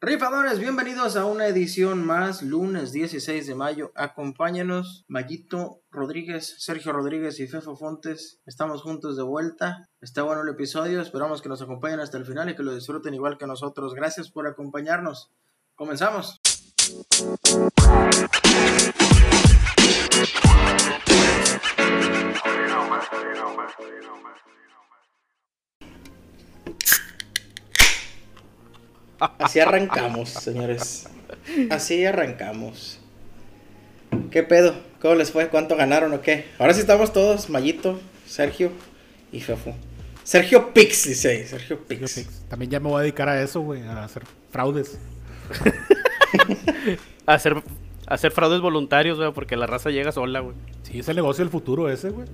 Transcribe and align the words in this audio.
Rifadores, 0.00 0.60
bienvenidos 0.60 1.16
a 1.16 1.24
una 1.24 1.48
edición 1.48 2.06
más, 2.06 2.42
lunes 2.42 2.92
16 2.92 3.48
de 3.48 3.56
mayo. 3.56 3.90
Acompáñanos, 3.96 5.04
Mayito 5.08 5.82
Rodríguez, 5.90 6.54
Sergio 6.58 6.92
Rodríguez 6.92 7.40
y 7.40 7.48
Fefo 7.48 7.74
Fontes. 7.74 8.38
Estamos 8.46 8.82
juntos 8.82 9.16
de 9.16 9.24
vuelta. 9.24 9.88
Está 10.00 10.22
bueno 10.22 10.42
el 10.42 10.50
episodio, 10.50 11.00
esperamos 11.00 11.42
que 11.42 11.48
nos 11.48 11.62
acompañen 11.62 11.98
hasta 11.98 12.16
el 12.16 12.26
final 12.26 12.48
y 12.48 12.54
que 12.54 12.62
lo 12.62 12.76
disfruten 12.76 13.12
igual 13.12 13.38
que 13.38 13.48
nosotros. 13.48 13.92
Gracias 13.92 14.30
por 14.30 14.46
acompañarnos. 14.46 15.32
Comenzamos. 15.74 16.40
Así 29.18 29.60
arrancamos, 29.60 30.30
señores. 30.30 31.08
Así 31.70 32.04
arrancamos. 32.04 33.00
¿Qué 34.30 34.42
pedo? 34.42 34.74
¿Cómo 35.00 35.14
les 35.14 35.30
fue? 35.30 35.48
¿Cuánto 35.48 35.76
ganaron 35.76 36.12
o 36.12 36.20
qué? 36.20 36.46
Ahora 36.58 36.74
sí 36.74 36.80
estamos 36.80 37.12
todos, 37.12 37.50
Mayito, 37.50 38.00
Sergio 38.26 38.72
y 39.32 39.40
Fefo. 39.40 39.74
Sergio 40.24 40.72
Pix, 40.74 41.08
dice 41.08 41.30
ahí, 41.30 41.46
Sergio 41.46 41.82
Pix. 41.84 42.26
También 42.48 42.70
ya 42.70 42.80
me 42.80 42.88
voy 42.88 42.98
a 42.98 43.02
dedicar 43.02 43.28
a 43.28 43.40
eso, 43.42 43.60
güey, 43.62 43.82
a 43.82 44.04
hacer 44.04 44.24
fraudes. 44.50 44.98
a 47.26 47.34
hacer 47.34 47.62
hacer 48.08 48.32
fraudes 48.32 48.60
voluntarios, 48.60 49.18
güey, 49.18 49.32
porque 49.32 49.56
la 49.56 49.66
raza 49.66 49.90
llega 49.90 50.12
sola, 50.12 50.40
güey. 50.40 50.54
Sí, 50.82 50.98
es 50.98 51.08
el 51.08 51.16
negocio 51.16 51.44
del 51.44 51.50
futuro 51.50 51.90
ese, 51.90 52.10
güey. 52.10 52.26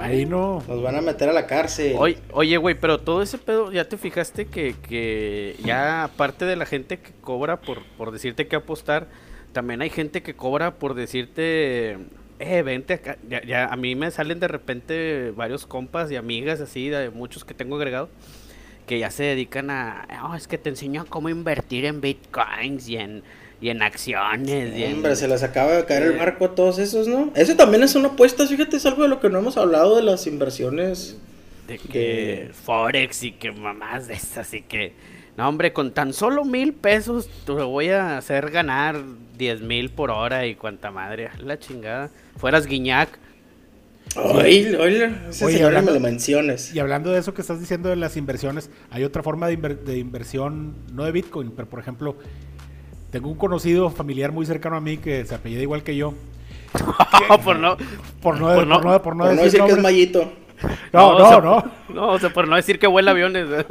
Ahí 0.00 0.24
no. 0.24 0.62
Nos 0.66 0.82
van 0.82 0.96
a 0.96 1.00
meter 1.00 1.28
a 1.28 1.32
la 1.32 1.46
cárcel. 1.46 1.96
Oye, 2.32 2.56
güey, 2.56 2.74
pero 2.74 2.98
todo 3.00 3.22
ese 3.22 3.38
pedo, 3.38 3.70
¿ya 3.70 3.88
te 3.88 3.98
fijaste 3.98 4.46
que, 4.46 4.74
que 4.88 5.56
ya 5.64 6.04
aparte 6.04 6.44
de 6.46 6.56
la 6.56 6.64
gente 6.64 6.98
que 6.98 7.12
cobra 7.20 7.60
por, 7.60 7.82
por 7.98 8.10
decirte 8.10 8.48
que 8.48 8.56
apostar, 8.56 9.08
también 9.52 9.82
hay 9.82 9.90
gente 9.90 10.22
que 10.22 10.34
cobra 10.34 10.76
por 10.76 10.94
decirte, 10.94 11.98
eh, 12.38 12.62
vente 12.62 12.94
acá. 12.94 13.18
Ya, 13.28 13.66
a 13.66 13.76
mí 13.76 13.94
me 13.94 14.10
salen 14.10 14.40
de 14.40 14.48
repente 14.48 15.32
varios 15.36 15.66
compas 15.66 16.10
y 16.10 16.16
amigas 16.16 16.60
así, 16.60 16.88
de 16.88 17.10
muchos 17.10 17.44
que 17.44 17.52
tengo 17.52 17.76
agregado, 17.76 18.08
que 18.86 18.98
ya 18.98 19.10
se 19.10 19.24
dedican 19.24 19.70
a, 19.70 20.06
oh, 20.24 20.34
es 20.34 20.48
que 20.48 20.56
te 20.56 20.70
enseño 20.70 21.04
cómo 21.10 21.28
invertir 21.28 21.84
en 21.84 22.00
bitcoins 22.00 22.88
y 22.88 22.96
en 22.96 23.22
y 23.60 23.70
en 23.70 23.82
acciones. 23.82 24.76
y 24.76 24.84
Hombre, 24.84 25.16
se 25.16 25.28
les 25.28 25.42
acaba 25.42 25.72
de 25.72 25.84
caer 25.84 26.04
el 26.04 26.16
marco 26.16 26.46
a 26.46 26.54
todos 26.54 26.78
esos, 26.78 27.08
¿no? 27.08 27.32
Eso 27.34 27.56
también 27.56 27.82
es 27.82 27.94
una 27.94 28.08
apuesta, 28.08 28.46
fíjate, 28.46 28.76
es 28.76 28.86
algo 28.86 29.02
de 29.02 29.08
lo 29.08 29.20
que 29.20 29.28
no 29.28 29.38
hemos 29.38 29.56
hablado 29.56 29.96
de 29.96 30.02
las 30.02 30.26
inversiones. 30.26 31.16
De 31.66 31.78
que 31.78 32.50
Forex 32.64 33.24
y 33.24 33.32
que 33.32 33.52
mamás 33.52 34.08
de 34.08 34.14
esas 34.14 34.54
y 34.54 34.62
que... 34.62 34.92
No, 35.36 35.48
hombre, 35.48 35.72
con 35.72 35.92
tan 35.92 36.12
solo 36.12 36.44
mil 36.44 36.72
pesos 36.72 37.28
te 37.46 37.52
voy 37.52 37.90
a 37.90 38.18
hacer 38.18 38.50
ganar 38.50 39.00
diez 39.36 39.60
mil 39.60 39.88
por 39.90 40.10
hora 40.10 40.46
y 40.46 40.56
cuanta 40.56 40.90
madre. 40.90 41.30
La 41.38 41.58
chingada. 41.58 42.10
Fueras 42.36 42.66
Guiñac. 42.66 43.08
Oye, 44.16 44.76
oye, 44.76 45.14
ese 45.28 45.70
me 45.70 45.82
lo 45.82 46.00
menciones. 46.00 46.74
Y 46.74 46.80
hablando 46.80 47.12
de 47.12 47.20
eso 47.20 47.34
que 47.34 47.42
estás 47.42 47.60
diciendo 47.60 47.88
de 47.88 47.96
las 47.96 48.16
inversiones, 48.16 48.70
hay 48.90 49.04
otra 49.04 49.22
forma 49.22 49.46
de, 49.46 49.56
de 49.56 49.98
inversión, 49.98 50.74
no 50.92 51.04
de 51.04 51.12
Bitcoin, 51.12 51.52
pero 51.52 51.68
por 51.68 51.78
ejemplo, 51.78 52.16
tengo 53.10 53.28
un 53.28 53.36
conocido 53.36 53.90
familiar 53.90 54.32
muy 54.32 54.46
cercano 54.46 54.76
a 54.76 54.80
mí 54.80 54.98
que 54.98 55.24
se 55.24 55.34
apellida 55.34 55.62
igual 55.62 55.82
que 55.82 55.96
yo. 55.96 56.14
por 57.44 57.58
no 57.58 57.76
por 58.20 58.38
no 58.38 58.54
por 58.54 58.66
no, 58.66 59.02
por 59.02 59.16
no, 59.16 59.26
decir, 59.26 59.62
que 59.62 59.72
es 59.72 59.82
Mayito. 59.82 60.32
No, 60.92 61.18
no, 61.18 61.40
no. 61.40 61.64
No, 61.88 62.08
o 62.08 62.18
sea, 62.18 62.30
por 62.30 62.48
no 62.48 62.56
decir 62.56 62.80
que 62.80 62.88
vuela 62.88 63.12
aviones. 63.12 63.46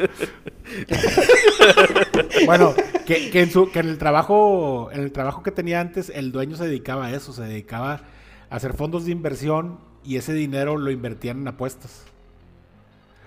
bueno, 2.46 2.74
que, 3.06 3.30
que, 3.30 3.42
en 3.42 3.52
su, 3.52 3.70
que 3.72 3.80
en 3.80 3.90
el 3.90 3.98
trabajo, 3.98 4.90
en 4.94 5.02
el 5.02 5.12
trabajo 5.12 5.44
que 5.44 5.52
tenía 5.52 5.82
antes, 5.82 6.10
el 6.10 6.32
dueño 6.32 6.56
se 6.56 6.66
dedicaba 6.66 7.08
a 7.08 7.12
eso, 7.12 7.34
se 7.34 7.44
dedicaba 7.44 8.02
a 8.50 8.56
hacer 8.56 8.74
fondos 8.74 9.06
de 9.06 9.12
inversión 9.12 9.80
y 10.06 10.16
ese 10.16 10.34
dinero 10.34 10.78
lo 10.78 10.90
invertían 10.90 11.40
en 11.40 11.50
apuestas. 11.50 12.06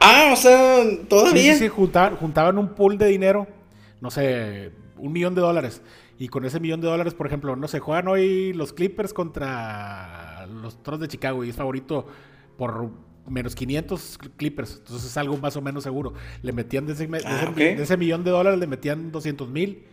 Ah, 0.01 0.31
o 0.33 0.37
sea, 0.37 0.83
todavía. 1.09 1.53
Sí, 1.53 1.53
sí, 1.53 1.59
sí 1.65 1.69
juntaban, 1.69 2.17
juntaban 2.17 2.57
un 2.57 2.71
pool 2.71 2.97
de 2.97 3.07
dinero, 3.07 3.47
no 4.01 4.11
sé, 4.11 4.73
un 4.97 5.13
millón 5.13 5.35
de 5.35 5.43
dólares. 5.43 5.83
Y 6.21 6.29
con 6.29 6.45
ese 6.45 6.61
millón 6.61 6.83
de 6.83 6.87
dólares, 6.87 7.15
por 7.15 7.27
ejemplo, 7.27 7.57
no 7.57 7.67
sé, 7.67 7.79
juegan 7.79 8.07
hoy 8.07 8.53
los 8.53 8.75
Clippers 8.75 9.15
contra 9.15 10.47
los 10.49 10.83
Toros 10.83 11.01
de 11.01 11.09
Chicago 11.09 11.43
y 11.47 11.49
es 11.49 11.57
favorito 11.57 12.07
por 12.59 12.91
menos 13.27 13.55
500 13.55 14.19
Clippers. 14.37 14.77
Entonces 14.81 15.11
es 15.13 15.17
algo 15.17 15.39
más 15.39 15.57
o 15.57 15.63
menos 15.63 15.83
seguro. 15.83 16.13
Le 16.43 16.53
metían 16.53 16.85
de 16.85 16.93
ese, 16.93 17.09
ah, 17.25 17.55
ese, 17.57 17.97
millón 17.97 18.23
de 18.23 18.33
dólares, 18.33 18.61
le 18.61 18.67
metían 18.67 19.11
200 19.11 19.49
mil. 19.49 19.85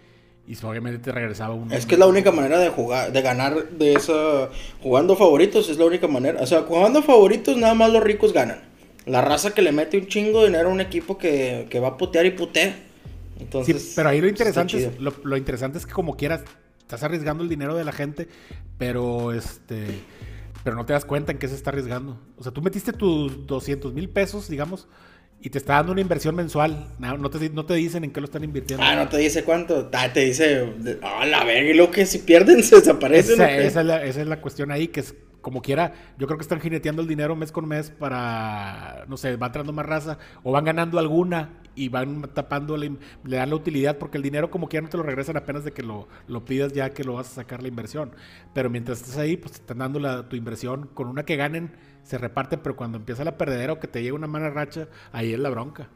Y 0.46 0.58
obviamente 0.66 1.00
te 1.00 1.14
regresaba 1.14 1.54
un... 1.54 1.72
Es 1.72 1.86
que 1.86 1.96
es 1.96 2.00
la 2.00 2.08
única 2.08 2.34
manera 2.34 2.60
de 2.60 2.68
jugar, 2.72 3.14
de 3.14 3.22
ganar 3.22 3.70
de 3.70 3.94
esa... 3.94 4.50
Jugando 4.84 5.16
favoritos 5.16 5.70
es 5.70 5.78
la 5.78 5.86
única 5.86 6.10
manera. 6.10 6.42
O 6.42 6.46
sea, 6.46 6.64
jugando 6.64 7.02
favoritos 7.04 7.56
nada 7.56 7.74
más 7.74 7.90
los 7.90 8.04
ricos 8.04 8.34
ganan. 8.34 8.60
La 9.06 9.22
raza 9.22 9.54
que 9.54 9.62
le 9.62 9.72
mete 9.72 9.98
un 9.98 10.08
chingo 10.08 10.42
de 10.42 10.48
dinero 10.48 10.68
a 10.68 10.74
un 10.74 10.82
equipo 10.82 11.18
que, 11.18 11.68
que 11.70 11.80
va 11.80 11.88
a 11.88 11.98
putear 11.98 12.26
y 12.26 12.32
putea 12.32 12.87
sí, 13.66 13.94
pero 13.96 14.10
ahí 14.10 14.22
lo 14.22 14.28
interesante, 14.28 14.86
es, 14.86 15.00
lo, 15.00 15.38
interesante 15.38 15.78
es 15.78 15.86
que 15.86 15.94
como 15.94 16.16
quieras, 16.16 16.44
estás 16.80 17.04
arriesgando 17.04 17.44
el 17.44 17.50
dinero 17.50 17.76
de 17.76 17.84
la 17.84 17.92
gente, 17.92 18.28
pero 18.78 19.34
este 19.34 19.86
pero 20.64 20.76
no 20.76 20.86
te 20.86 20.92
das 20.92 21.06
cuenta 21.06 21.32
en 21.32 21.38
qué 21.38 21.48
se 21.48 21.56
está 21.56 21.70
arriesgando. 21.70 22.20
O 22.36 22.44
sea, 22.44 22.52
tú 22.52 22.62
metiste 22.62 22.92
tus 22.92 23.48
200 23.48 23.94
mil 23.94 24.10
pesos, 24.10 24.50
digamos, 24.50 24.90
y 25.42 25.50
te 25.50 25.60
está 25.60 25.76
dando 25.76 25.94
una 25.94 26.02
inversión 26.02 26.36
mensual. 26.36 26.90
No, 27.00 27.30
te, 27.30 27.50
no 27.52 27.66
te 27.66 27.76
dicen 27.76 28.04
en 28.04 28.12
qué 28.12 28.20
lo 28.20 28.26
están 28.26 28.44
invirtiendo. 28.44 28.86
Ah, 28.86 28.96
no 28.96 29.08
te 29.08 29.18
dice 29.18 29.46
cuánto. 29.46 29.90
Ah, 29.94 30.12
te 30.12 30.26
dice, 30.26 30.74
ah, 31.04 31.26
la 31.26 31.46
verga, 31.46 31.70
y 31.70 31.74
lo 31.74 31.90
que 31.90 32.06
si 32.06 32.20
pierden 32.20 32.64
se 32.64 32.78
desaparecen. 32.78 33.36
Esa, 33.36 33.58
esa, 33.58 33.80
es 33.80 33.86
la, 33.86 34.04
esa 34.04 34.22
es 34.22 34.28
la 34.28 34.42
cuestión 34.42 34.72
ahí, 34.72 34.90
que 34.90 35.00
es 35.00 35.16
como 35.48 35.62
quiera, 35.62 35.94
yo 36.18 36.28
creo 36.28 36.38
que 36.38 36.42
están 36.42 36.60
jineteando 36.60 37.02
el 37.02 37.08
dinero 37.08 37.34
mes 37.34 37.54
con 37.54 37.66
mes 37.66 37.90
para, 37.90 39.06
no 39.08 39.16
sé, 39.16 39.38
va 39.38 39.48
entrando 39.48 39.72
más 39.72 39.86
raza 39.86 40.18
o 40.44 40.52
van 40.52 40.66
ganando 40.66 41.00
alguna 41.00 41.52
y 41.74 41.88
van 41.88 42.24
tapando, 42.34 42.76
le, 42.76 42.92
dan 43.24 43.50
la 43.50 43.56
utilidad 43.56 43.98
porque 43.98 44.18
el 44.18 44.24
dinero 44.24 44.52
como 44.52 44.68
quiera 44.68 44.84
no 44.84 44.90
te 44.90 44.98
lo 44.98 45.04
regresan 45.04 45.38
apenas 45.38 45.64
de 45.64 45.72
que 45.72 45.84
lo, 45.84 46.10
lo 46.28 46.44
pidas 46.44 46.74
ya 46.74 46.90
que 46.90 47.06
lo 47.06 47.14
vas 47.14 47.32
a 47.32 47.36
sacar 47.36 47.62
la 47.62 47.70
inversión. 47.70 48.12
Pero 48.54 48.70
mientras 48.70 49.00
estés 49.00 49.16
ahí, 49.16 49.38
pues 49.38 49.54
te 49.54 49.60
están 49.60 49.78
dando 49.78 50.02
la, 50.02 50.28
tu 50.28 50.36
inversión 50.36 50.90
con 50.94 51.08
una 51.08 51.24
que 51.24 51.38
ganen, 51.38 51.72
se 52.04 52.18
reparten, 52.18 52.60
pero 52.62 52.76
cuando 52.76 52.98
empieza 52.98 53.24
la 53.24 53.38
perdedera 53.38 53.72
o 53.72 53.80
que 53.80 53.88
te 53.88 54.04
llega 54.04 54.16
una 54.16 54.28
mala 54.28 54.50
racha, 54.50 54.90
ahí 55.14 55.32
es 55.32 55.40
la 55.40 55.50
bronca. 55.50 55.88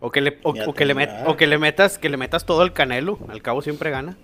O 0.00 0.10
que 0.10 0.20
le, 0.20 0.36
que 0.36 0.84
le, 0.84 1.08
o 1.24 1.34
que 1.38 1.46
le 1.46 1.56
metas, 1.56 1.96
que 1.96 2.10
le 2.10 2.18
metas 2.18 2.44
todo 2.44 2.62
el 2.62 2.74
canelo, 2.74 3.18
al 3.30 3.40
cabo 3.40 3.62
siempre 3.62 3.88
gana. 3.88 4.18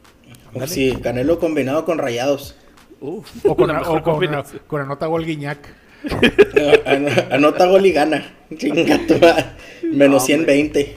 Sí, 0.67 0.95
canelo 1.03 1.39
combinado 1.39 1.87
con 1.87 1.97
rayados 1.97 2.55
o 3.05 3.57
con, 3.57 3.71
o 3.87 4.03
con, 4.67 4.81
anota 4.81 5.07
gol 5.07 5.25
Guiñac. 5.25 5.59
anota 7.31 7.67
gol 7.67 7.87
y 7.87 7.93
gana. 7.93 8.35
Menos 9.83 10.25
120. 10.25 10.97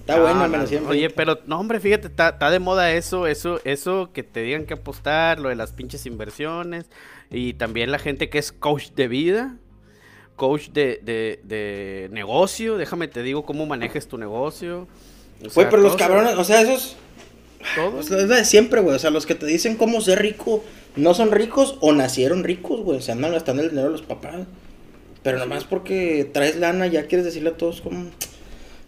Está 0.00 0.20
bueno, 0.20 0.48
menos 0.48 0.68
120. 0.68 0.88
Oye, 0.88 1.10
pero 1.10 1.40
no, 1.46 1.58
hombre, 1.58 1.80
fíjate, 1.80 2.06
está, 2.06 2.50
de 2.50 2.60
moda 2.60 2.92
eso, 2.92 3.26
eso, 3.26 3.60
eso 3.64 4.10
que 4.12 4.22
te 4.22 4.40
digan 4.42 4.64
que 4.64 4.74
apostar, 4.74 5.40
lo 5.40 5.48
de 5.48 5.56
las 5.56 5.72
pinches 5.72 6.06
inversiones. 6.06 6.86
Y 7.28 7.54
también 7.54 7.90
la 7.90 7.98
gente 7.98 8.30
que 8.30 8.38
es 8.38 8.52
coach 8.52 8.90
de 8.92 9.08
vida, 9.08 9.56
coach 10.36 10.68
de, 10.68 11.00
de, 11.02 12.08
negocio. 12.12 12.76
Déjame 12.76 13.08
te 13.08 13.24
digo 13.24 13.44
cómo 13.44 13.66
manejes 13.66 14.06
tu 14.06 14.16
negocio. 14.16 14.86
Güey, 15.54 15.68
pero 15.68 15.82
los 15.82 15.96
cabrones, 15.96 16.36
o 16.36 16.44
sea, 16.44 16.60
esos. 16.60 16.96
Todos. 17.74 18.08
Es 18.08 18.28
de 18.28 18.44
siempre, 18.44 18.80
güey. 18.80 18.94
O 18.94 18.98
sea, 19.00 19.10
los 19.10 19.26
que 19.26 19.34
te 19.34 19.46
dicen 19.46 19.76
cómo 19.76 20.00
ser 20.00 20.20
rico 20.20 20.62
no 20.96 21.14
son 21.14 21.30
ricos 21.30 21.76
o 21.80 21.92
nacieron 21.92 22.44
ricos, 22.44 22.80
güey. 22.80 23.00
Se 23.00 23.12
andan 23.12 23.32
gastando 23.32 23.62
el 23.62 23.70
dinero 23.70 23.88
de 23.88 23.92
los 23.92 24.02
papás. 24.02 24.46
Pero 25.22 25.38
nomás 25.38 25.64
porque 25.64 26.28
traes 26.32 26.56
lana, 26.56 26.86
ya 26.86 27.06
quieres 27.06 27.24
decirle 27.24 27.50
a 27.50 27.56
todos 27.56 27.80
como. 27.80 28.10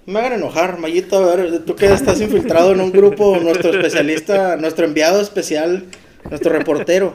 Me 0.07 0.21
hagan 0.21 0.35
enojar, 0.35 0.79
Mayito. 0.79 1.17
A 1.19 1.37
ver, 1.37 1.59
tú 1.65 1.77
que 1.77 1.87
estás 1.93 2.21
infiltrado 2.21 2.73
en 2.73 2.81
un 2.81 2.93
grupo, 2.93 3.39
nuestro 3.39 3.71
especialista, 3.71 4.57
nuestro 4.57 4.87
enviado 4.87 5.21
especial, 5.21 5.85
nuestro 6.31 6.53
reportero, 6.53 7.15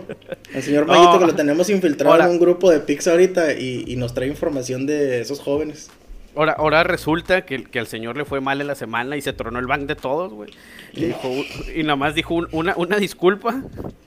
el 0.53 0.61
señor 0.61 0.85
Mayito, 0.85 1.19
que 1.19 1.25
lo 1.25 1.35
tenemos 1.35 1.69
infiltrado 1.69 2.19
en 2.19 2.27
un 2.27 2.39
grupo 2.39 2.69
de 2.69 2.79
Pix 2.81 3.07
ahorita 3.07 3.53
y, 3.53 3.85
y 3.87 3.95
nos 3.95 4.13
trae 4.13 4.27
información 4.27 4.85
de 4.85 5.21
esos 5.21 5.39
jóvenes. 5.39 5.89
Ahora, 6.35 6.53
ahora 6.53 6.83
resulta 6.83 7.45
que, 7.45 7.63
que 7.63 7.79
al 7.79 7.87
señor 7.87 8.17
le 8.17 8.25
fue 8.25 8.41
mal 8.41 8.59
en 8.59 8.67
la 8.67 8.75
semana 8.75 9.15
y 9.17 9.21
se 9.21 9.33
tronó 9.33 9.59
el 9.59 9.67
bank 9.67 9.83
de 9.83 9.95
todos, 9.95 10.33
güey. 10.33 10.49
Y, 10.93 11.05
dijo, 11.05 11.29
y 11.75 11.83
nada 11.83 11.95
más 11.95 12.15
dijo 12.15 12.35
una, 12.51 12.75
una 12.75 12.97
disculpa. 12.97 13.61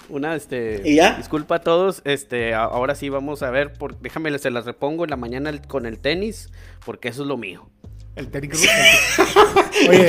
Una, 0.09 0.35
este. 0.35 0.83
¿Y 0.85 0.97
ya? 0.97 1.17
Disculpa 1.17 1.57
a 1.57 1.61
todos. 1.61 2.03
Este, 2.05 2.55
ahora 2.55 2.95
sí 2.95 3.09
vamos 3.09 3.43
a 3.43 3.51
ver. 3.51 3.73
Por, 3.73 3.99
déjame, 4.01 4.37
se 4.39 4.51
las 4.51 4.65
repongo 4.65 5.05
en 5.05 5.11
la 5.11 5.17
mañana 5.17 5.53
con 5.69 5.87
el 5.87 5.99
tenis, 5.99 6.51
porque 6.85 7.09
eso 7.09 7.23
es 7.23 7.29
lo 7.29 7.37
mío. 7.37 7.69
El 8.17 8.29
tenis 8.29 8.51
ruso. 8.53 8.69
Oye, 9.91 10.09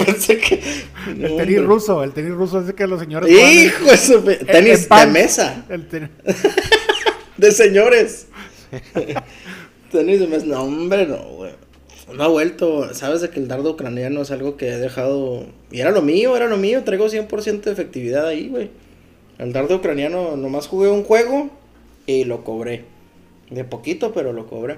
el 1.07 1.37
tenis 1.37 1.63
ruso, 1.63 2.03
el 2.03 2.13
tenis 2.13 2.31
ruso 2.31 2.61
es 2.61 2.73
que 2.73 2.87
los 2.87 3.01
señores. 3.01 3.29
Hijo, 3.29 3.91
eso, 3.91 4.23
tenis 4.23 4.87
de 4.87 5.07
mesa. 5.07 5.65
El 5.67 5.87
de 7.37 7.51
señores. 7.51 8.27
tenis 9.91 10.19
de 10.21 10.27
mesa, 10.27 10.45
no, 10.45 10.63
hombre, 10.63 11.05
no, 11.05 11.17
güey. 11.17 11.66
No 12.13 12.23
ha 12.23 12.27
vuelto. 12.27 12.93
Sabes 12.93 13.21
de 13.21 13.29
que 13.29 13.39
el 13.39 13.47
dardo 13.47 13.71
ucraniano 13.71 14.21
es 14.21 14.31
algo 14.31 14.57
que 14.57 14.69
he 14.69 14.77
dejado. 14.77 15.45
Y 15.71 15.81
era 15.81 15.91
lo 15.91 16.01
mío, 16.01 16.35
era 16.35 16.47
lo 16.47 16.57
mío. 16.57 16.83
Traigo 16.83 17.07
100% 17.07 17.61
de 17.61 17.71
efectividad 17.71 18.27
ahí, 18.27 18.49
güey. 18.49 18.69
El 19.37 19.53
dardo 19.53 19.75
ucraniano 19.75 20.35
nomás 20.35 20.67
jugué 20.67 20.89
un 20.89 21.03
juego 21.03 21.49
y 22.05 22.23
lo 22.23 22.43
cobré. 22.43 22.85
De 23.49 23.63
poquito, 23.63 24.13
pero 24.13 24.33
lo 24.33 24.47
cobré. 24.47 24.77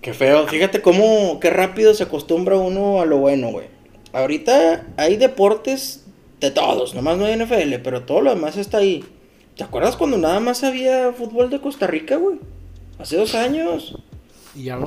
Qué 0.00 0.14
feo. 0.14 0.46
Fíjate 0.46 0.80
cómo, 0.80 1.38
qué 1.40 1.50
rápido 1.50 1.94
se 1.94 2.04
acostumbra 2.04 2.56
uno 2.56 3.00
a 3.00 3.06
lo 3.06 3.18
bueno, 3.18 3.50
güey. 3.50 3.66
Ahorita 4.12 4.86
hay 4.96 5.16
deportes 5.16 6.04
de 6.40 6.50
todos, 6.50 6.94
nomás 6.94 7.18
no 7.18 7.26
hay 7.26 7.36
NFL, 7.36 7.74
pero 7.84 8.02
todo 8.02 8.22
lo 8.22 8.34
demás 8.34 8.56
está 8.56 8.78
ahí. 8.78 9.04
¿Te 9.56 9.62
acuerdas 9.62 9.96
cuando 9.96 10.16
nada 10.16 10.40
más 10.40 10.64
había 10.64 11.12
fútbol 11.12 11.50
de 11.50 11.60
Costa 11.60 11.86
Rica, 11.86 12.16
güey? 12.16 12.38
Hace 12.98 13.16
dos 13.16 13.34
años. 13.34 13.96
Y 14.54 14.64
ya. 14.64 14.78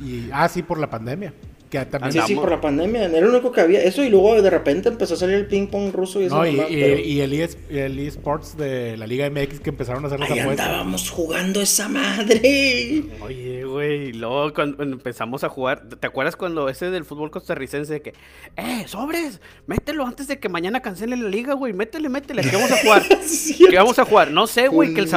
Y, 0.00 0.30
ah, 0.32 0.48
sí, 0.48 0.62
por 0.62 0.78
la 0.78 0.90
pandemia. 0.90 1.32
Que 1.70 1.84
también 1.84 2.12
sí, 2.12 2.20
sí, 2.26 2.34
por 2.34 2.50
la 2.50 2.60
pandemia. 2.60 3.04
Era 3.04 3.20
lo 3.20 3.30
único 3.30 3.52
que 3.52 3.60
había. 3.60 3.82
Eso 3.82 4.02
y 4.02 4.08
luego 4.08 4.40
de 4.40 4.48
repente 4.48 4.88
empezó 4.88 5.14
a 5.14 5.16
salir 5.18 5.34
el 5.34 5.46
ping 5.46 5.66
pong 5.66 5.92
ruso 5.92 6.20
y 6.20 6.24
eso. 6.24 6.36
No, 6.36 6.46
y, 6.46 6.56
y, 6.56 7.20
el, 7.20 7.34
ES, 7.34 7.58
el 7.68 7.98
eSports 7.98 8.56
de 8.56 8.96
la 8.96 9.06
Liga 9.06 9.28
MX 9.28 9.60
que 9.60 9.70
empezaron 9.70 10.02
a 10.04 10.06
hacer 10.06 10.18
las 10.18 10.30
Ahí 10.30 10.38
apuestas. 10.38 10.66
andábamos 10.66 11.10
jugando 11.10 11.60
esa 11.60 11.88
madre. 11.88 13.04
Oye, 13.20 13.64
güey. 13.64 14.08
Y 14.08 14.12
luego 14.14 14.54
cuando 14.54 14.82
empezamos 14.82 15.44
a 15.44 15.50
jugar. 15.50 15.88
¿Te 15.88 16.06
acuerdas 16.06 16.36
cuando 16.36 16.68
ese 16.70 16.90
del 16.90 17.04
fútbol 17.04 17.30
costarricense 17.30 17.92
de 17.92 18.00
que, 18.00 18.14
eh, 18.56 18.84
sobres, 18.86 19.40
mételo 19.66 20.06
antes 20.06 20.26
de 20.26 20.38
que 20.38 20.48
mañana 20.48 20.80
cancelen 20.80 21.22
la 21.22 21.28
liga, 21.28 21.52
güey. 21.52 21.74
Métele, 21.74 22.08
métele. 22.08 22.42
¿Qué 22.42 22.56
vamos 22.56 22.72
a 22.72 22.76
jugar? 22.78 23.02
¿Qué 23.70 23.76
vamos 23.76 23.98
a 23.98 24.04
jugar? 24.06 24.30
No 24.30 24.46
sé, 24.46 24.68
güey. 24.68 24.94
Que 24.94 25.00
el, 25.00 25.10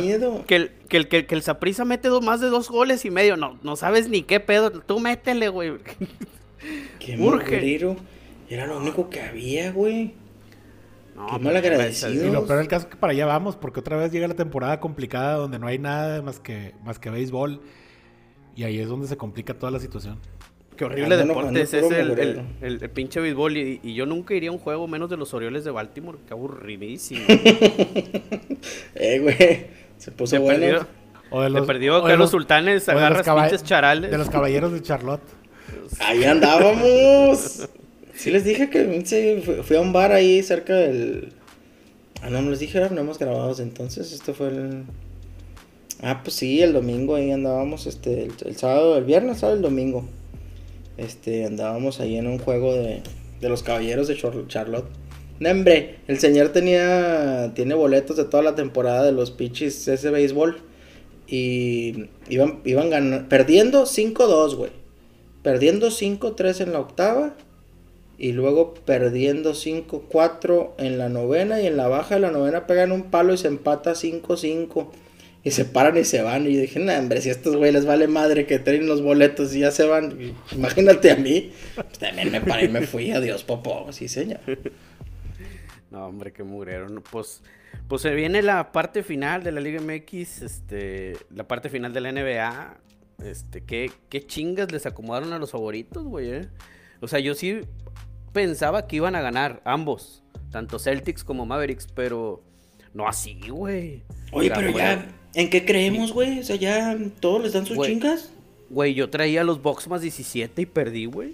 que 0.45 0.55
el, 0.55 0.71
que 0.89 0.97
el, 0.97 1.07
que, 1.07 1.35
el 1.35 1.41
Saprisa 1.41 1.85
mete 1.85 2.09
más 2.21 2.41
de 2.41 2.47
dos 2.47 2.69
goles 2.69 3.05
y 3.05 3.09
medio. 3.09 3.37
No, 3.37 3.57
no 3.63 3.77
sabes 3.77 4.09
ni 4.09 4.23
qué 4.23 4.41
pedo. 4.41 4.71
Tú 4.71 4.99
métele, 4.99 5.47
güey. 5.47 5.73
Qué 6.99 7.17
murjerero. 7.17 7.95
Era 8.49 8.67
lo 8.67 8.77
único 8.77 9.09
que 9.09 9.21
había, 9.21 9.71
güey. 9.71 10.13
No, 11.15 11.27
Qué 11.27 11.39
mal 11.39 11.55
agradecido. 11.55 12.27
Y 12.27 12.31
lo 12.31 12.45
peor 12.45 12.59
del 12.59 12.67
caso 12.67 12.85
es 12.85 12.91
que 12.91 12.97
para 12.97 13.11
allá 13.11 13.25
vamos, 13.25 13.55
porque 13.55 13.79
otra 13.79 13.97
vez 13.97 14.11
llega 14.11 14.27
la 14.27 14.35
temporada 14.35 14.79
complicada 14.79 15.35
donde 15.35 15.59
no 15.59 15.67
hay 15.67 15.79
nada 15.79 16.21
más 16.21 16.39
que, 16.39 16.73
más 16.83 16.99
que 16.99 17.09
béisbol. 17.09 17.61
Y 18.55 18.63
ahí 18.63 18.79
es 18.79 18.87
donde 18.87 19.07
se 19.07 19.17
complica 19.17 19.53
toda 19.53 19.71
la 19.71 19.79
situación. 19.79 20.19
Qué 20.75 20.85
horrible 20.85 21.15
deporte 21.15 21.61
es 21.61 21.73
el, 21.73 22.43
el, 22.61 22.89
pinche 22.89 23.19
béisbol. 23.19 23.57
Y, 23.57 23.93
yo 23.93 24.05
nunca 24.05 24.33
iría 24.33 24.49
a 24.49 24.53
un 24.53 24.59
juego 24.59 24.87
menos 24.87 25.09
de 25.09 25.17
los 25.17 25.33
Orioles 25.33 25.63
de 25.63 25.71
Baltimore. 25.71 26.17
Qué 26.27 26.33
aburridísimo. 26.33 27.21
eh, 28.95 29.19
güey. 29.19 29.67
Se 29.97 30.11
puso 30.11 30.41
bueno. 30.41 30.87
o 31.29 31.41
de 31.41 31.49
los, 31.49 31.67
perdió 31.67 32.05
los, 32.17 32.31
sultanes 32.31 32.89
agarras 32.89 33.27
pinches 33.27 33.63
charales. 33.63 34.11
De 34.11 34.17
los 34.17 34.29
caballeros 34.29 34.71
de 34.73 34.81
Charlotte. 34.81 35.21
Ahí 35.99 36.23
andábamos. 36.23 37.67
Sí 38.15 38.29
les 38.29 38.43
dije 38.43 38.69
que 38.69 39.41
fui 39.63 39.75
a 39.75 39.81
un 39.81 39.93
bar 39.93 40.11
ahí 40.11 40.43
cerca 40.43 40.75
del... 40.75 41.33
Ah, 42.21 42.29
no, 42.29 42.41
no 42.41 42.51
les 42.51 42.59
dije, 42.59 42.79
no 42.91 43.01
hemos 43.01 43.17
grabado 43.17 43.55
entonces. 43.61 44.11
Esto 44.11 44.33
fue 44.33 44.49
el... 44.49 44.83
Ah, 46.01 46.21
pues 46.23 46.35
sí, 46.35 46.61
el 46.61 46.73
domingo 46.73 47.15
ahí 47.15 47.31
andábamos, 47.31 47.85
este, 47.85 48.27
el, 48.45 48.55
sábado, 48.55 48.97
el 48.97 49.05
viernes, 49.05 49.39
sábado, 49.39 49.57
el 49.57 49.61
domingo. 49.61 50.05
Este, 50.97 51.45
andábamos 51.45 51.99
ahí 51.99 52.17
en 52.17 52.27
un 52.27 52.39
juego 52.39 52.73
de, 52.73 53.01
de 53.39 53.49
los 53.49 53.63
caballeros 53.63 54.07
de 54.07 54.17
Charlotte. 54.47 54.87
Nembre, 55.39 55.97
el 56.07 56.19
señor 56.19 56.49
tenía, 56.49 57.53
tiene 57.55 57.73
boletos 57.73 58.17
de 58.17 58.25
toda 58.25 58.43
la 58.43 58.55
temporada 58.55 59.03
de 59.03 59.11
los 59.11 59.31
pitches 59.31 59.87
ese 59.87 60.09
béisbol. 60.09 60.61
Y 61.27 62.07
iban, 62.29 62.61
iban 62.65 62.89
ganando, 62.89 63.29
perdiendo 63.29 63.85
5-2, 63.85 64.55
güey 64.55 64.80
perdiendo 65.43 65.89
5-3 65.89 66.61
en 66.61 66.73
la 66.73 66.79
octava 66.79 67.35
y 68.17 68.33
luego 68.33 68.73
perdiendo 68.73 69.53
5-4 69.53 70.71
en 70.77 70.97
la 70.97 71.09
novena 71.09 71.61
y 71.61 71.67
en 71.67 71.77
la 71.77 71.87
baja 71.87 72.15
de 72.15 72.21
la 72.21 72.31
novena 72.31 72.67
pegan 72.67 72.91
un 72.91 73.09
palo 73.09 73.33
y 73.33 73.37
se 73.37 73.47
empata 73.47 73.93
5-5 73.93 74.89
y 75.43 75.51
se 75.51 75.65
paran 75.65 75.97
y 75.97 76.03
se 76.03 76.21
van 76.21 76.45
y 76.45 76.55
dije, 76.55 76.79
no, 76.79 76.93
hombre, 76.93 77.21
si 77.21 77.29
a 77.29 77.31
estos 77.31 77.55
güeyes 77.55 77.73
les 77.73 77.85
vale 77.85 78.07
madre 78.07 78.45
que 78.45 78.59
traen 78.59 78.87
los 78.87 79.01
boletos 79.01 79.55
y 79.55 79.61
ya 79.61 79.71
se 79.71 79.85
van, 79.85 80.35
imagínate 80.51 81.11
a 81.11 81.15
mí, 81.15 81.51
pues 81.73 81.97
también 81.97 82.31
me 82.31 82.41
paré 82.41 82.65
y 82.65 82.69
me 82.69 82.85
fui, 82.85 83.11
adiós 83.11 83.43
popó, 83.43 83.91
sí 83.91 84.07
señor. 84.07 84.39
No, 85.89 86.05
hombre, 86.05 86.31
qué 86.31 86.43
mugrero, 86.43 86.87
pues... 87.11 87.41
Pues 87.87 88.01
se 88.01 88.13
viene 88.13 88.41
la 88.41 88.71
parte 88.71 89.03
final 89.03 89.43
de 89.43 89.51
la 89.51 89.59
Liga 89.59 89.81
MX, 89.81 90.41
este, 90.41 91.17
la 91.33 91.47
parte 91.47 91.69
final 91.69 91.93
de 91.93 92.01
la 92.01 92.11
NBA. 92.11 92.77
Este, 93.25 93.61
¿qué, 93.61 93.91
qué 94.09 94.25
chingas 94.25 94.71
les 94.71 94.85
acomodaron 94.85 95.33
a 95.33 95.39
los 95.39 95.51
favoritos, 95.51 96.03
güey. 96.03 96.31
Eh? 96.31 96.47
O 96.99 97.07
sea, 97.07 97.19
yo 97.19 97.35
sí 97.35 97.61
pensaba 98.33 98.87
que 98.87 98.97
iban 98.97 99.15
a 99.15 99.21
ganar 99.21 99.61
ambos, 99.65 100.23
tanto 100.51 100.79
Celtics 100.79 101.23
como 101.23 101.45
Mavericks, 101.45 101.87
pero 101.93 102.43
no 102.93 103.07
así, 103.07 103.39
güey. 103.49 104.03
Oye, 104.31 104.51
pero 104.53 104.71
ya, 104.71 105.07
¿en 105.33 105.49
qué 105.49 105.65
creemos, 105.65 106.13
güey? 106.13 106.39
O 106.39 106.43
sea, 106.43 106.55
ya 106.55 106.97
todos 107.19 107.43
les 107.43 107.53
dan 107.53 107.65
sus 107.65 107.77
chingas. 107.85 108.31
Güey, 108.69 108.93
yo 108.93 109.09
traía 109.09 109.43
los 109.43 109.61
Box 109.61 109.87
más 109.87 110.01
17 110.01 110.61
y 110.61 110.65
perdí, 110.65 111.05
güey. 111.05 111.33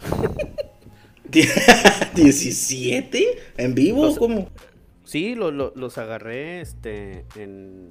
¿17? 1.30 3.24
¿En 3.56 3.74
vivo? 3.74 4.14
¿Cómo? 4.16 4.48
Sí, 5.04 5.34
los 5.34 5.98
agarré 5.98 6.60
este, 6.60 7.24
en, 7.34 7.90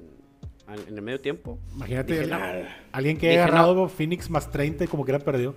en 0.68 0.94
el 0.94 1.02
medio 1.02 1.20
tiempo. 1.20 1.58
Imagínate 1.74 2.28
alguien 2.92 3.16
que 3.16 3.30
haya 3.30 3.44
agarrado 3.44 3.88
Phoenix 3.88 4.28
más 4.28 4.50
30 4.50 4.84
y 4.84 4.86
como 4.86 5.04
que 5.04 5.12
era 5.12 5.18
perdido. 5.18 5.54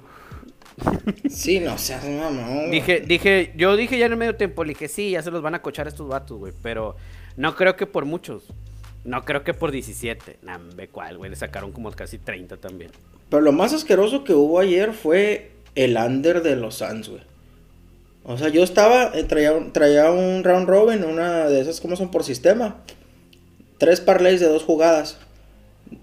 Sí, 1.29 1.59
no 1.59 1.77
seas 1.77 2.05
no. 2.05 2.71
Dije, 2.71 3.01
dije, 3.01 3.53
yo 3.55 3.75
dije 3.75 3.97
ya 3.97 4.05
en 4.05 4.13
el 4.13 4.17
medio 4.17 4.35
tiempo, 4.35 4.63
le 4.63 4.69
dije, 4.69 4.87
sí, 4.87 5.11
ya 5.11 5.21
se 5.21 5.31
los 5.31 5.41
van 5.41 5.55
a 5.55 5.61
cochar 5.61 5.87
estos 5.87 6.07
vatos, 6.07 6.37
güey. 6.37 6.53
Pero 6.63 6.95
no 7.35 7.55
creo 7.55 7.75
que 7.75 7.85
por 7.85 8.05
muchos. 8.05 8.45
No 9.03 9.25
creo 9.25 9.43
que 9.43 9.53
por 9.53 9.71
17. 9.71 10.37
Nah, 10.43 10.59
ve 10.75 10.87
cuál, 10.87 11.17
güey. 11.17 11.29
Le 11.29 11.35
sacaron 11.35 11.71
como 11.71 11.91
casi 11.91 12.17
30 12.17 12.57
también. 12.57 12.91
Pero 13.29 13.41
lo 13.41 13.51
más 13.51 13.73
asqueroso 13.73 14.23
que 14.23 14.33
hubo 14.33 14.59
ayer 14.59 14.93
fue 14.93 15.51
el 15.75 15.97
under 15.97 16.41
de 16.41 16.55
los 16.55 16.75
Suns, 16.75 17.09
güey. 17.09 17.23
O 18.23 18.37
sea, 18.37 18.49
yo 18.49 18.63
estaba, 18.63 19.11
eh, 19.15 19.23
traía, 19.23 19.53
traía 19.73 20.11
un 20.11 20.43
round 20.43 20.69
robin, 20.69 21.03
una 21.03 21.47
de 21.47 21.59
esas 21.59 21.81
como 21.81 21.95
son 21.95 22.11
por 22.11 22.23
sistema 22.23 22.77
tres 23.81 23.99
parlays 23.99 24.39
de 24.39 24.45
dos 24.45 24.61
jugadas. 24.61 25.17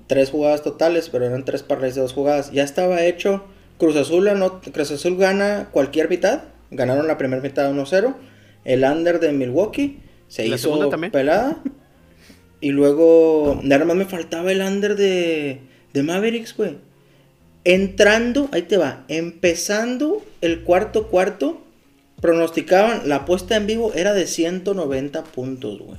Tres 0.08 0.30
jugadas 0.30 0.64
totales, 0.64 1.10
pero 1.10 1.26
eran 1.26 1.44
tres 1.44 1.62
parlays 1.62 1.94
de 1.94 2.00
dos 2.00 2.12
jugadas. 2.12 2.50
Ya 2.50 2.64
estaba 2.64 3.04
hecho. 3.04 3.44
Cruz 3.78 3.94
Azul, 3.94 4.28
Cruz 4.72 4.90
Azul 4.90 5.16
gana 5.16 5.69
cualquier 5.70 6.10
mitad. 6.10 6.40
Ganaron 6.72 7.06
la 7.06 7.16
primera 7.19 7.40
mitad 7.40 7.72
1-0. 7.72 8.16
El 8.64 8.82
under 8.82 9.20
de 9.20 9.30
Milwaukee 9.30 10.00
se 10.26 10.48
hizo 10.48 10.90
pelada. 11.12 11.62
Y 12.61 12.70
luego, 12.70 13.61
nada 13.62 13.85
más 13.85 13.97
me 13.97 14.06
faltaba 14.06 14.50
el 14.50 14.61
under 14.61 14.97
de, 14.97 15.61
de 15.92 16.02
Mavericks, 16.02 16.56
güey. 16.56 16.78
Entrando, 17.62 18.49
ahí 18.50 18.62
te 18.62 18.76
va, 18.76 19.04
empezando 19.06 20.20
el 20.40 20.64
cuarto 20.64 21.06
cuarto, 21.06 21.62
pronosticaban, 22.20 23.08
la 23.08 23.16
apuesta 23.16 23.54
en 23.54 23.68
vivo 23.68 23.92
era 23.94 24.14
de 24.14 24.26
190 24.26 25.23
puntos, 25.23 25.78
güey. 25.78 25.99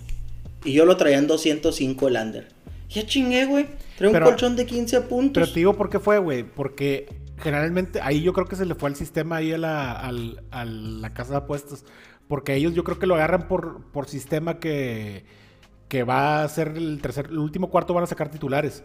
Y 0.63 0.73
yo 0.73 0.85
lo 0.85 0.97
traía 0.97 1.17
en 1.17 1.27
205 1.27 2.07
el 2.07 2.15
under. 2.15 2.47
Ya 2.89 3.05
chingué, 3.05 3.45
güey. 3.45 3.67
Trae 3.97 4.11
un 4.11 4.19
colchón 4.19 4.55
de 4.55 4.65
15 4.65 5.01
puntos. 5.01 5.41
Pero 5.41 5.47
te 5.47 5.59
digo 5.59 5.73
por 5.75 5.89
qué 5.89 5.99
fue, 5.99 6.17
güey. 6.17 6.43
Porque 6.43 7.07
generalmente 7.37 8.01
ahí 8.01 8.21
yo 8.21 8.33
creo 8.33 8.47
que 8.47 8.55
se 8.55 8.65
le 8.65 8.75
fue 8.75 8.89
el 8.89 8.95
sistema 8.95 9.37
ahí 9.37 9.53
a 9.53 9.57
la, 9.57 10.11
la 10.11 11.13
casa 11.13 11.31
de 11.31 11.37
apuestas. 11.37 11.85
Porque 12.27 12.55
ellos 12.55 12.73
yo 12.73 12.83
creo 12.83 12.99
que 12.99 13.07
lo 13.07 13.15
agarran 13.15 13.47
por, 13.47 13.91
por 13.91 14.07
sistema 14.07 14.59
que, 14.59 15.25
que 15.87 16.03
va 16.03 16.43
a 16.43 16.47
ser 16.47 16.69
el 16.77 17.01
tercer, 17.01 17.27
el 17.31 17.39
último 17.39 17.69
cuarto 17.69 17.93
van 17.93 18.03
a 18.03 18.07
sacar 18.07 18.29
titulares. 18.29 18.83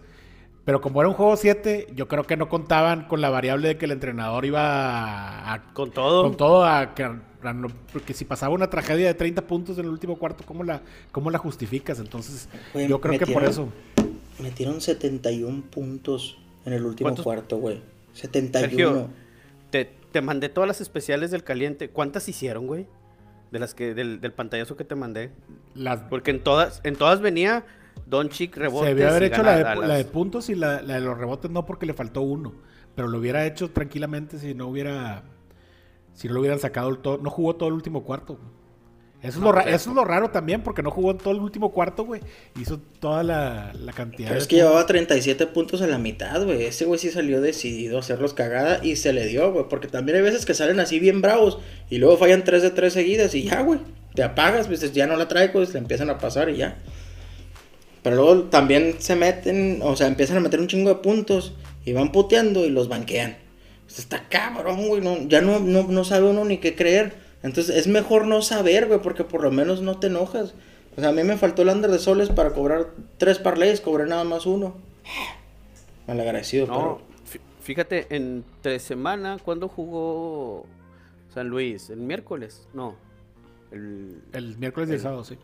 Pero 0.64 0.80
como 0.80 1.00
era 1.00 1.08
un 1.08 1.14
juego 1.14 1.36
7, 1.36 1.88
yo 1.94 2.08
creo 2.08 2.24
que 2.24 2.36
no 2.36 2.48
contaban 2.48 3.06
con 3.06 3.20
la 3.20 3.28
variable 3.28 3.68
de 3.68 3.76
que 3.76 3.84
el 3.84 3.90
entrenador 3.90 4.46
iba 4.46 5.52
a... 5.52 5.72
con 5.74 5.90
todo. 5.90 6.22
Con 6.22 6.36
todo 6.36 6.64
a 6.64 6.94
que 6.94 7.06
porque 7.92 8.14
si 8.14 8.24
pasaba 8.24 8.54
una 8.54 8.70
tragedia 8.70 9.06
de 9.06 9.14
30 9.14 9.46
puntos 9.46 9.78
en 9.78 9.84
el 9.84 9.90
último 9.90 10.18
cuarto, 10.18 10.44
¿cómo 10.46 10.64
la, 10.64 10.80
cómo 11.12 11.30
la 11.30 11.38
justificas? 11.38 11.98
Entonces, 11.98 12.48
yo 12.88 13.00
creo 13.00 13.18
que 13.18 13.26
por 13.26 13.44
eso. 13.44 13.68
Metieron 14.38 14.80
71 14.80 15.64
puntos 15.70 16.38
en 16.64 16.72
el 16.72 16.84
último 16.84 17.14
cuarto, 17.16 17.58
güey. 17.58 17.82
71. 18.14 19.08
te, 19.70 19.84
te 19.84 20.20
mandé 20.22 20.48
todas 20.48 20.66
las 20.66 20.80
especiales 20.80 21.30
del 21.30 21.44
caliente. 21.44 21.90
¿Cuántas 21.90 22.28
hicieron, 22.28 22.66
güey? 22.66 22.86
De 23.50 23.58
las 23.58 23.74
que, 23.74 23.94
del, 23.94 24.20
del 24.20 24.32
pantallazo 24.32 24.76
que 24.76 24.84
te 24.84 24.94
mandé. 24.94 25.30
Las... 25.74 26.00
Porque 26.02 26.30
en 26.30 26.42
todas, 26.42 26.80
en 26.82 26.96
todas 26.96 27.20
venía 27.20 27.64
Don 28.06 28.28
Chic 28.28 28.56
rebotes. 28.56 28.88
Se 28.88 28.94
debió 28.94 29.10
haber 29.10 29.24
hecho 29.24 29.42
la 29.42 29.56
de, 29.56 29.86
la 29.86 29.94
de, 29.96 30.04
puntos 30.04 30.48
y 30.50 30.54
la, 30.54 30.82
la 30.82 30.94
de 30.94 31.00
los 31.00 31.16
rebotes 31.16 31.50
no 31.50 31.64
porque 31.64 31.86
le 31.86 31.94
faltó 31.94 32.22
uno. 32.22 32.52
Pero 32.94 33.08
lo 33.08 33.18
hubiera 33.18 33.46
hecho 33.46 33.70
tranquilamente 33.70 34.38
si 34.38 34.54
no 34.54 34.68
hubiera 34.68 35.24
si 36.14 36.28
no 36.28 36.34
lo 36.34 36.40
hubieran 36.40 36.60
sacado, 36.60 36.96
todo, 36.96 37.18
no 37.18 37.28
jugó 37.28 37.56
todo 37.56 37.68
el 37.68 37.74
último 37.74 38.04
cuarto. 38.04 38.38
Eso, 39.20 39.38
es 39.38 39.42
lo 39.42 39.58
eso 39.58 39.90
es 39.90 39.96
lo 39.96 40.04
raro 40.04 40.30
también, 40.30 40.62
porque 40.62 40.82
no 40.82 40.90
jugó 40.90 41.10
en 41.10 41.16
todo 41.16 41.32
el 41.32 41.40
último 41.40 41.72
cuarto, 41.72 42.04
güey. 42.04 42.20
Hizo 42.60 42.78
toda 43.00 43.22
la, 43.22 43.72
cantidad. 43.94 44.28
Pero 44.28 44.38
es 44.38 44.46
que 44.46 44.56
llevaba 44.56 44.84
37 44.84 45.46
puntos 45.46 45.80
en 45.80 45.90
la 45.90 45.98
mitad, 45.98 46.44
güey. 46.44 46.64
Ese 46.64 46.84
güey 46.84 46.98
sí 47.00 47.10
salió 47.10 47.40
decidido 47.40 47.96
a 47.96 48.00
hacerlos 48.00 48.34
cagada 48.34 48.84
y 48.84 48.96
se 48.96 49.14
le 49.14 49.26
dio, 49.26 49.50
güey. 49.50 49.64
Porque 49.68 49.88
también 49.88 50.16
hay 50.16 50.22
veces 50.22 50.44
que 50.44 50.52
salen 50.52 50.78
así 50.78 50.98
bien 50.98 51.22
bravos 51.22 51.58
y 51.88 51.98
luego 51.98 52.18
fallan 52.18 52.44
3 52.44 52.62
de 52.62 52.70
3 52.70 52.92
seguidas 52.92 53.34
y 53.34 53.44
ya, 53.44 53.62
güey. 53.62 53.80
Te 54.14 54.22
apagas, 54.22 54.66
pues 54.66 54.92
ya 54.92 55.06
no 55.06 55.16
la 55.16 55.26
trae, 55.26 55.48
pues 55.48 55.72
le 55.72 55.78
empiezan 55.78 56.10
a 56.10 56.18
pasar 56.18 56.50
y 56.50 56.58
ya. 56.58 56.76
Pero 58.04 58.16
luego 58.16 58.42
también 58.44 58.96
se 58.98 59.16
meten, 59.16 59.80
o 59.82 59.96
sea, 59.96 60.08
empiezan 60.08 60.36
a 60.36 60.40
meter 60.40 60.60
un 60.60 60.68
chingo 60.68 60.90
de 60.90 60.96
puntos 60.96 61.54
y 61.86 61.94
van 61.94 62.12
puteando 62.12 62.66
y 62.66 62.68
los 62.68 62.86
banquean. 62.86 63.38
Pues 63.86 63.98
está 63.98 64.28
cabrón, 64.28 64.86
güey. 64.88 65.00
No, 65.00 65.26
ya 65.26 65.40
no, 65.40 65.58
no, 65.58 65.84
no 65.84 66.04
sabe 66.04 66.28
uno 66.28 66.44
ni 66.44 66.58
qué 66.58 66.76
creer. 66.76 67.14
Entonces 67.42 67.74
es 67.74 67.86
mejor 67.86 68.26
no 68.26 68.42
saber, 68.42 68.88
güey, 68.88 69.00
porque 69.00 69.24
por 69.24 69.42
lo 69.42 69.50
menos 69.50 69.80
no 69.80 70.00
te 70.00 70.08
enojas. 70.08 70.52
O 70.98 71.00
sea, 71.00 71.08
a 71.08 71.12
mí 71.12 71.24
me 71.24 71.38
faltó 71.38 71.62
el 71.62 71.70
under 71.70 71.90
de 71.90 71.98
soles 71.98 72.28
para 72.28 72.50
cobrar 72.50 72.88
tres 73.16 73.38
parlays, 73.38 73.80
cobré 73.80 74.04
nada 74.04 74.24
más 74.24 74.44
uno. 74.44 74.74
Mal 76.06 76.20
agradecido, 76.20 76.66
no, 76.66 77.00
Fíjate, 77.62 78.06
entre 78.10 78.80
semana, 78.80 79.38
¿cuándo 79.42 79.68
jugó 79.68 80.66
San 81.32 81.48
Luis? 81.48 81.88
¿El 81.88 82.00
miércoles? 82.00 82.68
No. 82.74 82.96
El, 83.72 84.20
el 84.34 84.58
miércoles 84.58 84.90
de 84.90 84.98
sábado, 84.98 85.24
sí. 85.24 85.38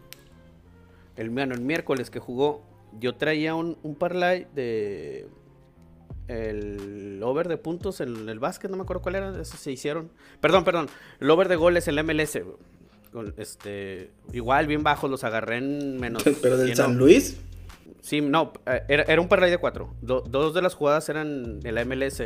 El, 1.20 1.30
bueno, 1.30 1.54
el 1.54 1.60
miércoles 1.60 2.10
que 2.10 2.18
jugó, 2.18 2.64
yo 2.98 3.14
traía 3.14 3.54
un, 3.54 3.78
un 3.82 3.94
parlay 3.94 4.46
de 4.54 5.28
el 6.30 7.20
over 7.24 7.48
de 7.48 7.56
puntos 7.56 8.00
en 8.00 8.28
el 8.28 8.38
básquet, 8.38 8.70
no 8.70 8.76
me 8.76 8.84
acuerdo 8.84 9.02
cuál 9.02 9.16
era, 9.16 9.30
esos 9.40 9.58
se 9.58 9.72
hicieron. 9.72 10.10
Perdón, 10.40 10.64
perdón, 10.64 10.88
el 11.18 11.30
over 11.30 11.48
de 11.48 11.56
goles 11.56 11.88
en 11.88 11.96
la 11.96 12.02
MLS. 12.02 12.38
este, 13.36 14.12
igual 14.32 14.66
bien 14.66 14.82
bajos 14.82 15.10
los 15.10 15.24
agarré 15.24 15.56
en 15.56 15.98
menos. 15.98 16.22
¿Pero 16.42 16.56
del 16.56 16.74
San 16.76 16.96
Luis? 16.96 17.40
Sí, 18.00 18.20
no, 18.20 18.52
eh, 18.66 18.82
era, 18.88 19.20
un 19.20 19.28
parlay 19.28 19.50
de 19.50 19.58
cuatro. 19.58 19.94
dos 20.00 20.54
de 20.54 20.62
las 20.62 20.74
jugadas 20.74 21.08
eran 21.08 21.60
en 21.62 21.74
la 21.74 21.84
MLS. 21.84 22.22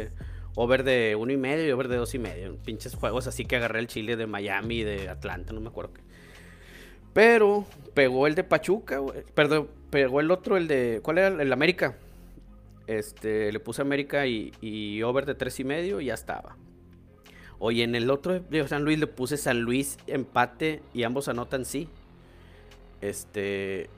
Over 0.57 0.85
de 0.85 1.17
uno 1.19 1.33
y 1.33 1.37
medio 1.37 1.67
y 1.67 1.73
over 1.73 1.89
de 1.89 1.97
dos 1.97 2.15
y 2.15 2.19
medio. 2.21 2.57
Pinches 2.59 2.95
juegos 2.95 3.27
así 3.27 3.45
que 3.45 3.57
agarré 3.57 3.81
el 3.81 3.89
Chile 3.89 4.17
de 4.17 4.27
Miami 4.29 4.81
y 4.81 4.85
de 4.85 5.09
Atlanta, 5.09 5.53
no 5.53 5.61
me 5.61 5.69
acuerdo 5.69 5.95
qué. 5.95 6.03
Pero 7.15 7.65
pegó 7.95 8.27
el 8.27 8.35
de 8.35 8.45
Pachuca, 8.45 9.01
Perdón, 9.35 9.69
pegó 9.89 10.21
el 10.21 10.31
otro, 10.31 10.57
el 10.57 10.69
de. 10.69 11.01
¿Cuál 11.03 11.19
era? 11.19 11.29
El 11.43 11.53
América. 11.53 11.97
Este, 12.87 13.51
le 13.51 13.61
puse 13.61 13.81
América 13.81 14.27
y, 14.27 15.03
over 15.03 15.25
de 15.25 15.35
tres 15.35 15.59
y 15.61 15.65
medio 15.65 16.01
y 16.01 16.07
ya 16.07 16.15
estaba. 16.15 16.57
Oye, 17.59 17.85
en 17.85 17.95
el 17.95 18.11
otro 18.11 18.41
de 18.41 18.69
San 18.69 18.85
Luis 18.85 18.99
le 18.99 19.07
puse 19.07 19.37
San 19.37 19.61
Luis 19.61 19.97
empate 20.07 20.83
y 20.93 21.05
ambos 21.05 21.29
anotan 21.29 21.65
sí. 21.65 21.89
Este, 23.01 23.89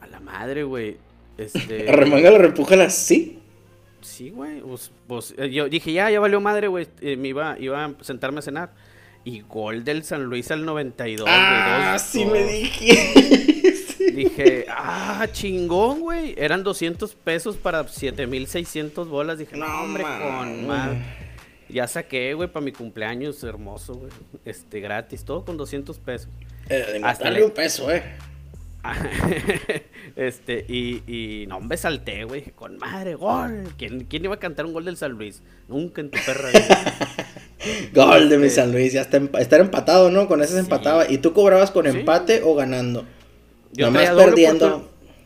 a 0.00 0.06
la 0.06 0.20
madre, 0.20 0.62
güey. 0.62 0.96
Este, 1.36 1.90
Arremanga 1.90 2.30
la 2.30 2.38
repújala 2.38 2.88
sí. 2.88 3.42
Sí, 4.00 4.30
güey. 4.30 4.60
Pues, 4.60 4.92
pues 5.08 5.34
eh, 5.36 5.50
yo 5.50 5.68
dije, 5.68 5.92
ya, 5.92 6.08
ya 6.10 6.20
valió 6.20 6.40
madre, 6.40 6.68
güey. 6.68 6.86
Eh, 7.00 7.16
me 7.16 7.28
iba, 7.28 7.58
iba 7.58 7.84
a 7.84 7.94
sentarme 8.02 8.38
a 8.38 8.42
cenar. 8.42 8.72
Y 9.26 9.40
gol 9.40 9.82
del 9.82 10.04
San 10.04 10.22
Luis 10.22 10.52
al 10.52 10.64
92, 10.64 11.26
Ah, 11.28 11.98
sí 11.98 12.24
me 12.24 12.44
dije. 12.44 13.92
Dije, 14.14 14.66
ah, 14.70 15.26
chingón, 15.32 15.98
güey. 15.98 16.36
Eran 16.38 16.62
200 16.62 17.12
pesos 17.16 17.56
para 17.56 17.88
7600 17.88 19.08
bolas. 19.08 19.38
Dije, 19.38 19.56
no, 19.56 19.66
hombre, 19.82 20.04
con 20.04 20.68
más. 20.68 20.90
Ya 21.68 21.88
saqué, 21.88 22.34
güey, 22.34 22.48
para 22.48 22.64
mi 22.64 22.70
cumpleaños 22.70 23.42
hermoso, 23.42 23.94
güey. 23.94 24.12
Este, 24.44 24.78
gratis, 24.78 25.24
todo 25.24 25.44
con 25.44 25.56
200 25.56 25.98
pesos. 25.98 26.28
Eh, 26.68 27.00
Hasta 27.02 27.28
le... 27.28 27.46
un 27.46 27.50
peso, 27.50 27.90
eh. 27.90 28.04
este, 30.14 30.64
y, 30.68 31.02
y 31.04 31.46
no, 31.48 31.58
me 31.58 31.76
salté, 31.76 32.22
güey. 32.22 32.52
Con 32.52 32.78
madre, 32.78 33.16
gol. 33.16 33.64
¿Quién, 33.76 34.04
¿Quién, 34.04 34.24
iba 34.24 34.36
a 34.36 34.38
cantar 34.38 34.66
un 34.66 34.72
gol 34.72 34.84
del 34.84 34.96
San 34.96 35.10
Luis? 35.10 35.42
Nunca 35.66 36.00
en 36.00 36.12
tu 36.12 36.18
perra 36.24 36.48
gol 37.94 38.28
de 38.28 38.38
mi 38.38 38.46
este 38.46 38.60
San 38.60 38.72
Luis. 38.72 38.92
Ya 38.92 39.02
está, 39.02 39.18
estar 39.38 39.60
empatado, 39.60 40.10
¿no? 40.10 40.28
Con 40.28 40.42
ese 40.42 40.54
se 40.54 40.60
empataba. 40.60 41.10
¿Y 41.10 41.18
tú 41.18 41.32
cobrabas 41.32 41.70
con 41.70 41.86
empate 41.86 42.42
o 42.42 42.54
ganando? 42.54 43.04
Yo 43.72 43.92
traía, 43.92 44.12
doble 44.12 44.46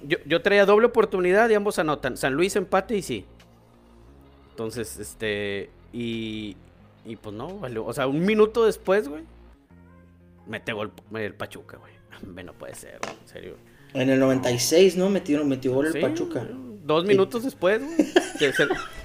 yo, 0.02 0.42
traía 0.42 0.64
doble 0.64 0.86
oportunidad 0.86 1.50
y 1.50 1.54
ambos 1.54 1.78
anotan. 1.78 2.16
San 2.16 2.34
Luis 2.34 2.56
empate 2.56 2.96
y 2.96 3.02
sí. 3.02 3.24
Entonces, 4.50 4.98
este. 4.98 5.70
Y. 5.92 6.56
Y 7.04 7.16
pues 7.16 7.34
no, 7.34 7.60
O 7.86 7.92
sea, 7.92 8.06
un 8.06 8.24
minuto 8.24 8.64
después, 8.66 9.08
güey. 9.08 9.22
Mete 10.46 10.72
gol 10.72 10.92
el 11.14 11.34
Pachuca, 11.34 11.78
güey. 11.78 11.92
No 12.44 12.52
puede 12.52 12.74
ser, 12.74 12.98
güey. 13.02 13.14
En 13.22 13.28
serio. 13.28 13.56
En 13.94 14.10
el 14.10 14.20
96, 14.20 14.96
¿no? 14.96 15.08
Metió, 15.08 15.44
metió 15.44 15.72
gol 15.74 15.86
el 15.86 16.00
Pachuca. 16.00 16.46
Dos 16.84 17.04
minutos 17.04 17.44
después, 17.44 17.82
güey. 17.82 18.08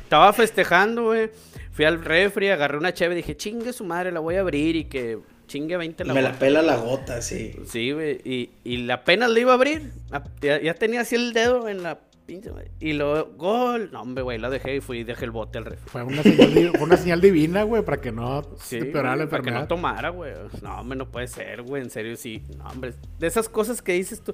estaba 0.04 0.34
festejando, 0.34 1.06
güey. 1.06 1.30
Fui 1.75 1.84
al 1.84 2.01
refri, 2.05 2.48
agarré 2.48 2.77
una 2.77 2.94
cheve 2.94 3.15
y 3.15 3.17
dije, 3.17 3.36
chingue 3.36 3.74
su 3.74 3.84
madre, 3.84 4.10
la 4.10 4.22
voy 4.22 4.36
a 4.36 4.39
abrir 4.39 4.77
y 4.77 4.86
que 4.86 5.20
chingue 5.46 5.75
20 5.75 6.05
la 6.05 6.13
Me 6.13 6.22
la 6.22 6.32
pela 6.32 6.62
la 6.62 6.77
gota, 6.77 7.22
sí. 7.22 7.53
Sí, 7.65 7.91
güey. 7.91 8.22
Y, 8.24 8.50
y 8.63 8.77
la 8.77 9.03
pena 9.03 9.27
le 9.27 9.41
iba 9.41 9.51
a 9.51 9.55
abrir. 9.55 9.91
Ya, 10.39 10.74
tenía 10.75 11.01
así 11.01 11.15
el 11.15 11.34
dedo 11.34 11.67
en 11.67 11.84
la 11.84 12.00
pinche, 12.25 12.50
Y 12.79 12.94
luego, 12.94 13.29
gol. 13.36 13.89
No, 13.91 14.03
hombre, 14.03 14.24
güey, 14.24 14.38
la 14.38 14.50
dejé 14.50 14.77
y 14.77 14.79
fui 14.79 15.00
y 15.00 15.03
dejé 15.03 15.25
el 15.25 15.32
bote 15.32 15.58
al 15.58 15.65
refri. 15.65 15.89
Fue 15.89 16.01
una 16.01 16.24
señal, 16.24 16.72
fue 16.77 16.84
una 16.84 16.96
señal 16.96 17.20
divina, 17.20 17.63
güey, 17.63 17.84
para 17.84 18.00
que 18.00 18.13
no 18.13 18.41
sí, 18.58 18.79
Para 18.86 19.27
que 19.27 19.51
no 19.51 19.67
tomara, 19.67 20.12
güey. 20.12 20.32
No, 20.62 20.79
hombre, 20.79 20.98
no 20.98 21.12
puede 21.12 21.27
ser, 21.27 21.62
güey. 21.62 21.84
En 21.84 21.89
serio, 21.89 22.15
sí. 22.15 22.41
No, 22.58 22.70
hombre. 22.70 22.94
De 23.20 23.27
esas 23.27 23.50
cosas 23.50 23.82
que 23.82 23.91
dices 23.91 24.22
tú. 24.22 24.34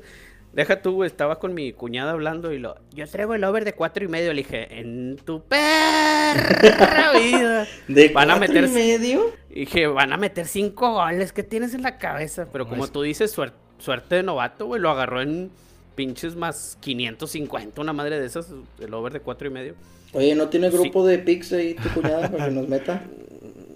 Deja 0.54 0.82
tú, 0.82 0.96
güey, 0.96 1.08
estaba 1.08 1.40
con 1.40 1.54
mi 1.54 1.72
cuñada 1.72 2.12
hablando 2.12 2.52
y 2.52 2.60
lo. 2.60 2.76
Yo 2.94 3.08
traigo 3.08 3.34
el 3.36 3.44
over 3.46 3.64
de 3.64 3.74
cuatro 3.74 4.04
y 4.04 4.10
medio. 4.10 4.34
Le 4.34 4.44
dije, 4.44 4.80
en 4.80 5.16
tu 5.16 5.44
perra 5.44 7.14
vida. 7.20 7.68
¿De 7.88 8.10
van 8.10 8.32
a 8.32 8.36
meter, 8.36 8.66
y 8.66 8.68
medio? 8.68 9.32
Dije, 9.50 9.88
van 9.88 10.12
a 10.12 10.18
meter 10.18 10.46
cinco 10.48 10.92
goles. 10.94 11.32
¿Qué 11.32 11.44
tienes 11.44 11.74
en 11.74 11.84
la 11.84 11.98
cabeza? 11.98 12.48
Pero 12.52 12.68
como 12.68 12.88
tú 12.88 13.02
dices, 13.02 13.32
suerte 13.32 14.16
de 14.16 14.24
novato, 14.24 14.66
güey. 14.66 14.82
Lo 14.82 14.90
agarró 14.90 15.22
en 15.22 15.52
pinches 15.96 16.36
más 16.36 16.78
550, 16.82 17.80
una 17.80 17.94
madre 17.94 18.20
de 18.20 18.26
esas. 18.26 18.48
El 18.80 18.94
over 18.94 19.14
de 19.14 19.22
cuatro 19.22 19.48
y 19.48 19.52
medio. 19.52 19.76
Oye, 20.12 20.36
¿no 20.36 20.50
tiene 20.50 20.70
grupo 20.70 21.08
de 21.08 21.20
pics 21.20 21.54
ahí 21.54 21.76
tu 21.76 21.88
cuñada 21.90 22.30
para 22.30 22.46
que 22.46 22.52
nos 22.52 22.68
meta? 22.68 23.04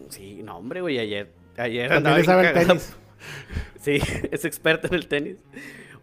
Sí, 0.10 0.42
no, 0.44 0.58
hombre, 0.58 0.82
güey. 0.82 1.00
Ayer, 1.00 1.32
ayer 1.58 1.92
andaba. 1.92 2.24
Sabe 2.24 2.50
el 2.50 2.54
tenis. 2.54 2.94
Sí, 3.82 4.00
es 4.32 4.46
experto 4.46 4.88
en 4.88 4.94
el 4.94 5.08
tenis. 5.08 5.38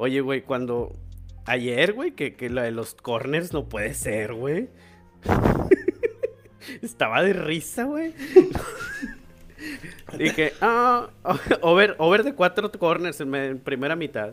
Oye, 0.03 0.21
güey, 0.21 0.43
cuando. 0.43 0.97
Ayer, 1.45 1.93
güey, 1.93 2.11
que, 2.11 2.35
que 2.35 2.51
la 2.51 2.65
de 2.65 2.73
los 2.73 2.93
corners 2.95 3.53
no 3.53 3.69
puede 3.69 3.95
ser, 3.95 4.35
güey. 4.35 4.69
Estaba 6.83 7.23
de 7.23 7.33
risa, 7.33 7.85
güey. 7.85 8.13
Dije, 10.19 10.55
ah, 10.61 11.09
over, 11.61 11.95
over 11.99 12.25
de 12.25 12.35
cuatro 12.35 12.73
corners 12.73 13.21
en, 13.21 13.61
primera 13.61 13.95
mitad. 13.95 14.33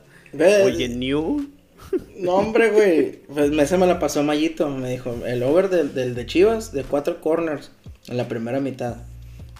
Oye, 0.63 0.89
new. 0.89 1.47
No, 2.17 2.37
hombre, 2.37 2.71
güey. 2.71 3.11
Pues 3.31 3.51
me, 3.51 3.67
se 3.67 3.77
me 3.77 3.85
la 3.85 3.99
pasó 3.99 4.23
Mayito. 4.23 4.67
Me 4.69 4.89
dijo, 4.89 5.15
el 5.23 5.43
over 5.43 5.69
del, 5.69 5.93
del 5.93 6.15
de 6.15 6.25
Chivas 6.25 6.71
de 6.71 6.83
cuatro 6.83 7.21
corners 7.21 7.71
en 8.07 8.17
la 8.17 8.27
primera 8.27 8.59
mitad. 8.59 8.95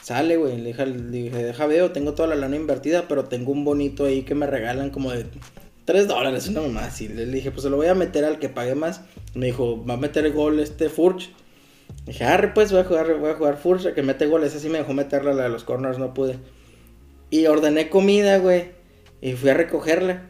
Sale, 0.01 0.37
güey. 0.37 0.57
Le 0.57 0.69
dije, 0.69 0.87
le 0.87 1.11
dije, 1.11 1.43
deja 1.43 1.67
veo, 1.67 1.91
tengo 1.91 2.15
toda 2.15 2.29
la 2.29 2.35
lana 2.35 2.55
invertida, 2.55 3.07
pero 3.07 3.25
tengo 3.25 3.51
un 3.51 3.63
bonito 3.63 4.05
ahí 4.05 4.23
que 4.23 4.33
me 4.33 4.47
regalan 4.47 4.89
como 4.89 5.11
de 5.11 5.27
3 5.89 6.08
dólares, 6.08 6.48
una 6.48 6.62
mamá 6.62 6.86
así. 6.86 7.08
Le 7.08 7.25
dije, 7.25 7.50
pues 7.50 7.63
se 7.63 7.69
lo 7.72 7.77
voy 7.77 7.88
a 7.88 7.96
meter 7.96 8.24
al 8.24 8.38
que 8.38 8.48
pague 8.48 8.75
más. 8.75 9.01
Me 9.34 9.48
dijo, 9.48 9.84
va 9.84 9.96
a 9.96 9.98
meter 9.98 10.24
el 10.24 10.34
gol 10.34 10.60
este 10.60 10.88
Furch. 10.88 11.31
Dije, 12.05 12.25
arre, 12.25 12.50
pues 12.53 12.72
voy 12.72 12.81
a 12.81 12.84
jugar, 12.84 13.17
voy 13.17 13.31
a 13.31 13.34
jugar 13.34 13.58
Furch, 13.58 13.96
que 13.96 14.03
mete 14.03 14.27
goles. 14.27 14.55
Así 14.55 14.69
me 14.69 14.77
dejó 14.77 14.93
meterla 14.93 15.34
la 15.34 15.41
de 15.41 15.50
los 15.50 15.63
corners, 15.63 15.98
no 15.98 16.13
pude. 16.13 16.36
Y 17.31 17.48
ordené 17.48 17.89
comida, 17.89 18.38
güey. 18.38 18.65
Y 19.19 19.34
fui 19.34 19.50
a 19.50 19.55
recogerla. 19.55 20.29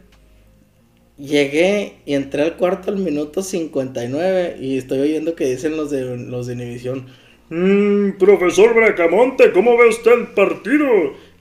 Llegué 1.17 1.97
y 2.05 2.13
entré 2.13 2.43
al 2.43 2.55
cuarto 2.55 2.89
al 2.89 2.97
minuto 2.97 3.43
59 3.43 4.59
y 4.61 4.77
estoy 4.77 5.01
oyendo 5.01 5.35
que 5.35 5.45
dicen 5.45 5.75
los 5.75 5.91
de 5.91 6.15
los 6.15 6.47
de 6.47 6.53
Inhibición. 6.53 7.07
Mmm, 7.49 8.11
profesor 8.11 8.73
Bracamonte, 8.73 9.51
¿cómo 9.51 9.77
ve 9.77 9.89
usted 9.89 10.11
el 10.13 10.27
partido? 10.27 10.87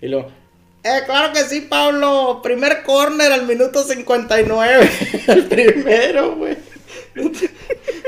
Y 0.02 0.08
lo, 0.08 0.26
eh, 0.82 1.00
claro 1.06 1.32
que 1.32 1.40
sí, 1.40 1.62
Pablo. 1.62 2.40
Primer 2.42 2.82
corner 2.82 3.32
al 3.32 3.46
minuto 3.46 3.82
59. 3.82 4.90
el 5.28 5.46
primero, 5.46 6.36
güey. 6.36 6.56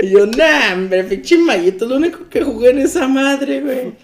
Y 0.02 0.10
yo, 0.10 0.26
nah, 0.26 0.72
hombre, 0.72 1.04
pinche 1.04 1.36
Mayito, 1.36 1.86
lo 1.86 1.96
único 1.96 2.28
que 2.28 2.42
jugué 2.42 2.70
en 2.70 2.78
esa 2.78 3.08
madre, 3.08 3.60
güey. 3.60 3.94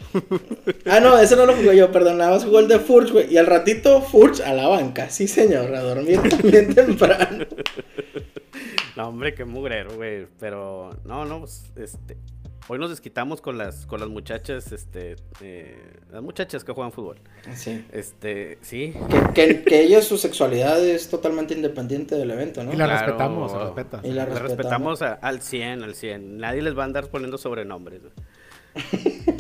Ah, 0.85 1.01
no, 1.01 1.19
ese 1.19 1.37
no 1.37 1.47
lo 1.47 1.55
jugué 1.55 1.77
yo, 1.77 1.91
perdón, 1.93 2.19
nada 2.19 2.33
más 2.33 2.45
jugó 2.45 2.59
el 2.59 2.69
de 2.69 2.79
Furch, 2.79 3.13
güey. 3.13 3.33
Y 3.33 3.39
al 3.39 3.47
ratito, 3.47 4.03
Furch 4.03 4.41
a 4.41 4.53
la 4.53 4.69
banca, 4.69 5.09
sí, 5.09 5.29
señor, 5.29 5.75
a 5.75 5.81
dormir 5.81 6.21
también 6.29 6.75
temprano. 6.75 7.47
No, 8.97 9.09
hombre, 9.09 9.35
qué 9.35 9.45
mugrero, 9.45 9.95
güey. 9.95 10.27
Pero, 10.41 10.97
no, 11.05 11.25
no, 11.25 11.41
pues, 11.41 11.65
este. 11.77 12.17
Hoy 12.69 12.81
nos 12.81 12.91
desquitamos 12.91 13.41
con 13.41 13.59
las, 13.59 13.87
con 13.87 14.01
las 14.01 14.09
muchachas, 14.09 14.73
este, 14.73 15.15
eh, 15.41 15.79
las 16.11 16.21
muchachas 16.21 16.65
que 16.65 16.73
juegan 16.73 16.91
fútbol. 16.91 17.19
Sí. 17.55 17.85
Este, 17.93 18.59
sí. 18.61 18.93
Que, 19.09 19.47
que, 19.47 19.63
que 19.63 19.83
ella, 19.83 20.03
su 20.03 20.19
sexualidad 20.19 20.85
es 20.85 21.09
totalmente 21.09 21.55
independiente 21.55 22.17
del 22.17 22.29
evento, 22.33 22.65
¿no? 22.65 22.73
Y 22.73 22.77
la 22.77 22.87
Claro. 22.87 23.07
respetamos, 23.07 23.53
se 23.53 23.59
respeta. 23.59 24.01
Y 24.03 24.09
la 24.09 24.15
La 24.15 24.25
respetamos. 24.41 24.49
respetamos 24.99 25.03
a- 25.03 25.13
al 25.15 25.43
100, 25.43 25.83
al 25.85 25.95
100. 25.95 26.39
Nadie 26.39 26.61
les 26.63 26.77
va 26.77 26.83
a 26.83 26.87
andar 26.87 27.07
poniendo 27.09 27.39
sobrenombres. 27.39 28.01
güey. 28.03 28.13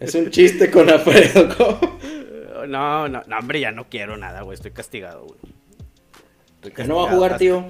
Es 0.00 0.14
un 0.14 0.30
chiste 0.30 0.70
con 0.70 0.88
Alfredo. 0.90 1.78
No, 2.68 3.08
no, 3.08 3.22
no, 3.26 3.38
hombre, 3.38 3.58
ya 3.58 3.72
no 3.72 3.88
quiero 3.88 4.18
nada, 4.18 4.42
güey. 4.42 4.54
Estoy 4.54 4.72
castigado, 4.72 5.24
güey. 5.24 5.38
Estoy 6.56 6.72
Que 6.72 6.84
no 6.84 6.96
va 6.96 7.02
a 7.04 7.06
castigado 7.06 7.16
jugar, 7.16 7.30
hasta- 7.32 7.38
tío. 7.38 7.64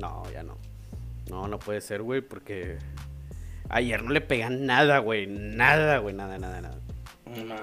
No, 0.00 0.22
ya 0.32 0.42
no. 0.44 0.56
No, 1.28 1.48
no 1.48 1.58
puede 1.58 1.80
ser, 1.80 2.02
güey, 2.02 2.20
porque 2.20 2.78
ayer 3.68 4.02
no 4.02 4.10
le 4.10 4.20
pegan 4.20 4.66
nada, 4.66 4.98
güey. 4.98 5.26
Nada, 5.26 5.98
güey, 5.98 6.14
nada, 6.14 6.38
nada, 6.38 6.60
nada. 6.60 6.78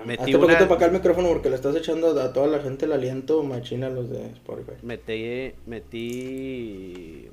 Metí 0.05 0.21
Hazte 0.21 0.37
poquito 0.37 0.45
una- 0.59 0.67
para 0.67 0.75
acá 0.75 0.85
el 0.85 0.91
micrófono 0.91 1.27
porque 1.29 1.49
le 1.49 1.55
estás 1.55 1.75
echando 1.75 2.19
a 2.21 2.31
toda 2.33 2.45
la 2.47 2.59
gente 2.59 2.85
el 2.85 2.91
aliento 2.93 3.41
machina 3.43 3.87
a 3.87 3.89
los 3.89 4.09
de 4.09 4.27
Spotify. 4.27 4.73
Metí, 4.83 5.53
metí... 5.65 7.29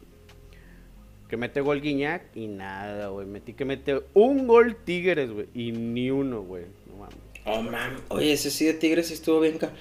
Que 1.29 1.37
mete 1.39 1.61
gol 1.63 1.81
Guiñac 1.81 2.25
y 2.37 2.47
nada, 2.47 3.09
güey. 3.09 3.27
Metí 3.27 3.55
que 3.55 3.65
mete 3.65 4.03
un 4.13 4.47
gol 4.47 4.77
Tigres, 4.85 5.31
güey. 5.31 5.47
Y 5.55 5.73
ni 5.73 6.11
uno, 6.11 6.43
güey. 6.43 6.65
No 6.87 6.97
mames. 6.99 7.17
Oh, 7.47 7.63
man. 7.63 7.97
Oye, 8.09 8.33
ese 8.33 8.51
sí 8.51 8.67
de 8.67 8.75
Tigres 8.75 9.07
sí 9.09 9.15
estuvo 9.15 9.41
bien. 9.41 9.57
ca- 9.59 9.73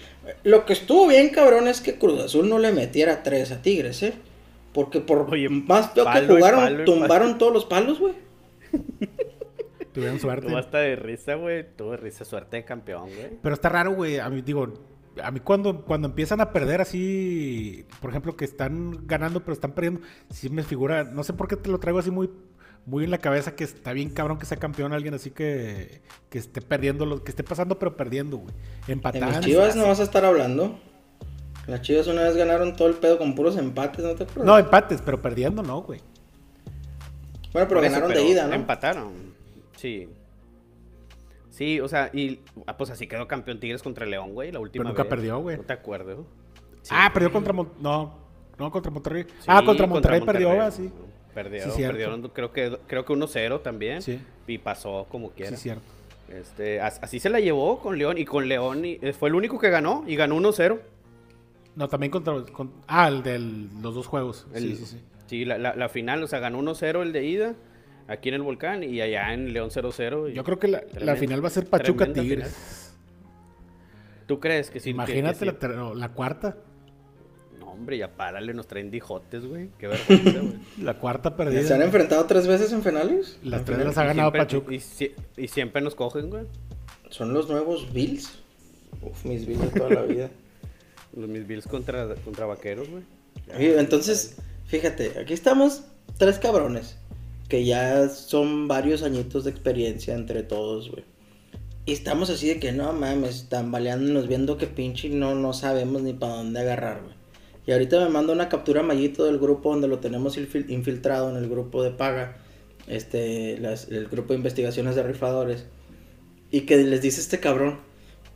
Lo 0.43 0.65
que 0.65 0.73
estuvo 0.73 1.07
bien, 1.07 1.29
cabrón, 1.29 1.67
es 1.67 1.81
que 1.81 1.95
Cruz 1.95 2.21
Azul 2.21 2.47
no 2.47 2.57
le 2.57 2.71
metiera 2.71 3.21
tres 3.23 3.51
a 3.51 3.61
Tigres, 3.61 4.01
¿eh? 4.03 4.13
Porque 4.73 5.01
por 5.01 5.29
Oye, 5.29 5.49
más 5.49 5.91
feo 5.93 6.05
que 6.05 6.25
jugaron, 6.25 6.59
palo 6.61 6.83
tumbaron 6.85 7.37
todos 7.37 7.51
los 7.53 7.65
palos, 7.65 7.99
güey. 7.99 8.13
Tuvieron 9.93 10.19
suerte. 10.19 10.47
Tuvo 10.47 10.57
hasta 10.57 10.79
de 10.79 10.95
risa, 10.95 11.35
güey. 11.35 11.65
Tuvo 11.75 11.91
de 11.91 11.97
risa, 11.97 12.23
suerte 12.23 12.57
de 12.57 12.65
campeón, 12.65 13.09
güey. 13.13 13.39
Pero 13.41 13.53
está 13.53 13.69
raro, 13.69 13.93
güey. 13.93 14.19
A 14.19 14.29
mí, 14.29 14.41
digo, 14.41 14.73
a 15.21 15.31
mí 15.31 15.39
cuando, 15.39 15.83
cuando 15.83 16.07
empiezan 16.07 16.41
a 16.41 16.51
perder 16.51 16.81
así, 16.81 17.85
por 17.99 18.11
ejemplo, 18.11 18.35
que 18.35 18.45
están 18.45 19.05
ganando 19.05 19.41
pero 19.41 19.53
están 19.53 19.73
perdiendo, 19.73 20.01
sí 20.29 20.49
me 20.49 20.63
figura, 20.63 21.03
no 21.03 21.23
sé 21.23 21.33
por 21.33 21.47
qué 21.47 21.57
te 21.57 21.69
lo 21.69 21.79
traigo 21.79 21.99
así 21.99 22.11
muy, 22.11 22.29
muy 22.85 23.03
en 23.03 23.11
la 23.11 23.17
cabeza 23.17 23.55
que 23.55 23.63
está 23.63 23.93
bien 23.93 24.09
cabrón 24.09 24.37
que 24.37 24.45
sea 24.45 24.57
campeón 24.57 24.93
alguien 24.93 25.13
así 25.13 25.31
que, 25.31 26.01
que 26.29 26.37
esté 26.37 26.61
perdiendo, 26.61 27.05
lo, 27.05 27.23
que 27.23 27.31
esté 27.31 27.43
pasando 27.43 27.77
pero 27.77 27.97
perdiendo, 27.97 28.37
güey. 28.37 28.53
En 28.87 28.93
Empatando. 28.93 29.27
las 29.27 29.41
Chivas 29.41 29.75
no 29.75 29.87
vas 29.87 29.99
a 29.99 30.03
estar 30.03 30.23
hablando. 30.23 30.79
Las 31.67 31.81
Chivas 31.81 32.07
una 32.07 32.23
vez 32.23 32.35
ganaron 32.35 32.75
todo 32.75 32.87
el 32.87 32.95
pedo 32.95 33.17
con 33.17 33.35
puros 33.35 33.57
empates, 33.57 34.03
¿no 34.03 34.15
te 34.15 34.23
acuerdas? 34.23 34.45
No, 34.45 34.57
empates, 34.57 35.01
pero 35.01 35.21
perdiendo 35.21 35.61
no, 35.61 35.81
güey. 35.81 36.01
Bueno, 37.53 37.67
pero 37.67 37.81
eso, 37.81 37.89
ganaron 37.91 38.09
pero 38.09 38.19
de 38.21 38.27
ida, 38.27 38.47
¿no? 38.47 38.53
Empataron. 38.53 39.11
Sí. 39.75 40.07
Sí, 41.49 41.79
o 41.79 41.87
sea, 41.87 42.09
y 42.13 42.39
ah, 42.65 42.77
pues 42.77 42.89
así 42.89 43.07
quedó 43.07 43.27
campeón 43.27 43.59
Tigres 43.59 43.83
contra 43.83 44.05
León, 44.05 44.33
güey, 44.33 44.51
la 44.51 44.59
última 44.59 44.85
nunca 44.85 45.03
vez. 45.03 45.09
perdió, 45.09 45.39
güey. 45.39 45.57
No 45.57 45.63
te 45.63 45.73
acuerdo. 45.73 46.25
Sí. 46.81 46.93
ah, 46.97 47.11
perdió 47.13 47.31
contra 47.31 47.53
Mon- 47.53 47.71
no, 47.79 48.13
no 48.57 48.71
contra 48.71 48.91
Monterrey. 48.91 49.25
Sí, 49.39 49.45
ah, 49.47 49.61
contra 49.65 49.85
Monterrey, 49.85 50.21
perdió, 50.21 50.47
Monterrey. 50.49 50.67
ah, 50.67 50.71
sí. 50.71 50.91
Perdió, 51.33 51.71
Sí, 51.71 51.81
perdieron, 51.81 52.21
creo 52.29 52.51
que 52.51 52.77
creo 52.87 53.05
que 53.05 53.13
1-0 53.13 53.61
también. 53.61 54.01
Sí. 54.01 54.19
Y 54.47 54.57
pasó 54.57 55.05
como 55.09 55.31
quiera. 55.31 55.51
Sí, 55.51 55.57
cierto. 55.63 55.83
Este, 56.29 56.79
as- 56.81 56.99
así 57.03 57.19
se 57.19 57.29
la 57.29 57.39
llevó 57.39 57.79
con 57.79 57.97
León 57.97 58.17
y 58.17 58.25
con 58.25 58.47
León 58.47 58.83
y, 58.85 58.97
eh, 59.01 59.13
fue 59.13 59.29
el 59.29 59.35
único 59.35 59.59
que 59.59 59.69
ganó 59.69 60.03
y 60.07 60.15
ganó 60.15 60.35
1-0. 60.35 60.79
No, 61.75 61.87
también 61.87 62.11
contra, 62.11 62.33
con- 62.51 62.71
ah, 62.87 63.07
el 63.09 63.23
de 63.23 63.39
los 63.39 63.93
dos 63.95 64.07
juegos. 64.07 64.47
El- 64.53 64.63
sí, 64.63 64.75
sí, 64.77 64.85
sí. 64.85 65.01
Sí, 65.31 65.45
la, 65.45 65.57
la- 65.57 65.75
la 65.77 65.87
final, 65.87 66.21
o 66.23 66.27
sea, 66.27 66.39
ganó 66.39 66.59
1-0 66.61 67.01
el 67.03 67.13
de 67.13 67.23
ida 67.25 67.55
aquí 68.09 68.27
en 68.27 68.35
el 68.35 68.41
Volcán 68.41 68.83
y 68.83 68.99
allá 68.99 69.33
en 69.33 69.53
León 69.53 69.69
0-0. 69.69 70.29
y- 70.29 70.33
Yo 70.33 70.43
creo 70.43 70.59
que 70.59 70.67
la, 70.67 70.81
final 71.15 71.41
va 71.41 71.47
a 71.47 71.51
ser 71.51 71.67
Pachuca 71.67 72.11
Tigres. 72.11 72.49
final. 72.49 74.27
¿Tú 74.27 74.41
crees 74.41 74.69
que 74.69 74.81
sí? 74.81 74.89
Imagínate 74.89 75.39
que 75.39 75.45
la, 75.45 75.51
sí? 75.53 75.57
ter- 75.59 75.75
no, 75.75 75.95
la 75.95 76.09
cuarta. 76.09 76.57
No, 77.59 77.71
hombre, 77.71 77.97
ya 77.97 78.09
párale, 78.09 78.53
nos 78.53 78.67
traen 78.67 78.91
dijotes, 78.91 79.45
güey. 79.45 79.69
Qué 79.79 79.87
vergüenza, 79.87 80.39
güey. 80.41 80.53
La 80.83 80.95
cuarta 80.99 81.29
¿Se 81.29 81.33
han 81.33 81.37
perdida. 81.37 81.85
enfrentado 81.85 82.25
tres 82.25 82.45
veces 82.45 82.73
en 82.73 82.83
finales? 82.83 83.39
Las 83.41 83.59
En 83.61 83.65
tres 83.67 83.85
las 83.85 83.97
ha 83.97 84.03
ganado 84.03 84.31
Siempre- 84.31 84.41
Pachuca. 84.41 84.73
Y 85.37 85.47
siempre 85.47 85.81
nos 85.81 85.95
cogen, 85.95 86.29
güey. 86.29 86.43
Son 87.09 87.33
los 87.33 87.49
nuevos 87.49 87.93
Bills. 87.93 88.37
Uf, 89.01 89.23
mis 89.25 89.45
Bills 89.45 89.61
de 89.61 89.79
toda 89.79 89.89
la 89.91 90.01
vida. 90.01 90.29
Los 91.15 91.27
mis 91.29 91.45
Bills 91.47 91.67
contra, 91.67 92.15
contra 92.23 92.45
vaqueros, 92.45 92.89
güey. 92.89 93.03
Oye, 93.55 93.77
entonces, 93.79 94.37
fíjate, 94.71 95.19
aquí 95.19 95.33
estamos 95.33 95.81
tres 96.17 96.39
cabrones 96.39 96.95
que 97.49 97.65
ya 97.65 98.07
son 98.07 98.69
varios 98.69 99.03
añitos 99.03 99.43
de 99.43 99.51
experiencia 99.51 100.15
entre 100.15 100.41
todos, 100.43 100.89
güey. 100.89 101.03
Y 101.85 101.91
estamos 101.91 102.29
así 102.29 102.47
de 102.47 102.59
que 102.59 102.71
no 102.71 102.93
mames, 102.93 103.49
tambaleándonos 103.49 104.29
viendo 104.29 104.57
que 104.57 104.67
pinche 104.67 105.09
no, 105.09 105.35
no 105.35 105.51
sabemos 105.51 106.01
ni 106.01 106.13
para 106.13 106.35
dónde 106.35 106.61
agarrar, 106.61 107.01
güey. 107.01 107.15
Y 107.67 107.73
ahorita 107.73 107.99
me 107.99 108.09
manda 108.09 108.31
una 108.31 108.47
captura 108.47 108.81
Mayito 108.81 109.25
del 109.25 109.39
grupo 109.39 109.71
donde 109.71 109.89
lo 109.89 109.99
tenemos 109.99 110.37
infil- 110.37 110.69
infiltrado 110.69 111.29
en 111.29 111.35
el 111.35 111.49
grupo 111.49 111.83
de 111.83 111.91
paga, 111.91 112.37
este, 112.87 113.55
el 113.55 114.07
grupo 114.09 114.29
de 114.31 114.37
investigaciones 114.37 114.95
de 114.95 115.03
rifadores. 115.03 115.65
Y 116.49 116.61
que 116.61 116.77
les 116.77 117.01
dice 117.01 117.19
este 117.19 117.41
cabrón, 117.41 117.79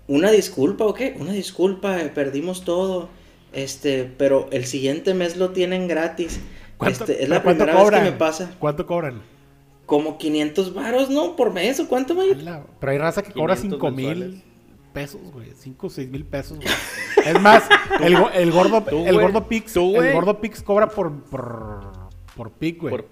una 0.08 0.30
disculpa 0.32 0.86
o 0.86 0.94
qué, 0.94 1.16
una 1.18 1.32
disculpa, 1.32 2.02
eh, 2.02 2.10
perdimos 2.14 2.66
todo. 2.66 3.10
Este, 3.56 4.04
pero 4.18 4.48
el 4.52 4.66
siguiente 4.66 5.14
mes 5.14 5.38
lo 5.38 5.52
tienen 5.52 5.88
gratis. 5.88 6.40
¿Cuánto- 6.78 7.06
Este, 7.06 7.24
es 7.24 7.30
la 7.30 7.42
primera 7.42 7.74
vez 7.74 7.76
cobran? 7.84 8.04
que 8.04 8.12
me 8.12 8.18
pasa. 8.18 8.52
¿Cuánto 8.60 8.86
cobran? 8.86 9.22
Como 9.86 10.18
500 10.18 10.74
varos, 10.74 11.10
¿no? 11.10 11.36
Por 11.36 11.54
mes 11.54 11.80
o 11.80 11.88
cuánto? 11.88 12.20
Ala, 12.20 12.66
Pero 12.80 12.92
hay 12.92 12.98
raza 12.98 13.22
que 13.24 13.32
cobra 13.32 13.56
500 13.56 13.80
5 13.80 13.92
mil 13.92 14.44
pesos, 14.94 15.22
güey. 15.32 15.52
5 15.58 15.88
o 15.88 15.90
6 15.90 16.10
mil 16.10 16.26
pesos, 16.26 16.58
güey. 16.58 16.70
Es 17.26 17.42
más, 17.42 17.64
el, 18.04 18.18
go- 18.18 18.30
el 18.32 18.52
gordo, 18.52 18.82
Tú, 18.84 19.06
el 19.06 19.14
güey. 19.14 19.26
gordo 19.26 19.48
Pix, 19.48 19.74
Tú, 19.74 19.90
el 19.92 19.96
güey. 19.96 20.14
gordo 20.14 20.42
Pix 20.42 20.62
cobra 20.62 20.90
por, 20.90 21.14
por, 21.24 21.92
por 22.36 22.52
pic, 22.52 22.82
güey. 22.82 22.92
Por. 22.92 23.06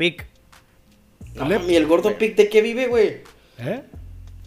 No, 1.35 1.47
le- 1.47 1.71
¿Y 1.71 1.75
el 1.75 1.87
gordo 1.87 2.17
pic 2.17 2.35
de 2.35 2.49
qué 2.49 2.61
vive, 2.61 2.87
güey? 2.87 3.21
¿Eh? 3.59 3.83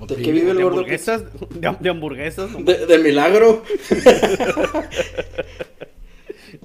¿De 0.07 0.17
qué 0.17 0.31
vive 0.33 0.51
el 0.51 0.57
De 0.59 0.63
gordo 0.63 0.79
hamburguesas. 0.79 1.25
De, 1.51 1.77
de 1.81 1.89
hamburguesas. 1.89 2.65
De, 2.65 2.87
de 2.87 2.99
milagro. 2.99 3.63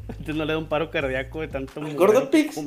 Antes 0.09 0.35
no 0.35 0.45
le 0.45 0.53
da 0.53 0.59
un 0.59 0.67
paro 0.67 0.91
cardíaco 0.91 1.41
de 1.41 1.47
tanto. 1.47 1.81
Gordo 1.95 2.29
Pix. 2.29 2.59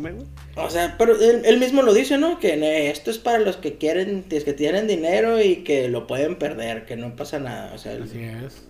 O 0.56 0.70
sea, 0.70 0.96
pero 0.98 1.14
él, 1.20 1.42
él 1.44 1.58
mismo 1.58 1.82
lo 1.82 1.92
dice, 1.94 2.18
¿no? 2.18 2.38
Que 2.40 2.56
"Ne, 2.56 2.90
esto 2.90 3.10
es 3.10 3.18
para 3.18 3.38
los 3.38 3.56
que 3.56 3.76
quieren, 3.76 4.24
los 4.30 4.44
que 4.44 4.52
tienen 4.52 4.86
dinero 4.88 5.40
y 5.40 5.56
que 5.64 5.88
lo 5.88 6.06
pueden 6.06 6.36
perder, 6.36 6.84
que 6.86 6.96
no 6.96 7.14
pasa 7.14 7.38
nada. 7.38 7.72
O 7.74 7.78
sea, 7.78 7.92
él- 7.92 8.02
Así 8.04 8.20
es. 8.22 8.66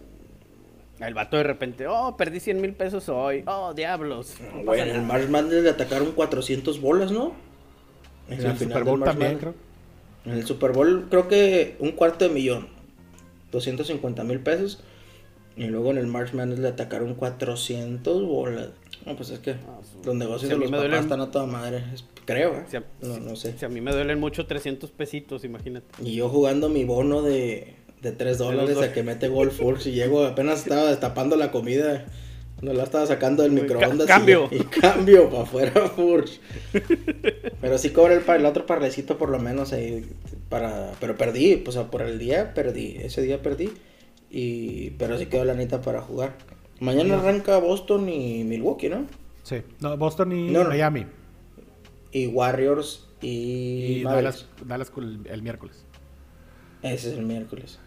El 1.01 1.15
vato 1.15 1.37
de 1.37 1.43
repente, 1.43 1.87
oh, 1.89 2.17
perdí 2.17 2.39
100 2.41 2.61
mil 2.61 2.73
pesos 2.73 3.09
hoy. 3.09 3.43
Oh, 3.47 3.73
diablos. 3.75 4.35
No 4.65 4.75
en 4.75 4.89
el 4.91 5.03
Madness 5.03 5.63
le 5.65 5.71
atacaron 5.71 6.13
400 6.13 6.81
bolas, 6.81 7.11
¿no? 7.11 7.35
En 8.29 8.43
la 8.43 8.51
el 8.51 8.57
final 8.57 8.59
Super 8.59 8.75
del 8.77 8.85
Bowl 8.85 8.99
March 9.01 9.11
también, 9.11 9.33
Madness. 9.35 9.55
creo. 9.55 9.74
En 10.25 10.33
el 10.33 10.47
Super 10.47 10.73
Bowl 10.73 11.07
creo 11.11 11.29
que 11.29 11.77
un 11.81 11.93
cuarto 11.93 12.27
de 12.27 12.35
millón. 12.35 12.69
250 13.53 14.25
mil 14.25 14.41
pesos. 14.41 14.83
Y 15.57 15.67
luego 15.67 15.93
en 15.93 15.99
el 15.99 16.07
March 16.09 16.33
Madness 16.35 16.59
le 16.59 16.69
atacaron 16.69 17.15
400 17.15 18.25
bolas. 18.27 18.71
No, 19.07 19.15
pues 19.17 19.31
es 19.31 19.39
que 19.39 19.53
su- 19.55 20.05
los 20.05 20.15
negocios 20.17 20.43
si 20.43 20.49
de 20.49 20.57
los 20.57 20.71
papás 20.71 20.87
duelen- 20.87 21.01
están 21.03 21.21
a 21.21 21.31
toda 21.31 21.47
madre. 21.47 21.85
creo, 22.25 22.55
¿eh? 22.57 22.65
Si 22.69 22.77
a, 22.77 22.85
No, 23.03 23.19
no 23.21 23.37
sé. 23.37 23.57
si 23.57 23.65
a 23.65 23.69
mí 23.69 23.81
me 23.81 23.93
duelen 23.93 24.19
mucho 24.19 24.47
300 24.47 24.91
pesitos, 24.91 25.45
imagínate. 25.45 25.87
Y 26.03 26.15
yo 26.17 26.29
jugando 26.29 26.69
mi 26.71 26.85
bono 26.85 27.23
de, 27.23 27.75
de 28.01 28.13
3 28.13 28.39
dólares 28.39 28.79
a 28.79 28.93
que 28.93 29.03
mete 29.03 29.29
Gold 29.29 29.53
Force 29.53 29.91
y 29.91 29.93
llego, 29.93 30.25
apenas 30.25 30.61
estaba 30.63 30.87
destapando 30.91 31.37
la 31.37 31.51
comida. 31.53 32.07
No 32.63 32.73
la 32.73 32.85
estaba 32.85 33.07
sacando 33.07 33.43
del 33.43 33.53
microondas. 33.53 34.07
y- 34.07 34.09
cambio. 34.09 34.49
Y, 34.51 34.59
cambio 34.65 35.29
para 35.29 35.43
afuera, 35.43 35.89
Furch. 35.89 36.41
Pero 37.61 37.79
sí 37.79 37.91
cobré 37.91 38.15
el, 38.15 38.23
el 38.29 38.47
otro 38.47 38.65
parlecito 38.67 39.19
por 39.19 39.29
lo 39.29 39.39
menos 39.39 39.73
ahí. 39.73 40.05
Para, 40.49 40.93
pero 41.01 41.17
perdí, 41.17 41.57
pues 41.57 41.77
por 41.77 42.03
el 42.03 42.19
día 42.19 42.55
perdí. 42.55 42.97
Ese 43.01 43.23
día 43.23 43.43
perdí. 43.43 43.71
Y, 44.31 44.91
pero 44.91 45.19
sí 45.19 45.27
quedó 45.27 45.45
la 45.45 45.55
neta 45.55 45.81
para 45.81 46.01
jugar. 46.01 46.37
Mañana 46.81 47.19
arranca 47.19 47.59
Boston 47.59 48.09
y 48.09 48.45
Milwaukee, 48.45 48.89
¿no? 48.89 49.07
Sí. 49.43 49.57
No, 49.81 49.97
Boston 49.97 50.33
y 50.33 50.51
No, 50.51 50.65
no. 50.65 50.71
Miami. 50.71 51.07
Y 52.13 52.27
Warriors 52.29 53.07
y, 53.21 53.99
Y. 53.99 54.03
Dallas, 54.03 54.47
Dallas 54.65 54.93
el, 54.97 55.21
el 55.31 55.43
miércoles. 55.43 55.85
Ese 56.83 57.13
es 57.13 57.19
el 57.19 57.25
miércoles. 57.25 57.79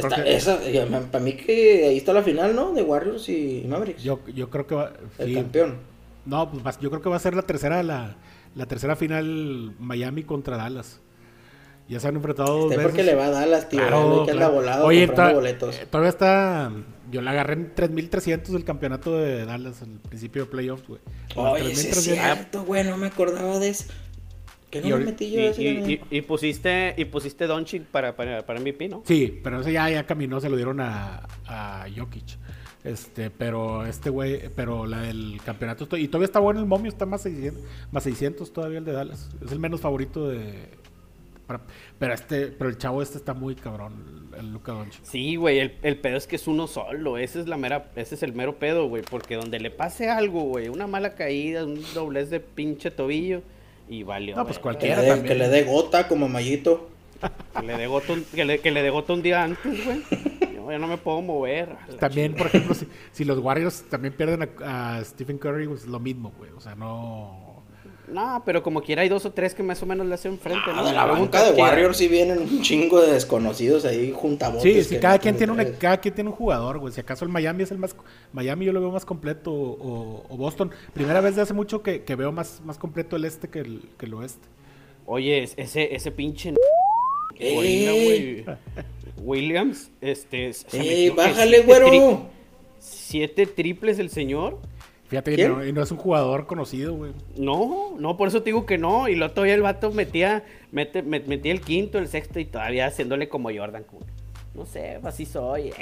Yo 0.00 0.06
Está- 0.06 0.16
creo 0.16 0.24
que- 0.24 0.36
esa, 0.36 1.00
para 1.10 1.24
mí 1.24 1.32
que 1.34 1.86
ahí 1.88 1.96
está 1.96 2.12
la 2.12 2.22
final, 2.22 2.54
¿no? 2.54 2.72
De 2.72 2.82
Warriors 2.82 3.28
y 3.28 3.64
Mavericks. 3.68 4.02
Yo, 4.02 4.20
yo 4.34 4.50
creo 4.50 4.66
que 4.66 4.74
va. 4.74 4.92
el 5.18 5.28
sí. 5.28 5.34
campeón. 5.34 5.76
No, 6.26 6.50
pues 6.50 6.78
yo 6.80 6.90
creo 6.90 7.02
que 7.02 7.08
va 7.08 7.16
a 7.16 7.20
ser 7.20 7.34
la 7.34 7.42
tercera, 7.42 7.82
la, 7.82 8.16
la 8.54 8.66
tercera 8.66 8.96
final 8.96 9.74
Miami 9.78 10.22
contra 10.22 10.56
Dallas. 10.56 11.00
Ya 11.86 12.00
se 12.00 12.08
han 12.08 12.16
enfrentado 12.16 12.56
dos 12.60 12.70
veces. 12.70 12.82
porque 12.82 13.02
le 13.02 13.14
va 13.14 13.26
a 13.26 13.30
Dallas, 13.30 13.68
tío. 13.68 13.78
Claro, 13.78 14.22
que 14.24 14.30
anda 14.30 14.44
claro. 14.46 14.54
volado 14.54 14.86
Oye, 14.86 15.06
boletos. 15.06 15.76
eh, 15.76 15.86
todavía 15.90 16.08
está. 16.08 16.72
Yo 17.12 17.20
la 17.20 17.32
agarré 17.32 17.52
en 17.52 17.74
3300 17.74 18.54
del 18.54 18.64
campeonato 18.64 19.14
de 19.18 19.44
Dallas 19.44 19.82
al 19.82 20.00
principio 20.08 20.44
de 20.46 20.50
playoffs, 20.50 20.88
güey. 20.88 21.00
Oye, 21.36 21.72
es 21.72 21.82
3300. 21.82 22.02
cierto, 22.24 22.64
güey, 22.64 22.84
no 22.84 22.96
me 22.96 23.08
acordaba 23.08 23.58
de 23.58 23.68
eso. 23.68 23.84
¿Qué 24.74 24.80
no 24.80 24.88
y, 24.88 24.92
me 24.98 25.04
metí 25.04 25.30
yo 25.30 25.40
y, 25.40 25.64
y, 25.64 26.00
y, 26.10 26.22
pusiste, 26.22 26.94
y 26.96 27.04
pusiste 27.04 27.46
Doncic 27.46 27.84
para, 27.84 28.16
para, 28.16 28.44
para 28.44 28.58
MVP, 28.58 28.88
¿no? 28.88 29.04
Sí, 29.06 29.40
pero 29.40 29.60
ese 29.60 29.72
ya, 29.72 29.88
ya 29.88 30.04
caminó, 30.04 30.40
se 30.40 30.48
lo 30.48 30.56
dieron 30.56 30.80
a, 30.80 31.28
a 31.46 31.86
Jokic. 31.96 32.24
Este, 32.82 33.30
pero 33.30 33.86
este 33.86 34.10
güey, 34.10 34.48
pero 34.56 34.84
la 34.84 35.02
del 35.02 35.40
campeonato, 35.44 35.96
y 35.96 36.08
todavía 36.08 36.26
está 36.26 36.40
bueno 36.40 36.58
el 36.58 36.66
momio, 36.66 36.88
está 36.88 37.06
más 37.06 37.22
600, 37.22 37.62
más 37.92 38.02
600 38.02 38.52
todavía 38.52 38.78
el 38.78 38.84
de 38.84 38.92
Dallas. 38.92 39.30
Es 39.44 39.52
el 39.52 39.60
menos 39.60 39.80
favorito 39.80 40.28
de, 40.28 40.70
pero 42.00 42.12
este, 42.12 42.48
pero 42.48 42.68
el 42.68 42.76
chavo 42.76 43.00
este 43.00 43.16
está 43.16 43.32
muy 43.32 43.54
cabrón, 43.54 44.28
el 44.36 44.52
Luca 44.52 44.72
Doncic. 44.72 45.04
Sí, 45.04 45.36
güey, 45.36 45.60
el, 45.60 45.78
el, 45.82 45.98
pedo 45.98 46.16
es 46.16 46.26
que 46.26 46.34
es 46.34 46.48
uno 46.48 46.66
solo, 46.66 47.16
ese 47.16 47.40
es 47.40 47.46
la 47.46 47.56
mera, 47.56 47.92
ese 47.94 48.16
es 48.16 48.24
el 48.24 48.32
mero 48.32 48.58
pedo, 48.58 48.88
güey, 48.88 49.04
porque 49.08 49.36
donde 49.36 49.60
le 49.60 49.70
pase 49.70 50.10
algo, 50.10 50.40
güey, 50.42 50.68
una 50.68 50.88
mala 50.88 51.14
caída, 51.14 51.64
un 51.64 51.80
doblez 51.94 52.28
de 52.28 52.40
pinche 52.40 52.90
tobillo 52.90 53.42
y 53.88 54.02
valió. 54.02 54.36
No, 54.36 54.44
pues 54.44 54.58
cualquiera 54.58 55.02
que 55.02 55.08
le, 55.08 55.14
dé, 55.16 55.22
que 55.22 55.34
le 55.34 55.48
dé 55.48 55.62
gota 55.64 56.08
como 56.08 56.28
Mayito. 56.28 56.90
que 57.58 57.66
le 57.66 57.76
dé 57.76 57.86
gota 57.86 58.12
un, 58.12 58.24
que 58.24 58.44
le, 58.44 58.58
que 58.60 58.70
le 58.70 58.82
dé 58.82 58.90
gota 58.90 59.12
un 59.12 59.22
día 59.22 59.42
antes, 59.42 59.84
güey. 59.84 60.02
Yo 60.54 60.70
ya 60.70 60.78
no 60.78 60.86
me 60.86 60.96
puedo 60.96 61.20
mover. 61.20 61.76
También, 61.98 62.34
por 62.34 62.46
ejemplo, 62.46 62.74
si, 62.74 62.88
si, 63.12 63.24
los 63.24 63.38
Warriors 63.38 63.84
también 63.90 64.14
pierden 64.14 64.48
a, 64.62 64.96
a 64.96 65.04
Stephen 65.04 65.38
Curry, 65.38 65.68
pues 65.68 65.86
lo 65.86 66.00
mismo, 66.00 66.32
güey. 66.38 66.50
O 66.52 66.60
sea, 66.60 66.74
no 66.74 67.53
no, 68.08 68.42
pero 68.44 68.62
como 68.62 68.82
quiera 68.82 69.02
hay 69.02 69.08
dos 69.08 69.24
o 69.24 69.32
tres 69.32 69.54
que 69.54 69.62
más 69.62 69.82
o 69.82 69.86
menos 69.86 70.06
le 70.06 70.14
hacen 70.14 70.38
frente. 70.38 70.64
Ah, 70.68 70.76
¿no? 70.76 70.84
De 70.86 70.92
la 70.92 71.06
banca 71.06 71.42
de 71.42 71.60
Warriors 71.60 71.96
sí 71.96 72.08
vienen 72.08 72.38
un 72.38 72.62
chingo 72.62 73.00
de 73.00 73.12
desconocidos 73.12 73.84
ahí 73.84 74.12
juntabotes. 74.14 74.62
Sí, 74.62 74.94
sí, 74.94 75.00
cada 75.00 75.18
quien, 75.18 75.36
tiene 75.36 75.52
una, 75.52 75.64
cada 75.72 75.98
quien 75.98 76.14
tiene 76.14 76.30
un 76.30 76.36
jugador, 76.36 76.78
güey. 76.78 76.92
Si 76.92 77.00
acaso 77.00 77.24
el 77.24 77.30
Miami 77.30 77.62
es 77.62 77.70
el 77.70 77.78
más... 77.78 77.96
Miami 78.32 78.66
yo 78.66 78.72
lo 78.72 78.80
veo 78.80 78.90
más 78.90 79.04
completo 79.04 79.52
o, 79.52 80.36
Boston. 80.36 80.70
Primera 80.92 81.20
vez 81.20 81.36
de 81.36 81.42
hace 81.42 81.54
mucho 81.54 81.82
que, 81.82 82.02
veo 82.16 82.32
más, 82.32 82.60
más 82.64 82.78
completo 82.78 83.16
el 83.16 83.24
este 83.24 83.48
que 83.48 83.60
el, 83.60 83.82
que 83.98 84.06
el 84.06 84.14
oeste. 84.14 84.46
Oye, 85.06 85.42
ese, 85.56 85.94
ese 85.94 86.10
pinche... 86.10 86.54
Williams, 89.16 89.90
este... 90.00 90.52
¡Ey, 90.72 91.10
bájale, 91.10 91.60
güero! 91.62 92.34
siete 92.78 93.46
triples 93.46 93.98
el 93.98 94.10
señor. 94.10 94.58
Fíjate, 95.14 95.34
y 95.34 95.48
no, 95.48 95.62
no, 95.72 95.82
es 95.82 95.90
un 95.92 95.98
jugador 95.98 96.46
conocido, 96.46 96.94
güey. 96.94 97.12
No, 97.36 97.94
no, 98.00 98.16
por 98.16 98.26
eso 98.26 98.40
te 98.40 98.46
digo 98.46 98.66
que 98.66 98.78
no. 98.78 99.08
Y 99.08 99.14
luego 99.14 99.32
todavía 99.32 99.54
el 99.54 99.62
vato 99.62 99.92
metía, 99.92 100.44
mete, 100.72 101.02
metía 101.02 101.52
el 101.52 101.60
quinto, 101.60 101.98
el 101.98 102.08
sexto 102.08 102.40
y 102.40 102.44
todavía 102.44 102.86
haciéndole 102.86 103.28
como 103.28 103.50
Jordan. 103.54 103.84
No 104.54 104.66
sé, 104.66 104.98
así 105.04 105.24
soy. 105.24 105.72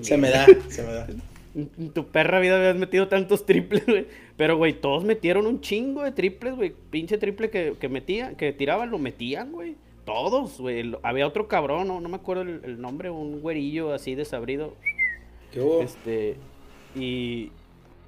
se 0.00 0.16
me 0.16 0.30
da, 0.30 0.46
se 0.68 0.82
me 0.82 0.92
da. 0.92 1.06
En 1.54 1.90
tu 1.90 2.06
perra 2.08 2.40
vida 2.40 2.56
habías 2.56 2.76
metido 2.76 3.06
tantos 3.06 3.46
triples, 3.46 3.86
güey. 3.86 4.06
Pero, 4.36 4.56
güey, 4.56 4.72
todos 4.72 5.04
metieron 5.04 5.46
un 5.46 5.60
chingo 5.60 6.02
de 6.02 6.10
triples, 6.10 6.56
güey. 6.56 6.74
Pinche 6.90 7.18
triple 7.18 7.50
que, 7.50 7.74
que 7.78 7.88
metían, 7.88 8.34
que 8.34 8.52
tiraban, 8.52 8.90
lo 8.90 8.98
metían, 8.98 9.52
güey. 9.52 9.76
Todos, 10.04 10.58
güey. 10.60 10.92
Había 11.02 11.26
otro 11.26 11.46
cabrón, 11.46 11.86
no, 11.86 12.00
no 12.00 12.08
me 12.08 12.16
acuerdo 12.16 12.42
el, 12.42 12.60
el 12.64 12.80
nombre, 12.80 13.10
un 13.10 13.40
güerillo 13.40 13.92
así 13.92 14.16
desabrido. 14.16 14.74
¿Qué 15.52 15.60
hubo? 15.60 15.82
Este. 15.82 16.36
Y, 16.96 17.52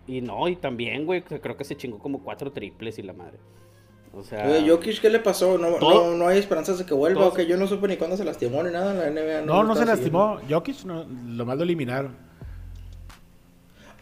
y 0.09 0.23
no, 0.23 0.49
y 0.49 0.57
también, 0.57 1.07
güey, 1.07 1.23
creo 1.23 1.57
que 1.57 1.64
se 1.64 1.77
chingó 1.77 1.99
como 1.99 2.23
cuatro 2.23 2.51
triples 2.51 2.99
y 2.99 3.03
la 3.03 3.12
madre. 3.12 3.38
O 4.14 4.23
sea. 4.23 4.49
Güey, 4.49 4.68
Jokic, 4.68 5.01
¿qué 5.01 5.11
le 5.11 5.21
pasó? 5.21 5.59
No, 5.59 5.79
no, 5.79 6.16
no, 6.16 6.29
hay 6.29 6.38
esperanzas 6.38 6.79
de 6.79 6.87
que 6.87 6.94
vuelva. 6.94 7.27
O 7.27 7.33
que 7.33 7.47
yo 7.47 7.57
no 7.57 7.66
supe 7.66 7.87
ni 7.87 7.97
cuándo 7.97 8.16
se 8.16 8.25
lastimó 8.25 8.62
ni 8.62 8.73
nada 8.73 9.07
en 9.07 9.14
la 9.14 9.23
NBA. 9.23 9.42
No, 9.42 9.62
no, 9.62 9.77
se 9.77 9.85
lastimó. 9.85 10.38
Jokic 10.49 10.85
no, 10.85 11.05
lo 11.05 11.44
más 11.44 11.57
lo 11.59 11.62
eliminaron. 11.62 12.16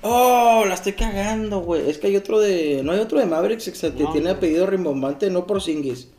Oh, 0.02 0.64
la 0.66 0.74
estoy 0.74 0.92
cagando, 0.92 1.60
güey. 1.60 1.90
Es 1.90 1.98
que 1.98 2.06
hay 2.06 2.16
otro 2.16 2.38
de. 2.38 2.82
No 2.84 2.92
hay 2.92 3.00
otro 3.00 3.18
de 3.18 3.26
Mavericks 3.26 3.68
que 3.68 3.90
tiene 3.90 4.30
apellido 4.30 4.66
rimbombante, 4.66 5.28
no 5.28 5.46
por 5.46 5.60
Singis. 5.60 6.12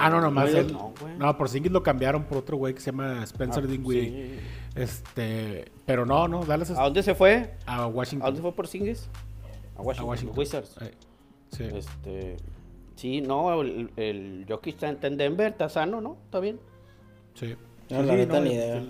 Ah, 0.00 0.10
no, 0.10 0.20
nomás 0.20 0.52
él. 0.54 0.76
No, 1.18 1.36
por 1.36 1.48
Singis 1.48 1.72
lo 1.72 1.82
cambiaron 1.82 2.24
por 2.24 2.38
otro 2.38 2.56
güey 2.56 2.74
que 2.74 2.80
se 2.80 2.90
llama 2.90 3.22
Spencer 3.24 3.64
ah, 3.64 3.66
Dinwiddie. 3.66 4.38
Este, 4.74 5.70
pero 5.86 6.06
no, 6.06 6.28
no, 6.28 6.44
Dallas. 6.44 6.70
¿A 6.70 6.82
dónde 6.82 7.02
se 7.02 7.14
fue? 7.14 7.54
A 7.66 7.86
Washington. 7.86 8.26
¿A 8.26 8.26
dónde 8.26 8.42
fue 8.42 8.52
por 8.52 8.66
Singis? 8.66 9.08
A 9.76 9.82
Washington. 9.82 10.38
Wizards. 10.38 10.76
Eh, 10.80 10.90
sí. 11.50 11.64
Este, 11.64 12.36
sí, 12.96 13.20
no, 13.20 13.60
el, 13.62 13.90
el 13.96 14.46
Jokic 14.48 14.82
está 14.82 15.06
en 15.06 15.16
Denver, 15.16 15.52
está 15.52 15.68
sano, 15.68 16.00
¿no? 16.00 16.16
¿Está 16.26 16.40
bien? 16.40 16.60
Sí. 17.34 17.56
No, 17.90 18.02
la 18.04 18.14
neta 18.14 18.40
ni 18.40 18.52
idea. 18.52 18.82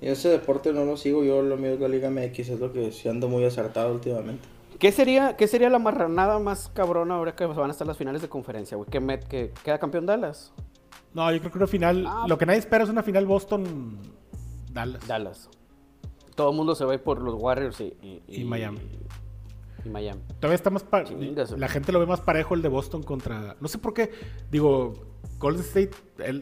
Y 0.00 0.08
ese 0.08 0.28
deporte 0.28 0.72
no 0.72 0.84
lo 0.84 0.96
sigo, 0.98 1.24
yo 1.24 1.40
lo 1.40 1.56
mío 1.56 1.72
es 1.72 1.80
la 1.80 1.88
Liga 1.88 2.10
MX, 2.10 2.38
es 2.50 2.60
lo 2.60 2.72
que 2.72 2.92
sí 2.92 3.08
ando 3.08 3.28
muy 3.28 3.44
acertado 3.44 3.94
últimamente. 3.94 4.46
¿Qué 4.78 4.92
sería, 4.92 5.36
¿Qué 5.36 5.46
sería 5.46 5.70
la 5.70 5.78
marranada 5.78 6.38
más 6.38 6.70
cabrona 6.74 7.14
ahora 7.14 7.34
que 7.34 7.46
van 7.46 7.70
a 7.70 7.72
estar 7.72 7.86
las 7.86 7.96
finales 7.96 8.22
de 8.22 8.28
conferencia, 8.28 8.76
güey? 8.76 8.88
¿Que, 8.88 9.00
que 9.28 9.52
queda 9.64 9.78
campeón 9.78 10.06
Dallas? 10.06 10.52
No, 11.14 11.30
yo 11.30 11.40
creo 11.40 11.52
que 11.52 11.58
una 11.58 11.66
final. 11.66 12.04
Ah, 12.06 12.24
lo 12.26 12.38
que 12.38 12.46
nadie 12.46 12.58
espera 12.58 12.84
es 12.84 12.90
una 12.90 13.02
final 13.02 13.26
Boston 13.26 13.98
Dallas. 14.72 15.06
Dallas. 15.06 15.50
Todo 16.34 16.50
el 16.50 16.56
mundo 16.56 16.74
se 16.74 16.84
va 16.84 16.96
por 16.98 17.20
los 17.20 17.34
Warriors 17.34 17.80
y, 17.80 18.22
y, 18.26 18.44
Miami. 18.44 18.80
Y, 19.84 19.88
Miami. 19.88 20.22
Todavía 20.40 20.54
está 20.54 20.70
más 20.70 20.86
La 21.56 21.68
gente 21.68 21.92
lo 21.92 22.00
ve 22.00 22.06
más 22.06 22.20
parejo 22.20 22.54
el 22.54 22.62
de 22.62 22.68
Boston 22.68 23.02
contra. 23.02 23.56
No 23.60 23.68
sé 23.68 23.78
por 23.78 23.92
qué. 23.92 24.10
Digo, 24.50 24.94
Golden 25.38 25.62
State, 25.62 25.90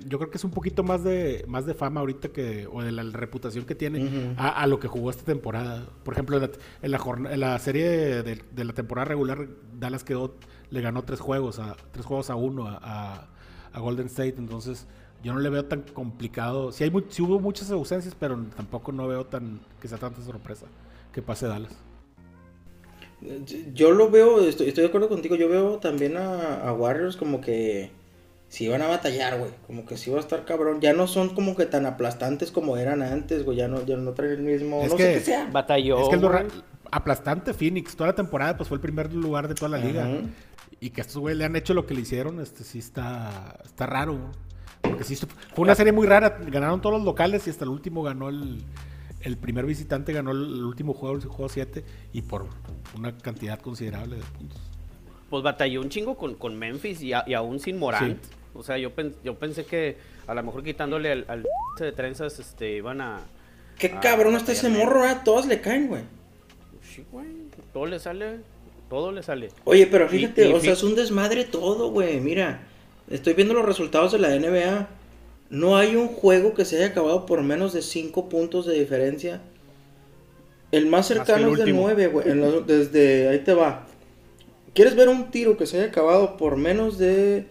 yo 0.06 0.18
creo 0.18 0.30
que 0.30 0.36
es 0.36 0.44
un 0.44 0.50
poquito 0.50 0.82
más 0.82 1.02
de 1.02 1.44
más 1.48 1.64
de 1.66 1.74
fama 1.74 2.00
ahorita 2.00 2.28
que. 2.28 2.66
o 2.70 2.82
de 2.82 2.92
la 2.92 3.02
reputación 3.02 3.64
que 3.64 3.74
tiene 3.74 4.34
a, 4.36 4.66
lo 4.66 4.78
que 4.78 4.88
jugó 4.88 5.10
esta 5.10 5.24
temporada. 5.24 5.86
Por 6.04 6.14
ejemplo, 6.14 6.36
en 6.36 6.90
la, 6.90 7.36
la, 7.36 7.58
serie 7.58 8.22
de, 8.22 8.64
la 8.64 8.72
temporada 8.72 9.06
regular, 9.06 9.48
Dallas 9.78 10.04
quedó. 10.04 10.34
Le 10.70 10.80
ganó 10.82 11.02
tres 11.02 11.20
juegos 11.20 11.58
a. 11.58 11.76
tres 11.92 12.06
juegos 12.06 12.30
a 12.30 12.36
uno 12.36 12.66
a, 12.68 13.28
a 13.72 13.80
Golden 13.80 14.06
State. 14.06 14.36
Entonces 14.38 14.86
yo 15.22 15.34
no 15.34 15.40
le 15.40 15.50
veo 15.50 15.64
tan 15.64 15.82
complicado. 15.82 16.72
Sí, 16.72 16.84
hay 16.84 16.90
hubo 16.90 17.40
muchas 17.40 17.70
ausencias, 17.70 18.14
pero 18.18 18.38
tampoco 18.56 18.92
no 18.92 19.06
veo 19.06 19.26
tan 19.26 19.60
que 19.80 19.88
sea 19.88 19.98
tanta 19.98 20.22
sorpresa 20.22 20.66
que 21.12 21.22
pase 21.22 21.46
Dallas. 21.46 21.76
Yo 23.74 23.90
lo 23.90 24.10
veo, 24.10 24.40
estoy, 24.40 24.70
de 24.72 24.86
acuerdo 24.86 25.10
contigo, 25.10 25.36
yo 25.36 25.48
veo 25.48 25.76
también 25.76 26.16
a, 26.16 26.72
Warriors 26.72 27.18
como 27.18 27.42
que 27.42 27.90
si 28.50 28.66
van 28.66 28.82
a 28.82 28.88
batallar, 28.88 29.38
güey, 29.38 29.52
como 29.68 29.86
que 29.86 29.96
si 29.96 30.10
va 30.10 30.18
a 30.18 30.20
estar 30.20 30.44
cabrón. 30.44 30.80
Ya 30.80 30.92
no 30.92 31.06
son 31.06 31.30
como 31.30 31.54
que 31.54 31.66
tan 31.66 31.86
aplastantes 31.86 32.50
como 32.50 32.76
eran 32.76 33.00
antes, 33.00 33.44
güey, 33.44 33.56
ya 33.56 33.68
no, 33.68 33.86
ya 33.86 33.96
no 33.96 34.12
traen 34.12 34.32
el 34.32 34.42
mismo, 34.42 34.82
es 34.82 34.90
no 34.90 34.96
que, 34.96 35.04
sé 35.04 35.12
qué 35.14 35.20
sea. 35.20 35.48
Batalló. 35.52 36.02
Es 36.02 36.08
que 36.08 36.16
el 36.16 36.48
aplastante 36.90 37.54
Phoenix, 37.54 37.94
toda 37.94 38.08
la 38.08 38.16
temporada 38.16 38.56
pues 38.56 38.68
fue 38.68 38.74
el 38.74 38.80
primer 38.80 39.14
lugar 39.14 39.46
de 39.46 39.54
toda 39.54 39.68
la 39.68 39.78
liga. 39.78 40.08
Y 40.80 40.90
que 40.90 41.00
estos 41.00 41.18
güey 41.18 41.36
le 41.36 41.44
han 41.44 41.54
hecho 41.54 41.74
lo 41.74 41.86
que 41.86 41.94
le 41.94 42.00
hicieron, 42.00 42.40
este 42.40 42.64
sí 42.64 42.80
está, 42.80 43.60
está 43.64 43.86
raro. 43.86 44.18
Porque 44.80 45.04
sí, 45.04 45.14
fue 45.14 45.62
una 45.62 45.76
serie 45.76 45.92
muy 45.92 46.08
rara. 46.08 46.38
Ganaron 46.46 46.80
todos 46.80 46.96
los 46.96 47.04
locales 47.04 47.46
y 47.46 47.50
hasta 47.50 47.64
el 47.64 47.70
último 47.70 48.02
ganó 48.02 48.30
el, 48.30 48.64
el 49.20 49.36
primer 49.36 49.64
visitante, 49.64 50.12
ganó 50.12 50.32
el, 50.32 50.64
último 50.64 50.92
juego, 50.92 51.14
el 51.14 51.22
juego 51.22 51.48
7, 51.48 51.84
y 52.12 52.22
por 52.22 52.46
una 52.96 53.16
cantidad 53.16 53.60
considerable 53.60 54.16
de 54.16 54.22
puntos. 54.22 54.58
Pues 55.28 55.44
batalló 55.44 55.80
un 55.82 55.88
chingo 55.88 56.16
con, 56.16 56.34
con 56.34 56.58
Memphis 56.58 57.00
y, 57.02 57.12
aún 57.12 57.60
sin 57.60 57.78
Morant. 57.78 58.18
O 58.54 58.62
sea, 58.62 58.78
yo, 58.78 58.92
yo 59.24 59.34
pensé 59.38 59.64
que 59.64 59.96
a 60.26 60.34
lo 60.34 60.42
mejor 60.42 60.62
quitándole 60.62 61.12
al, 61.12 61.24
al 61.28 61.46
de 61.78 61.92
trenzas 61.92 62.38
este, 62.38 62.76
iban 62.76 63.00
a. 63.00 63.20
Qué 63.78 63.90
cabrón 63.90 64.36
está 64.36 64.52
ese 64.52 64.68
morro, 64.68 65.06
¿eh? 65.06 65.16
Todos 65.24 65.46
le 65.46 65.60
caen, 65.60 65.88
güey. 65.88 66.02
Sí, 66.82 67.04
güey. 67.10 67.26
Todo 67.72 67.86
le 67.86 67.98
sale. 67.98 68.40
Todo 68.88 69.12
le 69.12 69.22
sale. 69.22 69.48
Oye, 69.64 69.86
pero 69.86 70.08
fíjate, 70.08 70.52
o 70.52 70.60
sea, 70.60 70.72
es 70.72 70.82
un 70.82 70.94
desmadre 70.94 71.44
todo, 71.44 71.90
güey. 71.90 72.20
Mira. 72.20 72.66
Estoy 73.10 73.34
viendo 73.34 73.54
los 73.54 73.66
resultados 73.66 74.12
de 74.12 74.18
la 74.18 74.28
NBA. 74.28 74.88
No 75.50 75.76
hay 75.76 75.96
un 75.96 76.08
juego 76.08 76.54
que 76.54 76.64
se 76.64 76.76
haya 76.76 76.86
acabado 76.86 77.26
por 77.26 77.42
menos 77.42 77.72
de 77.72 77.82
5 77.82 78.28
puntos 78.28 78.66
de 78.66 78.78
diferencia. 78.78 79.40
El 80.70 80.86
más 80.86 81.08
cercano 81.08 81.52
es 81.52 81.64
de 81.64 81.72
9, 81.72 82.06
güey. 82.06 82.26
Desde 82.66 83.28
ahí 83.28 83.40
te 83.40 83.52
va. 83.52 83.86
¿Quieres 84.74 84.94
ver 84.94 85.08
un 85.08 85.32
tiro 85.32 85.56
que 85.56 85.66
se 85.66 85.78
haya 85.78 85.86
acabado 85.88 86.36
por 86.36 86.56
menos 86.56 86.98
de... 86.98 87.46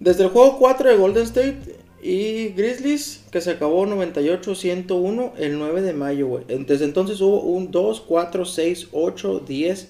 Desde 0.00 0.24
el 0.24 0.30
juego 0.30 0.58
4 0.58 0.90
de 0.90 0.96
Golden 0.96 1.22
State 1.24 1.76
y 2.02 2.48
Grizzlies, 2.48 3.24
que 3.30 3.40
se 3.40 3.52
acabó 3.52 3.86
98-101 3.86 5.32
el 5.38 5.58
9 5.58 5.82
de 5.82 5.92
mayo, 5.92 6.26
güey. 6.26 6.44
Desde 6.46 6.84
entonces 6.84 7.20
hubo 7.20 7.40
un 7.40 7.70
2, 7.70 8.00
4, 8.02 8.44
6, 8.44 8.88
8, 8.92 9.42
10. 9.46 9.88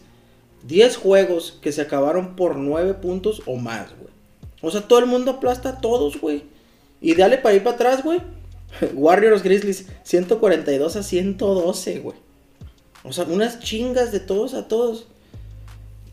10 0.67 0.97
juegos 0.97 1.59
que 1.61 1.73
se 1.73 1.83
acabaron 1.83 2.37
por 2.37 2.57
9 2.57 2.95
puntos 2.95 3.43
o 3.47 3.57
más, 3.57 3.88
güey. 3.99 4.12
O 4.62 4.71
sea, 4.71 4.83
todo 4.88 5.01
el 5.01 5.07
mundo 5.07 5.33
aplasta 5.33 5.71
a 5.71 5.81
todos, 5.81 6.21
güey. 6.21 6.45
Y 7.01 7.14
dale 7.14 7.37
para 7.37 7.55
ir 7.55 7.62
para 7.62 7.75
atrás, 7.75 8.03
güey. 8.03 8.21
Warriors 8.95 9.43
Grizzlies 9.43 9.88
142 10.05 10.97
a 10.97 11.03
112, 11.03 11.99
güey. 11.99 12.17
O 13.03 13.12
sea, 13.12 13.25
unas 13.25 13.61
chingas 13.61 14.12
de 14.12 14.21
todos 14.21 14.55
a 14.55 14.67
todos. 14.69 15.07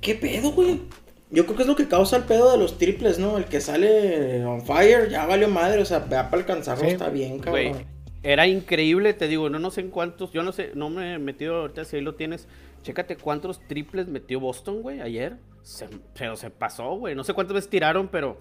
¿Qué 0.02 0.16
pedo, 0.16 0.52
güey? 0.52 0.82
Yo 1.32 1.46
creo 1.46 1.56
que 1.56 1.64
es 1.64 1.68
lo 1.68 1.76
que 1.76 1.88
causa 1.88 2.18
el 2.18 2.24
pedo 2.24 2.52
de 2.52 2.58
los 2.58 2.78
triples, 2.78 3.18
¿no? 3.18 3.38
El 3.38 3.46
que 3.46 3.62
sale 3.62 4.44
on 4.46 4.62
fire, 4.62 5.10
ya 5.10 5.26
valió 5.26 5.48
madre. 5.48 5.82
O 5.82 5.86
sea, 5.86 6.00
va 6.00 6.30
para 6.30 6.38
alcanzarlo, 6.38 6.86
está 6.86 7.10
bien, 7.10 7.40
cabrón. 7.40 7.86
Era 8.24 8.48
increíble, 8.48 9.14
te 9.14 9.28
digo, 9.28 9.50
no, 9.50 9.58
no 9.58 9.72
sé 9.72 9.82
en 9.82 9.90
cuántos, 9.90 10.32
yo 10.32 10.44
no 10.44 10.52
sé, 10.52 10.72
no 10.76 10.92
me 10.92 11.16
he 11.16 11.20
metido 11.20 11.56
ahorita 11.56 11.86
si 11.86 11.96
ahí 11.96 12.02
lo 12.04 12.16
tienes. 12.16 12.48
Chécate 12.84 13.16
cuántos 13.16 13.60
triples 13.68 14.08
metió 14.08 14.40
Boston, 14.40 14.82
güey, 14.82 15.02
ayer. 15.02 15.38
Se, 15.64 15.88
pero 16.18 16.36
se 16.36 16.50
pasó, 16.50 16.96
güey. 16.96 17.16
No 17.16 17.24
sé 17.24 17.34
cuántas 17.34 17.56
veces 17.56 17.70
tiraron, 17.70 18.10
pero 18.10 18.38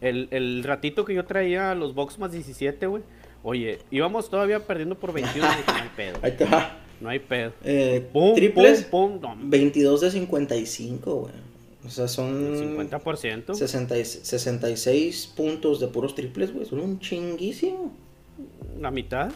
el, 0.00 0.28
el 0.30 0.62
ratito 0.64 1.04
que 1.04 1.14
yo 1.14 1.24
traía 1.24 1.74
los 1.74 1.94
box 1.94 2.18
más 2.18 2.32
17, 2.32 2.86
güey. 2.86 3.02
Oye, 3.42 3.78
íbamos 3.90 4.30
todavía 4.30 4.66
perdiendo 4.66 4.98
por 4.98 5.12
21, 5.12 5.46
dije, 5.48 5.62
no 5.66 5.74
hay 5.74 5.90
pedo. 5.96 6.18
Ahí 6.22 6.32
te 6.32 6.44
va. 6.44 6.76
No 7.00 7.08
hay 7.08 7.18
pedo. 7.18 7.52
Eh, 7.64 8.06
Pum, 8.12 8.34
triples, 8.34 8.84
pum, 8.84 9.20
pum, 9.20 9.38
no, 9.38 9.48
22 9.48 10.02
de 10.02 10.10
55, 10.10 11.14
güey. 11.14 11.32
O 11.86 11.88
sea, 11.90 12.08
son 12.08 12.54
50%. 12.56 13.54
60 13.54 13.98
y- 13.98 14.04
66 14.04 15.32
puntos 15.34 15.80
de 15.80 15.86
puros 15.88 16.14
triples, 16.14 16.52
güey. 16.52 16.66
Son 16.66 16.80
un 16.80 16.98
chinguísimo. 17.00 17.92
La 18.78 18.90
mitad. 18.90 19.30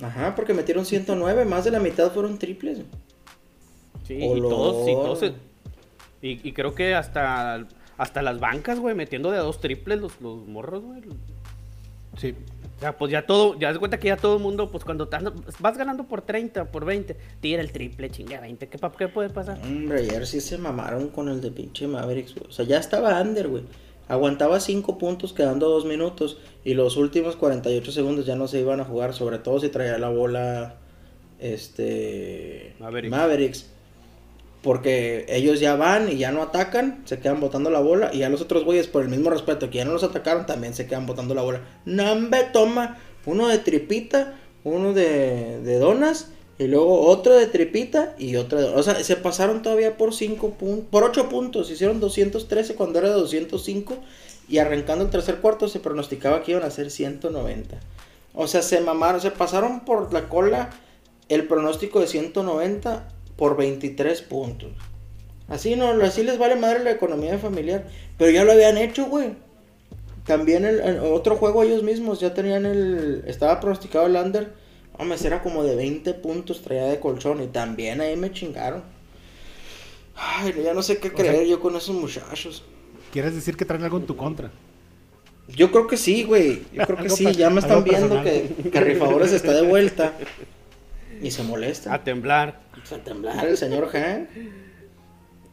Ajá, 0.00 0.34
porque 0.34 0.54
metieron 0.54 0.86
109, 0.86 1.44
más 1.44 1.64
de 1.64 1.70
la 1.72 1.80
mitad 1.80 2.12
fueron 2.12 2.38
triples. 2.38 2.78
Sí, 4.06 4.14
y 4.14 4.40
todos, 4.40 4.88
y 4.88 4.92
todos. 4.92 5.18
se- 5.18 5.32
Y, 6.22 6.48
y 6.48 6.52
creo 6.52 6.74
que 6.74 6.94
hasta, 6.94 7.66
hasta 7.96 8.22
las 8.22 8.40
bancas, 8.40 8.78
güey, 8.80 8.94
metiendo 8.94 9.30
de 9.30 9.38
a 9.38 9.42
dos 9.42 9.60
triples 9.60 10.00
los, 10.00 10.20
los 10.20 10.46
morros, 10.46 10.82
güey. 10.82 11.02
Sí. 12.16 12.34
O 12.78 12.80
sea, 12.80 12.96
pues 12.96 13.10
ya 13.10 13.26
todo, 13.26 13.58
ya 13.58 13.68
das 13.68 13.78
cuenta 13.78 13.98
que 13.98 14.06
ya 14.08 14.16
todo 14.16 14.36
el 14.36 14.42
mundo, 14.42 14.70
pues 14.70 14.84
cuando 14.84 15.08
te- 15.08 15.18
vas 15.58 15.76
ganando 15.76 16.04
por 16.04 16.22
30, 16.22 16.70
por 16.70 16.84
20, 16.84 17.16
tira 17.40 17.60
el 17.60 17.72
triple, 17.72 18.08
chinga 18.08 18.40
20. 18.40 18.68
¿Qué, 18.68 18.78
qué 18.96 19.08
puede 19.08 19.30
pasar? 19.30 19.58
Hombre, 19.64 19.98
ayer 20.02 20.24
sí 20.28 20.40
se 20.40 20.58
mamaron 20.58 21.08
con 21.08 21.28
el 21.28 21.40
de 21.40 21.50
pinche 21.50 21.88
Mavericks, 21.88 22.34
güey. 22.36 22.48
O 22.48 22.52
sea, 22.52 22.64
ya 22.64 22.78
estaba 22.78 23.20
under, 23.20 23.48
güey. 23.48 23.64
Aguantaba 24.06 24.60
5 24.60 24.96
puntos 24.96 25.32
quedando 25.32 25.68
2 25.68 25.84
minutos. 25.86 26.38
Y 26.64 26.74
los 26.74 26.96
últimos 26.96 27.34
48 27.36 27.90
segundos 27.92 28.26
ya 28.26 28.36
no 28.36 28.46
se 28.46 28.60
iban 28.60 28.80
a 28.80 28.84
jugar. 28.84 29.12
Sobre 29.12 29.38
todo 29.38 29.58
si 29.60 29.68
traía 29.70 29.98
la 29.98 30.08
bola. 30.08 30.76
Este. 31.40 32.74
Mavericks. 32.78 33.10
Mavericks. 33.10 33.70
Porque 34.68 35.24
ellos 35.30 35.60
ya 35.60 35.76
van 35.76 36.12
y 36.12 36.18
ya 36.18 36.30
no 36.30 36.42
atacan. 36.42 37.00
Se 37.06 37.18
quedan 37.20 37.40
botando 37.40 37.70
la 37.70 37.80
bola. 37.80 38.10
Y 38.12 38.18
ya 38.18 38.28
los 38.28 38.42
otros 38.42 38.64
güeyes, 38.64 38.86
por 38.86 39.00
el 39.00 39.08
mismo 39.08 39.30
respeto 39.30 39.70
que 39.70 39.78
ya 39.78 39.86
no 39.86 39.94
los 39.94 40.02
atacaron, 40.02 40.44
también 40.44 40.74
se 40.74 40.86
quedan 40.86 41.06
botando 41.06 41.34
la 41.34 41.40
bola. 41.40 41.62
Nambe 41.86 42.44
toma. 42.52 42.98
Uno 43.24 43.48
de 43.48 43.56
tripita. 43.60 44.34
Uno 44.64 44.92
de, 44.92 45.62
de 45.62 45.78
donas. 45.78 46.32
Y 46.58 46.66
luego 46.66 47.00
otro 47.06 47.34
de 47.34 47.46
tripita 47.46 48.14
y 48.18 48.36
otro 48.36 48.60
de... 48.60 48.66
O 48.66 48.82
sea, 48.82 49.02
se 49.02 49.16
pasaron 49.16 49.62
todavía 49.62 49.96
por 49.96 50.12
5 50.12 50.50
puntos, 50.50 50.86
por 50.90 51.02
8 51.02 51.30
puntos. 51.30 51.70
Hicieron 51.70 51.98
213 51.98 52.74
cuando 52.74 52.98
era 52.98 53.08
de 53.08 53.14
205. 53.14 53.96
Y 54.50 54.58
arrancando 54.58 55.02
el 55.02 55.10
tercer 55.10 55.36
cuarto 55.36 55.68
se 55.68 55.80
pronosticaba 55.80 56.42
que 56.42 56.50
iban 56.50 56.64
a 56.64 56.70
ser 56.70 56.90
190. 56.90 57.80
O 58.34 58.46
sea, 58.46 58.60
se 58.60 58.82
mamaron, 58.82 59.22
se 59.22 59.30
pasaron 59.30 59.86
por 59.86 60.12
la 60.12 60.28
cola 60.28 60.68
el 61.30 61.48
pronóstico 61.48 62.00
de 62.00 62.06
190 62.06 63.14
por 63.38 63.56
23 63.56 64.20
puntos. 64.22 64.72
Así 65.46 65.76
no, 65.76 65.90
así 66.02 66.24
les 66.24 66.38
vale 66.38 66.56
madre 66.56 66.82
la 66.84 66.90
economía 66.90 67.38
familiar. 67.38 67.86
Pero 68.18 68.30
ya 68.32 68.44
lo 68.44 68.52
habían 68.52 68.76
hecho, 68.76 69.06
güey. 69.06 69.30
También 70.26 70.66
el, 70.66 70.80
el 70.80 70.98
otro 70.98 71.36
juego 71.36 71.62
ellos 71.62 71.82
mismos 71.82 72.20
ya 72.20 72.34
tenían 72.34 72.66
el... 72.66 73.22
Estaba 73.26 73.60
pronosticado 73.60 74.06
el 74.06 74.16
under. 74.16 74.52
Hombre, 74.98 75.16
era 75.24 75.40
como 75.40 75.62
de 75.62 75.76
20 75.76 76.12
puntos 76.14 76.60
traía 76.60 76.84
de 76.86 76.98
colchón 76.98 77.40
y 77.40 77.46
también 77.46 78.00
ahí 78.00 78.16
me 78.16 78.32
chingaron. 78.32 78.82
Ay, 80.16 80.52
ya 80.62 80.74
no 80.74 80.82
sé 80.82 80.98
qué 80.98 81.12
creer 81.12 81.46
yo 81.46 81.60
con 81.60 81.76
esos 81.76 81.94
muchachos. 81.94 82.64
¿Quieres 83.12 83.34
decir 83.36 83.56
que 83.56 83.64
traen 83.64 83.84
algo 83.84 83.98
en 83.98 84.06
tu 84.06 84.16
contra? 84.16 84.50
Yo 85.46 85.70
creo 85.70 85.86
que 85.86 85.96
sí, 85.96 86.24
güey. 86.24 86.64
Yo 86.72 86.84
creo 86.84 86.98
que 86.98 87.08
sí. 87.08 87.32
Ya 87.32 87.48
me 87.48 87.60
están 87.60 87.84
viendo 87.84 88.08
personal. 88.08 88.24
que, 88.24 88.70
que 88.70 88.80
Rifadores 88.80 89.32
está 89.32 89.52
de 89.52 89.62
vuelta. 89.62 90.14
Y 91.22 91.30
se 91.30 91.44
molesta. 91.44 91.94
A 91.94 92.02
temblar. 92.02 92.67
A 92.92 92.98
temblar 92.98 93.46
el 93.46 93.56
señor 93.56 93.94
Han. 93.94 94.28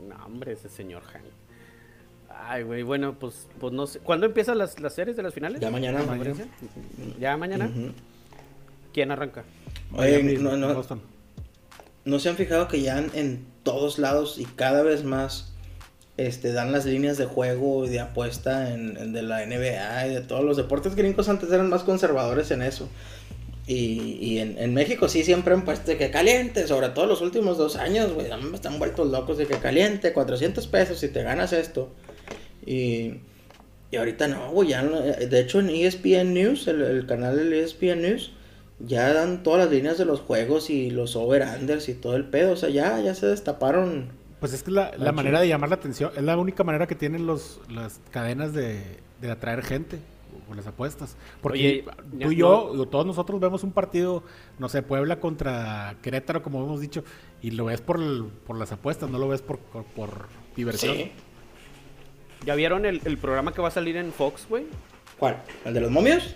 No, 0.07 0.25
hombre, 0.25 0.53
ese 0.53 0.69
señor 0.69 1.03
Hank. 1.03 1.23
Ay, 2.29 2.63
güey, 2.63 2.83
bueno, 2.83 3.17
pues, 3.17 3.47
pues 3.59 3.73
no 3.73 3.87
sé. 3.87 3.99
¿Cuándo 3.99 4.25
empiezan 4.25 4.57
las, 4.57 4.79
las 4.79 4.93
series 4.93 5.15
de 5.17 5.23
las 5.23 5.33
finales? 5.33 5.59
Ya 5.59 5.71
mañana. 5.71 6.03
¿Ya 7.19 7.37
mañana? 7.37 7.69
¿Quién 8.93 9.11
arranca? 9.11 9.43
Oye, 9.93 10.21
no, 10.37 10.55
no, 10.57 10.73
Boston. 10.73 11.01
¿no 12.05 12.19
se 12.19 12.29
han 12.29 12.35
fijado 12.35 12.67
que 12.67 12.81
ya 12.81 12.99
en, 12.99 13.09
en 13.15 13.45
todos 13.63 13.97
lados 13.97 14.37
y 14.37 14.45
cada 14.45 14.83
vez 14.83 15.03
más 15.03 15.53
este, 16.17 16.53
dan 16.53 16.71
las 16.71 16.85
líneas 16.85 17.17
de 17.17 17.25
juego 17.25 17.85
y 17.85 17.89
de 17.89 17.99
apuesta 17.99 18.73
en, 18.73 18.95
en 18.97 19.11
de 19.11 19.21
la 19.23 19.45
NBA 19.45 20.07
y 20.07 20.13
de 20.13 20.21
todos 20.21 20.45
los 20.45 20.55
deportes 20.55 20.95
gringos 20.95 21.27
antes 21.29 21.51
eran 21.51 21.69
más 21.69 21.83
conservadores 21.83 22.51
en 22.51 22.61
eso. 22.61 22.89
Y, 23.67 24.17
y 24.21 24.39
en, 24.39 24.59
en 24.59 24.73
México 24.75 25.09
sí 25.09 25.23
siempre 25.23 25.53
han 25.55 25.65
puesto 25.65 25.89
de 25.89 25.97
que 25.97 26.11
caliente, 26.11 26.67
sobre 26.67 26.89
todo 26.89 27.07
los 27.07 27.21
últimos 27.21 27.57
dos 27.57 27.75
años, 27.77 28.13
güey, 28.13 28.27
están 28.53 28.77
vueltos 28.77 29.09
locos 29.09 29.37
de 29.39 29.47
que 29.47 29.55
caliente, 29.57 30.13
400 30.13 30.67
pesos 30.67 30.99
si 30.99 31.07
te 31.09 31.23
ganas 31.23 31.51
esto. 31.51 31.89
Y, 32.65 33.15
y 33.91 33.97
ahorita 33.97 34.27
no, 34.27 34.51
güey, 34.51 34.69
ya 34.69 34.83
no- 34.83 35.01
de 35.01 35.39
hecho 35.39 35.59
en 35.59 35.69
ESPN 35.69 36.33
News, 36.33 36.67
el, 36.67 36.81
el 36.83 37.05
canal 37.07 37.35
del 37.37 37.53
ESPN 37.53 38.01
News, 38.01 38.33
ya 38.79 39.13
dan 39.13 39.41
todas 39.41 39.61
las 39.65 39.71
líneas 39.71 39.97
de 39.97 40.05
los 40.05 40.19
juegos 40.19 40.69
y 40.69 40.91
los 40.91 41.15
over-unders 41.15 41.89
y 41.89 41.93
todo 41.95 42.15
el 42.15 42.25
pedo, 42.25 42.53
o 42.53 42.57
sea, 42.57 42.69
ya, 42.69 42.99
ya 42.99 43.15
se 43.15 43.25
destaparon. 43.27 44.09
Pues 44.39 44.53
es 44.53 44.61
que 44.63 44.69
la, 44.71 44.91
la 44.97 45.11
manera 45.11 45.39
de 45.41 45.47
llamar 45.47 45.69
la 45.69 45.75
atención, 45.77 46.11
es 46.15 46.21
la 46.21 46.37
única 46.37 46.63
manera 46.63 46.85
que 46.85 46.93
tienen 46.95 47.25
los, 47.25 47.61
las 47.69 47.99
cadenas 48.11 48.53
de, 48.53 48.79
de 49.21 49.31
atraer 49.31 49.63
gente 49.63 49.97
con 50.47 50.57
las 50.57 50.67
apuestas. 50.67 51.15
Porque 51.41 51.57
Oye, 51.59 51.83
tú 52.11 52.17
ya 52.17 52.27
y 52.27 52.35
yo, 52.35 52.65
o 52.67 52.87
todos 52.87 53.05
nosotros 53.05 53.39
vemos 53.39 53.63
un 53.63 53.71
partido, 53.71 54.23
no 54.59 54.69
sé, 54.69 54.81
Puebla 54.83 55.19
contra 55.19 55.95
Querétaro, 56.01 56.41
como 56.43 56.63
hemos 56.63 56.79
dicho, 56.81 57.03
y 57.41 57.51
lo 57.51 57.65
ves 57.65 57.81
por, 57.81 57.99
el- 57.99 58.25
por 58.45 58.57
las 58.57 58.71
apuestas, 58.71 59.09
no 59.09 59.17
lo 59.19 59.27
ves 59.27 59.41
por, 59.41 59.57
por, 59.59 59.83
por 59.85 60.27
diversión. 60.55 60.95
Sí. 60.95 61.11
¿Ya 62.45 62.55
vieron 62.55 62.85
el, 62.85 63.01
el 63.05 63.17
programa 63.17 63.53
que 63.53 63.61
va 63.61 63.69
a 63.69 63.71
salir 63.71 63.97
en 63.97 64.11
Fox, 64.11 64.45
güey? 64.47 64.65
¿Cuál? 65.17 65.41
¿El 65.65 65.73
de 65.73 65.81
los 65.81 65.89
momios? 65.91 66.35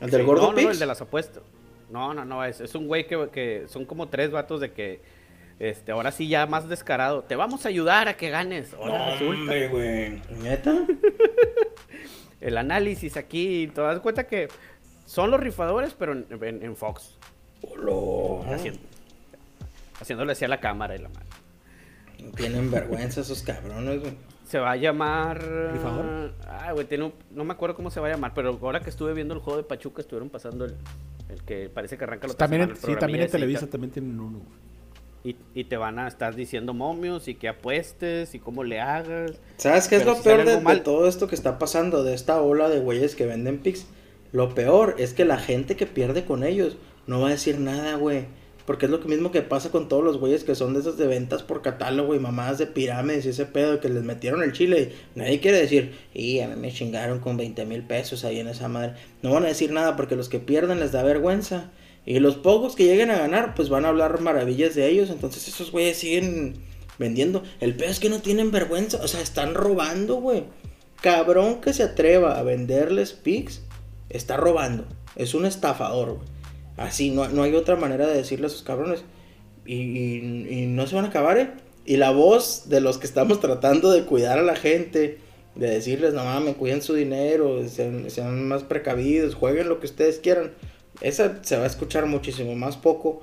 ¿El 0.00 0.10
del 0.10 0.20
Sí, 0.22 0.26
gordo 0.26 0.42
no, 0.48 0.52
no, 0.54 0.62
no, 0.62 0.70
el 0.70 0.78
de 0.78 0.86
las 0.86 1.00
apuestas. 1.00 1.42
No, 1.90 2.14
no, 2.14 2.24
no, 2.24 2.44
es, 2.44 2.60
es 2.60 2.74
un 2.74 2.86
güey 2.86 3.06
que, 3.06 3.28
que 3.32 3.64
son 3.68 3.84
como 3.84 4.08
tres 4.08 4.30
vatos 4.30 4.60
de 4.60 4.72
que, 4.72 5.02
este, 5.58 5.92
ahora 5.92 6.10
sí 6.10 6.26
ya 6.28 6.46
más 6.46 6.68
descarado. 6.68 7.22
Te 7.22 7.36
vamos 7.36 7.66
a 7.66 7.68
ayudar 7.68 8.08
a 8.08 8.16
que 8.16 8.30
ganes. 8.30 8.72
Ahora 8.74 9.10
resulta. 9.12 9.40
Hombre, 9.40 9.68
güey. 9.68 10.22
¿Neta? 10.42 10.74
El 12.40 12.56
análisis 12.58 13.16
aquí, 13.16 13.70
te 13.74 13.80
das 13.80 14.00
cuenta 14.00 14.26
que 14.26 14.48
son 15.06 15.30
los 15.30 15.40
rifadores, 15.40 15.94
pero 15.98 16.12
en, 16.12 16.26
en- 16.42 16.62
en 16.62 16.76
Fox. 16.76 17.16
Haciendo, 18.54 18.80
haciéndole 20.00 20.32
así 20.32 20.44
a 20.44 20.48
la 20.48 20.60
cámara 20.60 20.96
y 20.96 20.98
la 21.00 21.08
madre. 21.08 21.26
No 22.24 22.30
Tienen 22.32 22.70
vergüenza 22.70 23.20
esos 23.22 23.42
cabrones, 23.42 24.00
güey. 24.00 24.14
Se 24.46 24.58
va 24.58 24.72
a 24.72 24.76
llamar. 24.76 25.40
¿Rifador? 25.72 26.32
Ay, 26.48 26.72
güey, 26.74 26.86
tiene 26.86 27.04
un- 27.04 27.14
no 27.30 27.44
me 27.44 27.52
acuerdo 27.52 27.76
cómo 27.76 27.90
se 27.90 28.00
va 28.00 28.08
a 28.08 28.10
llamar, 28.10 28.32
pero 28.34 28.58
ahora 28.62 28.80
que 28.80 28.90
estuve 28.90 29.12
viendo 29.14 29.34
el 29.34 29.40
juego 29.40 29.58
de 29.58 29.64
Pachuca, 29.64 30.00
estuvieron 30.02 30.28
pasando 30.28 30.64
el, 30.64 30.74
el 31.28 31.42
que 31.44 31.68
parece 31.68 31.96
que 31.96 32.04
arranca 32.04 32.26
otra 32.26 32.38
También 32.38 32.62
en, 32.62 32.68
semana, 32.76 32.80
el 32.88 32.94
sí, 32.94 32.98
también 33.00 33.22
en 33.22 33.28
y 33.28 33.30
Televisa 33.30 33.66
también 33.68 33.90
tienen 33.92 34.18
uno. 34.18 34.38
güey. 34.38 34.69
Y, 35.22 35.36
y 35.54 35.64
te 35.64 35.76
van 35.76 35.98
a 35.98 36.08
estar 36.08 36.34
diciendo 36.34 36.72
momios 36.72 37.28
y 37.28 37.34
que 37.34 37.48
apuestes 37.48 38.34
y 38.34 38.38
cómo 38.38 38.64
le 38.64 38.80
hagas. 38.80 39.32
¿Sabes 39.58 39.86
qué 39.88 39.96
es 39.96 40.02
Pero 40.02 40.12
lo 40.12 40.16
si 40.16 40.22
peor 40.22 40.44
de, 40.44 40.52
algo 40.52 40.62
mal- 40.62 40.78
de 40.78 40.82
todo 40.84 41.06
esto 41.08 41.28
que 41.28 41.34
está 41.34 41.58
pasando? 41.58 42.02
De 42.02 42.14
esta 42.14 42.40
ola 42.40 42.68
de 42.70 42.80
güeyes 42.80 43.14
que 43.14 43.26
venden 43.26 43.58
pics. 43.58 43.86
Lo 44.32 44.54
peor 44.54 44.94
es 44.98 45.12
que 45.12 45.24
la 45.26 45.38
gente 45.38 45.76
que 45.76 45.86
pierde 45.86 46.24
con 46.24 46.42
ellos 46.44 46.76
no 47.06 47.20
va 47.20 47.28
a 47.28 47.32
decir 47.32 47.58
nada, 47.58 47.96
güey. 47.96 48.24
Porque 48.64 48.86
es 48.86 48.92
lo 48.92 48.98
mismo 49.00 49.32
que 49.32 49.42
pasa 49.42 49.70
con 49.70 49.88
todos 49.88 50.04
los 50.04 50.18
güeyes 50.18 50.44
que 50.44 50.54
son 50.54 50.74
de 50.74 50.80
esos 50.80 50.96
de 50.96 51.08
ventas 51.08 51.42
por 51.42 51.60
catálogo 51.60 52.14
y 52.14 52.20
mamadas 52.20 52.58
de 52.58 52.66
pirámides 52.68 53.26
y 53.26 53.30
ese 53.30 53.44
pedo 53.44 53.80
que 53.80 53.88
les 53.88 54.04
metieron 54.04 54.42
el 54.44 54.52
chile. 54.52 54.92
Nadie 55.16 55.40
quiere 55.40 55.58
decir, 55.60 55.92
y 56.14 56.38
a 56.40 56.46
mí 56.48 56.54
me 56.56 56.72
chingaron 56.72 57.18
con 57.18 57.36
20 57.36 57.66
mil 57.66 57.82
pesos 57.82 58.24
ahí 58.24 58.38
en 58.38 58.46
esa 58.48 58.68
madre. 58.68 58.94
No 59.22 59.32
van 59.32 59.44
a 59.44 59.48
decir 59.48 59.72
nada 59.72 59.96
porque 59.96 60.14
los 60.14 60.28
que 60.28 60.38
pierden 60.38 60.78
les 60.78 60.92
da 60.92 61.02
vergüenza. 61.02 61.72
Y 62.06 62.18
los 62.18 62.36
pocos 62.36 62.74
que 62.76 62.84
lleguen 62.84 63.10
a 63.10 63.18
ganar, 63.18 63.54
pues 63.54 63.68
van 63.68 63.84
a 63.84 63.88
hablar 63.88 64.20
maravillas 64.20 64.74
de 64.74 64.88
ellos. 64.88 65.10
Entonces 65.10 65.46
esos 65.48 65.70
güeyes 65.70 65.98
siguen 65.98 66.54
vendiendo. 66.98 67.42
El 67.60 67.76
peor 67.76 67.90
es 67.90 68.00
que 68.00 68.08
no 68.08 68.20
tienen 68.20 68.50
vergüenza. 68.50 68.98
O 69.02 69.08
sea, 69.08 69.20
están 69.20 69.54
robando, 69.54 70.16
güey. 70.16 70.44
Cabrón 71.02 71.60
que 71.60 71.72
se 71.72 71.82
atreva 71.82 72.38
a 72.38 72.42
venderles 72.42 73.12
pics, 73.12 73.62
está 74.08 74.36
robando. 74.36 74.86
Es 75.16 75.34
un 75.34 75.46
estafador, 75.46 76.14
güey. 76.16 76.28
Así, 76.76 77.10
no, 77.10 77.28
no 77.28 77.42
hay 77.42 77.54
otra 77.54 77.76
manera 77.76 78.06
de 78.06 78.16
decirle 78.16 78.46
a 78.46 78.48
esos 78.48 78.62
cabrones. 78.62 79.04
Y, 79.66 79.74
y- 79.76 80.46
y 80.50 80.66
no 80.66 80.86
se 80.86 80.94
van 80.96 81.04
a 81.04 81.08
acabar, 81.08 81.38
¿eh? 81.38 81.50
Y 81.84 81.96
la 81.96 82.10
voz 82.10 82.68
de 82.68 82.80
los 82.80 82.98
que 82.98 83.06
estamos 83.06 83.40
tratando 83.40 83.90
de 83.90 84.04
cuidar 84.04 84.38
a 84.38 84.42
la 84.42 84.56
gente, 84.56 85.18
de 85.54 85.70
decirles, 85.70 86.14
no 86.14 86.24
mames, 86.24 86.56
cuiden 86.56 86.82
su 86.82 86.94
dinero, 86.94 87.66
sean, 87.68 88.10
sean 88.10 88.46
más 88.48 88.62
precavidos, 88.62 89.34
jueguen 89.34 89.68
lo 89.68 89.80
que 89.80 89.86
ustedes 89.86 90.18
quieran. 90.18 90.52
Esa 91.00 91.42
se 91.42 91.56
va 91.56 91.64
a 91.64 91.66
escuchar 91.66 92.06
muchísimo 92.06 92.54
más 92.54 92.76
poco 92.76 93.22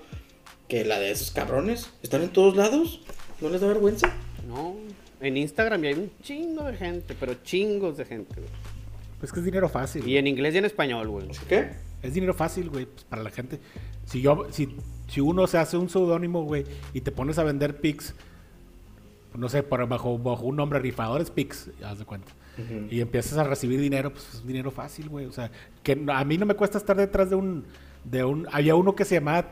que 0.68 0.86
la 0.86 1.00
de 1.00 1.12
esos 1.12 1.32
cabrones. 1.32 1.90
Están 2.02 2.24
en 2.24 2.30
todos 2.30 2.56
lados. 2.56 3.02
¿No 3.40 3.50
les 3.50 3.62
da 3.62 3.68
vergüenza? 3.68 4.12
No, 4.48 4.76
en 5.22 5.38
Instagram 5.38 5.82
ya 5.82 5.90
hay 5.90 5.96
un 5.96 6.12
chingo 6.24 6.63
de 6.63 6.76
gente, 6.76 7.16
pero 7.20 7.36
chingos 7.44 7.98
de 7.98 8.06
gente, 8.06 8.36
güey. 8.36 8.50
Pues 9.20 9.32
que 9.32 9.40
es 9.40 9.46
dinero 9.46 9.70
fácil. 9.70 10.08
Y 10.08 10.18
en 10.18 10.28
inglés 10.28 10.54
y 10.56 10.60
en 10.60 10.66
español, 10.66 11.08
güey. 11.10 11.30
¿Así 11.30 11.46
que? 11.46 11.88
es 12.04 12.13
dinero 12.13 12.34
fácil, 12.34 12.70
güey, 12.70 12.86
pues, 12.86 13.04
para 13.04 13.24
la 13.24 13.32
gente. 13.32 13.60
Si 14.06 14.22
yo, 14.22 14.48
si, 14.52 14.76
si 15.08 15.22
uno 15.22 15.48
se 15.48 15.58
hace 15.58 15.78
un 15.78 15.90
seudónimo, 15.90 16.44
güey, 16.44 16.66
y 16.94 17.02
te 17.02 17.12
pones 17.12 17.38
a 17.40 17.44
vender 17.44 17.80
pics, 17.82 18.13
no 19.36 19.50
sé, 19.50 19.63
por 19.63 19.86
bajo, 19.88 20.18
bajo 20.18 20.46
un 20.46 20.56
nombre, 20.56 20.80
rifadores 20.80 21.32
pics, 21.32 21.70
ya 21.80 21.92
haz 21.92 22.00
de 22.00 22.06
cuenta. 22.06 22.32
Y 22.89 23.02
empiezas 23.02 23.38
a 23.38 23.43
recibir 23.43 23.80
dinero, 23.80 24.12
pues 24.12 24.28
es 24.34 24.46
dinero 24.46 24.72
fácil, 24.72 25.10
güey. 25.10 25.26
O 25.26 25.32
sea, 25.32 25.52
que 25.84 26.04
a 26.08 26.24
mí 26.24 26.38
no 26.38 26.46
me 26.46 26.56
cuesta 26.56 26.78
estar 26.78 26.96
detrás 26.96 27.30
de 27.30 27.36
un, 27.36 27.65
de 28.04 28.24
un, 28.24 28.48
había 28.52 28.76
uno 28.76 28.96
que 28.96 29.06
se 29.06 29.15
llamaba 29.15 29.48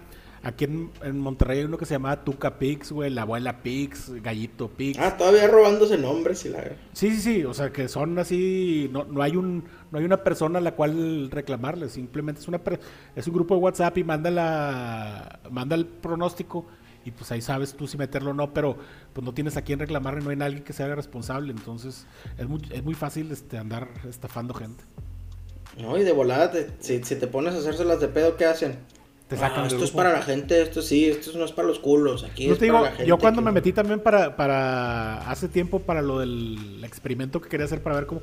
Aquí 0.46 0.66
en, 0.66 1.20
Monterrey 1.20 1.58
hay 1.58 1.66
uno 1.66 1.76
que 1.76 1.88
se 1.88 1.96
llama 1.96 2.24
Tuca 2.24 2.60
Pix, 2.60 2.92
güey, 2.92 3.10
la 3.10 3.24
abuela 3.24 3.64
Pix, 3.64 4.12
Gallito 4.22 4.70
Pix. 4.70 5.00
Ah, 5.00 5.18
todavía 5.18 5.48
robándose 5.48 5.98
nombres 5.98 6.46
y 6.46 6.50
la... 6.50 6.62
Sí, 6.94 7.10
sí, 7.16 7.20
sí, 7.20 7.44
o 7.46 7.54
sea, 7.56 7.72
que 7.72 7.88
son 7.88 8.20
así, 8.20 8.88
no, 8.94 9.06
no 9.06 9.24
hay 9.24 9.38
un 9.38 9.64
no 9.92 9.98
hay 9.98 10.06
una 10.06 10.24
persona 10.24 10.60
a 10.60 10.62
la 10.62 10.76
cual 10.76 11.32
reclamarle, 11.32 11.90
simplemente 11.90 12.42
es 12.42 12.48
una 12.48 12.62
es 13.16 13.26
un 13.26 13.34
grupo 13.34 13.56
de 13.56 13.62
WhatsApp 13.62 13.98
y 13.98 14.04
manda 14.04 14.30
la 14.30 15.40
manda 15.50 15.76
el 15.76 15.88
pronóstico 15.88 16.68
y 17.06 17.12
pues 17.12 17.32
ahí 17.32 17.42
sabes 17.42 17.74
tú 17.74 17.88
si 17.88 17.98
meterlo 17.98 18.32
o 18.32 18.34
no, 18.34 18.54
pero 18.54 18.78
pues 19.14 19.24
no 19.24 19.34
tienes 19.34 19.56
a 19.56 19.62
quién 19.62 19.80
reclamarle, 19.80 20.22
no 20.22 20.32
hay 20.32 20.36
nadie 20.36 20.64
que 20.64 20.74
se 20.74 20.84
haga 20.84 20.96
responsable, 20.96 21.52
entonces 21.52 22.06
es 22.38 22.48
muy, 22.48 22.62
es 22.72 22.84
muy 22.84 22.96
fácil 22.96 23.32
este 23.32 23.58
andar 23.58 23.88
estafando 24.10 24.54
gente. 24.54 24.84
No, 25.78 25.98
y 25.98 26.04
de 26.04 26.12
volada, 26.12 26.52
si, 26.80 27.04
si 27.04 27.16
te 27.16 27.28
pones 27.28 27.54
a 27.54 27.60
hacérselas 27.60 28.00
de 28.00 28.08
pedo, 28.08 28.36
¿qué 28.38 28.46
hacen? 28.46 28.78
Ah, 29.32 29.66
esto 29.66 29.84
es 29.84 29.90
para 29.90 30.12
la 30.12 30.22
gente, 30.22 30.62
esto 30.62 30.84
sí, 30.84 31.06
esto 31.06 31.36
no 31.38 31.46
es 31.46 31.52
para 31.52 31.68
los 31.68 31.80
culos. 31.80 32.24
Aquí 32.24 32.48
es 32.48 32.60
para 32.60 32.82
la 32.82 32.92
gente 32.92 33.08
yo 33.08 33.18
cuando 33.18 33.42
me 33.42 33.52
metí 33.52 33.74
también 33.74 34.00
para, 34.00 34.36
para 34.36 35.30
hace 35.30 35.48
tiempo 35.48 35.80
para 35.80 36.04
lo 36.04 36.20
del 36.20 36.84
experimento 36.84 37.42
que 37.42 37.50
quería 37.50 37.66
hacer 37.66 37.82
para 37.82 37.96
ver 37.96 38.06
cómo. 38.06 38.22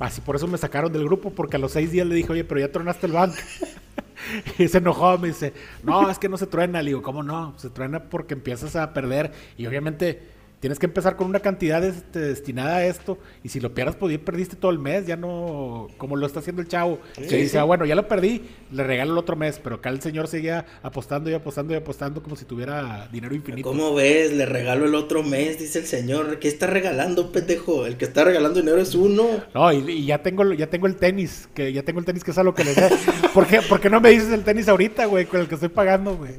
Así 0.00 0.20
por 0.20 0.34
eso 0.34 0.48
me 0.48 0.58
sacaron 0.58 0.92
del 0.92 1.04
grupo, 1.04 1.30
porque 1.30 1.56
a 1.56 1.58
los 1.60 1.70
seis 1.70 1.92
días 1.92 2.08
le 2.08 2.16
dije, 2.16 2.32
oye, 2.32 2.42
pero 2.42 2.60
ya 2.60 2.72
tronaste 2.72 3.06
el 3.06 3.12
banco. 3.12 3.36
y 4.58 4.68
se 4.68 4.78
enojó, 4.78 5.18
me 5.18 5.28
dice, 5.28 5.52
no, 5.82 6.10
es 6.10 6.18
que 6.18 6.28
no 6.28 6.36
se 6.36 6.46
truena. 6.46 6.82
Le 6.82 6.90
digo, 6.90 7.02
¿cómo 7.02 7.22
no? 7.22 7.54
Se 7.58 7.70
truena 7.70 8.04
porque 8.04 8.34
empiezas 8.34 8.76
a 8.76 8.92
perder. 8.92 9.32
Y 9.56 9.66
obviamente 9.66 10.31
tienes 10.62 10.78
que 10.78 10.86
empezar 10.86 11.16
con 11.16 11.26
una 11.26 11.40
cantidad 11.40 11.82
este, 11.82 12.20
destinada 12.20 12.76
a 12.76 12.86
esto 12.86 13.18
y 13.42 13.48
si 13.48 13.58
lo 13.58 13.74
pierdas 13.74 13.96
pues 13.96 14.16
ya 14.16 14.24
perdiste 14.24 14.54
todo 14.54 14.70
el 14.70 14.78
mes, 14.78 15.08
ya 15.08 15.16
no 15.16 15.88
como 15.98 16.14
lo 16.14 16.24
está 16.24 16.38
haciendo 16.38 16.62
el 16.62 16.68
chavo, 16.68 17.00
que 17.16 17.36
dice, 17.36 17.58
ah, 17.58 17.64
bueno, 17.64 17.84
ya 17.84 17.96
lo 17.96 18.06
perdí, 18.06 18.42
le 18.70 18.84
regalo 18.84 19.10
el 19.10 19.18
otro 19.18 19.34
mes, 19.34 19.60
pero 19.62 19.76
acá 19.76 19.90
el 19.90 20.00
señor 20.00 20.28
seguía 20.28 20.64
apostando 20.84 21.28
y 21.30 21.34
apostando 21.34 21.74
y 21.74 21.76
apostando 21.76 22.22
como 22.22 22.36
si 22.36 22.44
tuviera 22.44 23.08
dinero 23.10 23.34
infinito. 23.34 23.68
¿Cómo 23.68 23.92
ves? 23.92 24.32
Le 24.32 24.46
regalo 24.46 24.86
el 24.86 24.94
otro 24.94 25.24
mes, 25.24 25.58
dice 25.58 25.80
el 25.80 25.86
señor, 25.86 26.38
¿qué 26.38 26.46
está 26.46 26.68
regalando, 26.68 27.32
pendejo? 27.32 27.84
El 27.84 27.96
que 27.96 28.04
está 28.04 28.22
regalando 28.22 28.60
dinero 28.60 28.80
es 28.80 28.94
uno. 28.94 29.26
No, 29.52 29.72
y, 29.72 30.06
ya 30.06 30.22
tengo 30.22 30.52
ya 30.52 30.68
tengo 30.68 30.86
el 30.86 30.94
tenis, 30.94 31.48
que 31.54 31.72
ya 31.72 31.82
tengo 31.82 31.98
el 31.98 32.06
tenis 32.06 32.22
que 32.22 32.30
es 32.30 32.38
a 32.38 32.44
lo 32.44 32.54
que 32.54 32.62
le 32.62 32.74
da. 32.76 32.88
¿Por 33.34 33.48
qué, 33.48 33.62
¿Por 33.62 33.80
qué 33.80 33.90
no 33.90 34.00
me 34.00 34.10
dices 34.10 34.30
el 34.30 34.44
tenis 34.44 34.68
ahorita, 34.68 35.06
güey, 35.06 35.26
con 35.26 35.40
el 35.40 35.48
que 35.48 35.56
estoy 35.56 35.70
pagando, 35.70 36.16
güey? 36.16 36.34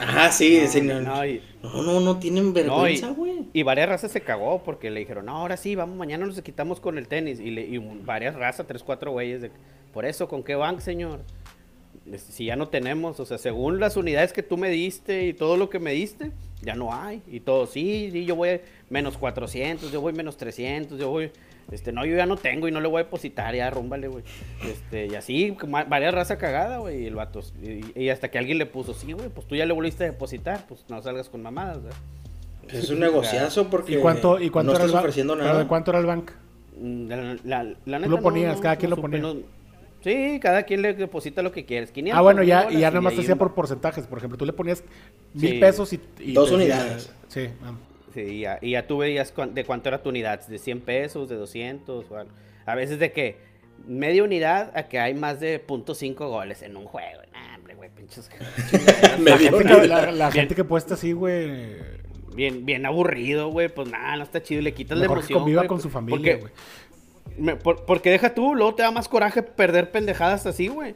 Ajá, 0.00 0.32
sí, 0.32 0.62
no, 0.82 1.00
No, 1.00 1.82
no, 1.82 2.00
no, 2.00 2.18
tienen 2.18 2.54
vergüenza, 2.54 3.10
güey. 3.10 3.48
y, 3.52 3.62
varias 3.62 3.88
razas 3.88 4.10
se 4.10 4.22
cagó 4.22 4.62
porque 4.62 4.90
le 4.90 5.00
dijeron, 5.00 5.26
no, 5.26 5.36
ahora 5.36 5.56
sí, 5.56 5.74
vamos, 5.74 5.96
mañana 5.96 6.24
nos 6.24 6.40
quitamos 6.40 6.80
con 6.80 6.96
el 6.96 7.06
tenis. 7.06 7.38
Y, 7.38 7.50
le, 7.50 7.62
y 7.62 7.78
varias 7.78 8.34
razas, 8.34 8.66
tres, 8.66 8.82
cuatro 8.82 9.12
güeyes, 9.12 9.42
de, 9.42 9.50
por 9.92 10.06
eso, 10.06 10.26
¿con 10.28 10.42
qué 10.42 10.54
van, 10.54 10.80
señor? 10.80 11.20
Si 12.16 12.46
ya 12.46 12.56
no 12.56 12.68
tenemos, 12.68 13.20
o 13.20 13.26
sea, 13.26 13.36
según 13.36 13.78
las 13.78 13.96
unidades 13.96 14.32
que 14.32 14.42
tú 14.42 14.56
me 14.56 14.70
diste 14.70 15.26
y 15.26 15.34
todo 15.34 15.56
lo 15.56 15.68
que 15.68 15.78
me 15.78 15.92
diste, 15.92 16.32
ya 16.62 16.74
no 16.74 16.94
hay. 16.94 17.22
Y 17.30 17.40
todo, 17.40 17.66
sí, 17.66 18.08
sí, 18.10 18.24
yo 18.24 18.36
voy 18.36 18.60
menos 18.88 19.18
400, 19.18 19.92
yo 19.92 20.00
voy 20.00 20.14
menos 20.14 20.36
300, 20.36 20.98
yo 20.98 21.10
voy 21.10 21.30
este, 21.70 21.92
no, 21.92 22.04
yo 22.04 22.16
ya 22.16 22.26
no 22.26 22.36
tengo 22.36 22.66
y 22.68 22.72
no 22.72 22.80
le 22.80 22.88
voy 22.88 23.00
a 23.00 23.04
depositar, 23.04 23.54
ya 23.54 23.70
rúmbale, 23.70 24.08
güey. 24.08 24.24
Este, 24.68 25.06
y 25.06 25.14
así, 25.14 25.56
varias 25.88 26.12
raza 26.12 26.36
cagada, 26.36 26.78
güey, 26.78 27.02
y 27.02 27.06
el 27.06 27.14
vato. 27.14 27.40
Y, 27.94 28.08
hasta 28.08 28.30
que 28.30 28.38
alguien 28.38 28.58
le 28.58 28.66
puso, 28.66 28.94
sí, 28.94 29.12
güey, 29.12 29.28
pues 29.28 29.46
tú 29.46 29.54
ya 29.54 29.66
le 29.66 29.72
volviste 29.72 30.04
a 30.04 30.06
depositar, 30.08 30.66
pues 30.66 30.84
no 30.88 31.00
salgas 31.02 31.28
con 31.28 31.42
mamadas, 31.42 31.80
güey. 31.80 31.92
Es 32.68 32.90
un 32.90 33.00
negociazo 33.00 33.68
porque 33.68 33.94
¿Y 33.94 33.96
cuánto, 33.96 34.40
y 34.40 34.50
cuánto 34.50 34.72
no 34.72 34.78
estás 34.78 34.94
ofreciendo 34.94 35.34
nada. 35.34 35.58
¿De 35.58 35.66
cuánto 35.66 35.90
era 35.90 36.00
el 36.00 36.06
bank? 36.06 36.30
Mm, 36.80 37.08
la, 37.44 37.64
la, 37.84 38.00
tú 38.00 38.10
lo 38.10 38.20
ponías, 38.20 38.60
cada 38.60 38.76
quien 38.76 38.90
lo 38.90 38.96
ponía. 38.96 39.22
sí, 40.02 40.38
cada 40.40 40.62
quien 40.62 40.82
le 40.82 40.94
deposita 40.94 41.42
lo 41.42 41.52
que 41.52 41.64
quieres. 41.64 41.90
500, 41.90 42.18
ah, 42.18 42.22
bueno, 42.22 42.42
ya, 42.42 42.70
y 42.70 42.78
ya 42.78 42.90
nada 42.90 43.00
más 43.00 43.14
te 43.14 43.20
hacía 43.20 43.36
por 43.36 43.54
porcentajes. 43.54 44.06
Por 44.06 44.18
ejemplo, 44.18 44.38
tú 44.38 44.46
le 44.46 44.52
ponías 44.52 44.84
mil 45.34 45.60
pesos 45.60 45.92
y, 45.92 46.32
Dos 46.32 46.50
unidades. 46.50 47.12
Sí, 47.28 47.48
vamos. 47.60 47.89
Sí, 48.12 48.20
y 48.20 48.40
ya, 48.40 48.58
y 48.60 48.72
ya 48.72 48.86
tú 48.86 48.98
veías 48.98 49.32
de 49.52 49.64
cuánto 49.64 49.88
era 49.88 50.02
tu 50.02 50.08
unidad, 50.08 50.46
de 50.46 50.58
100 50.58 50.80
pesos, 50.80 51.28
de 51.28 51.36
200, 51.36 52.10
o 52.10 52.16
algo. 52.16 52.32
A 52.66 52.74
veces 52.74 52.98
de 52.98 53.12
que 53.12 53.38
media 53.86 54.22
unidad 54.22 54.72
a 54.76 54.88
que 54.88 54.98
hay 54.98 55.14
más 55.14 55.40
de 55.40 55.64
.5 55.66 56.14
goles 56.16 56.62
en 56.62 56.76
un 56.76 56.84
juego. 56.86 57.22
Nah, 57.32 57.56
hombre, 57.56 57.74
güey, 57.74 57.90
pinches. 57.90 58.30
la, 59.20 59.38
gente 59.38 59.64
que, 59.64 59.86
la, 59.86 60.30
gente 60.30 60.54
que 60.54 60.64
puesta 60.64 60.94
así, 60.94 61.12
güey. 61.12 61.76
Bien, 62.34 62.64
bien 62.64 62.86
aburrido, 62.86 63.50
güey. 63.50 63.68
Pues 63.68 63.90
nada, 63.90 64.16
no 64.16 64.22
está 64.24 64.42
chido. 64.42 64.62
Le 64.62 64.74
quitas 64.74 64.98
la 64.98 65.06
emoción. 65.06 65.26
Que 65.26 65.34
conviva 65.34 65.66
con 65.66 65.80
su 65.80 65.90
familia, 65.90 66.38
güey. 66.38 67.56
porque 67.86 68.10
deja 68.10 68.34
tú, 68.34 68.54
luego 68.54 68.74
te 68.74 68.82
da 68.82 68.90
más 68.90 69.08
coraje 69.08 69.42
perder 69.42 69.90
pendejadas 69.90 70.46
así, 70.46 70.68
güey 70.68 70.94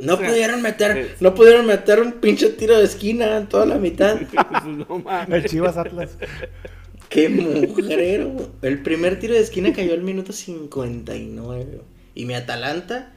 no 0.00 0.18
pudieron 0.18 0.62
meter, 0.62 1.16
no 1.20 1.34
pudieron 1.34 1.66
meter 1.66 2.00
un 2.00 2.12
pinche 2.12 2.50
tiro 2.50 2.78
de 2.78 2.84
esquina 2.84 3.36
en 3.36 3.48
toda 3.48 3.66
la 3.66 3.76
mitad. 3.76 4.18
El 5.28 5.44
Chivas 5.46 5.76
Atlas. 5.76 6.18
Qué 7.08 7.28
mujerero. 7.28 8.50
El 8.62 8.82
primer 8.82 9.18
tiro 9.18 9.34
de 9.34 9.40
esquina 9.40 9.72
cayó 9.72 9.94
al 9.94 10.02
minuto 10.02 10.32
59. 10.32 11.80
Y 12.14 12.24
mi 12.24 12.34
Atalanta. 12.34 13.12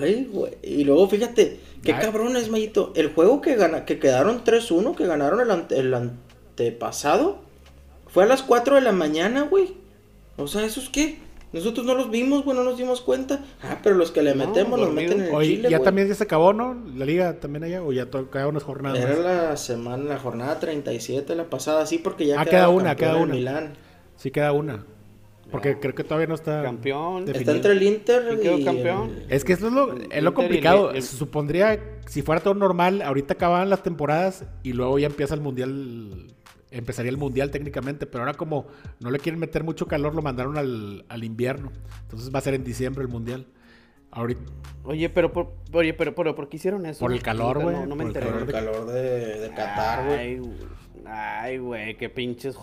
Ay, 0.00 0.28
güey. 0.30 0.52
Y 0.62 0.84
luego 0.84 1.08
fíjate, 1.08 1.60
qué 1.82 1.92
cabrón 1.92 2.36
es, 2.36 2.48
Mayito. 2.48 2.92
El 2.94 3.12
juego 3.12 3.40
que 3.40 3.56
gana, 3.56 3.84
que 3.84 3.98
quedaron 3.98 4.44
3-1, 4.44 4.94
que 4.94 5.06
ganaron 5.06 5.40
el, 5.40 5.76
el 5.76 5.94
antepasado, 5.94 7.40
fue 8.06 8.24
a 8.24 8.26
las 8.26 8.42
4 8.42 8.76
de 8.76 8.80
la 8.80 8.92
mañana, 8.92 9.42
güey. 9.42 9.74
O 10.36 10.46
sea, 10.46 10.64
¿eso 10.64 10.80
es 10.80 10.88
qué? 10.88 11.18
Nosotros 11.52 11.84
no 11.84 11.94
los 11.94 12.10
vimos, 12.10 12.44
güey, 12.44 12.56
no 12.56 12.62
nos 12.62 12.78
dimos 12.78 13.00
cuenta. 13.00 13.40
Ah, 13.62 13.78
pero 13.82 13.96
los 13.96 14.12
que 14.12 14.22
le 14.22 14.34
metemos 14.34 14.78
nos 14.78 14.92
meten 14.92 15.20
en 15.20 15.34
el 15.34 15.42
Chile, 15.42 15.70
Ya 15.70 15.80
también 15.80 16.06
ya 16.06 16.14
se 16.14 16.24
acabó, 16.24 16.52
¿no? 16.52 16.76
La 16.96 17.04
liga 17.04 17.40
también 17.40 17.64
allá, 17.64 17.82
o 17.82 17.92
ya 17.92 18.06
cada 18.30 18.46
unas 18.46 18.62
jornadas. 18.62 19.00
Era 19.00 19.16
la 19.16 19.56
semana, 19.56 20.04
la 20.04 20.18
jornada 20.18 20.60
37, 20.60 21.34
la 21.34 21.44
pasada, 21.44 21.86
sí, 21.86 21.98
porque 21.98 22.26
ya 22.26 22.40
ah, 22.40 22.44
queda 22.44 22.68
una, 22.68 22.94
queda 22.94 23.16
una. 23.16 23.34
Milán. 23.34 23.72
Sí, 24.16 24.30
queda 24.30 24.52
una. 24.52 24.84
Porque 25.50 25.80
creo 25.80 25.94
que 25.94 26.04
todavía 26.04 26.28
no 26.28 26.34
está. 26.34 26.62
Campeón. 26.62 27.28
Está 27.28 27.50
entre 27.52 27.72
el 27.72 27.82
Inter 27.82 28.38
y. 28.40 28.64
campeón. 28.64 29.24
Es 29.28 29.44
que 29.44 29.54
eso 29.54 29.66
es 29.66 29.72
lo, 29.72 29.96
es 29.96 30.22
lo 30.22 30.34
complicado. 30.34 30.92
Se 30.94 31.02
supondría, 31.02 31.80
si 32.06 32.22
fuera 32.22 32.40
todo 32.40 32.54
normal, 32.54 33.02
ahorita 33.02 33.34
acababan 33.34 33.68
las 33.70 33.82
temporadas 33.82 34.44
y 34.62 34.72
luego 34.72 34.98
ya 34.98 35.08
empieza 35.08 35.34
el 35.34 35.40
mundial 35.40 36.28
empezaría 36.70 37.10
el 37.10 37.16
mundial 37.16 37.50
técnicamente, 37.50 38.06
pero 38.06 38.24
ahora 38.24 38.34
como 38.34 38.66
no 39.00 39.10
le 39.10 39.18
quieren 39.18 39.40
meter 39.40 39.64
mucho 39.64 39.86
calor, 39.86 40.14
lo 40.14 40.22
mandaron 40.22 40.56
al, 40.58 41.04
al 41.08 41.24
invierno. 41.24 41.72
Entonces 42.02 42.32
va 42.34 42.38
a 42.38 42.42
ser 42.42 42.54
en 42.54 42.64
diciembre 42.64 43.02
el 43.02 43.08
mundial. 43.08 43.46
Ahorita. 44.12 44.40
Oye, 44.82 45.08
pero 45.08 45.32
por, 45.32 45.54
oye, 45.72 45.94
pero, 45.94 46.14
pero 46.14 46.34
¿por 46.34 46.48
qué 46.48 46.56
hicieron 46.56 46.84
eso? 46.86 47.00
Por 47.00 47.12
el 47.12 47.22
calor, 47.22 47.62
güey. 47.62 47.86
No, 47.86 47.94
me 47.94 48.04
enteré. 48.04 48.26
Por 48.26 48.42
el 48.42 48.46
calor 48.46 48.86
de, 48.86 49.40
de 49.40 49.48
Qatar, 49.50 50.06
güey. 50.06 50.40
Ay, 51.06 51.58
güey, 51.58 51.96
qué 51.96 52.08
pinches 52.08 52.56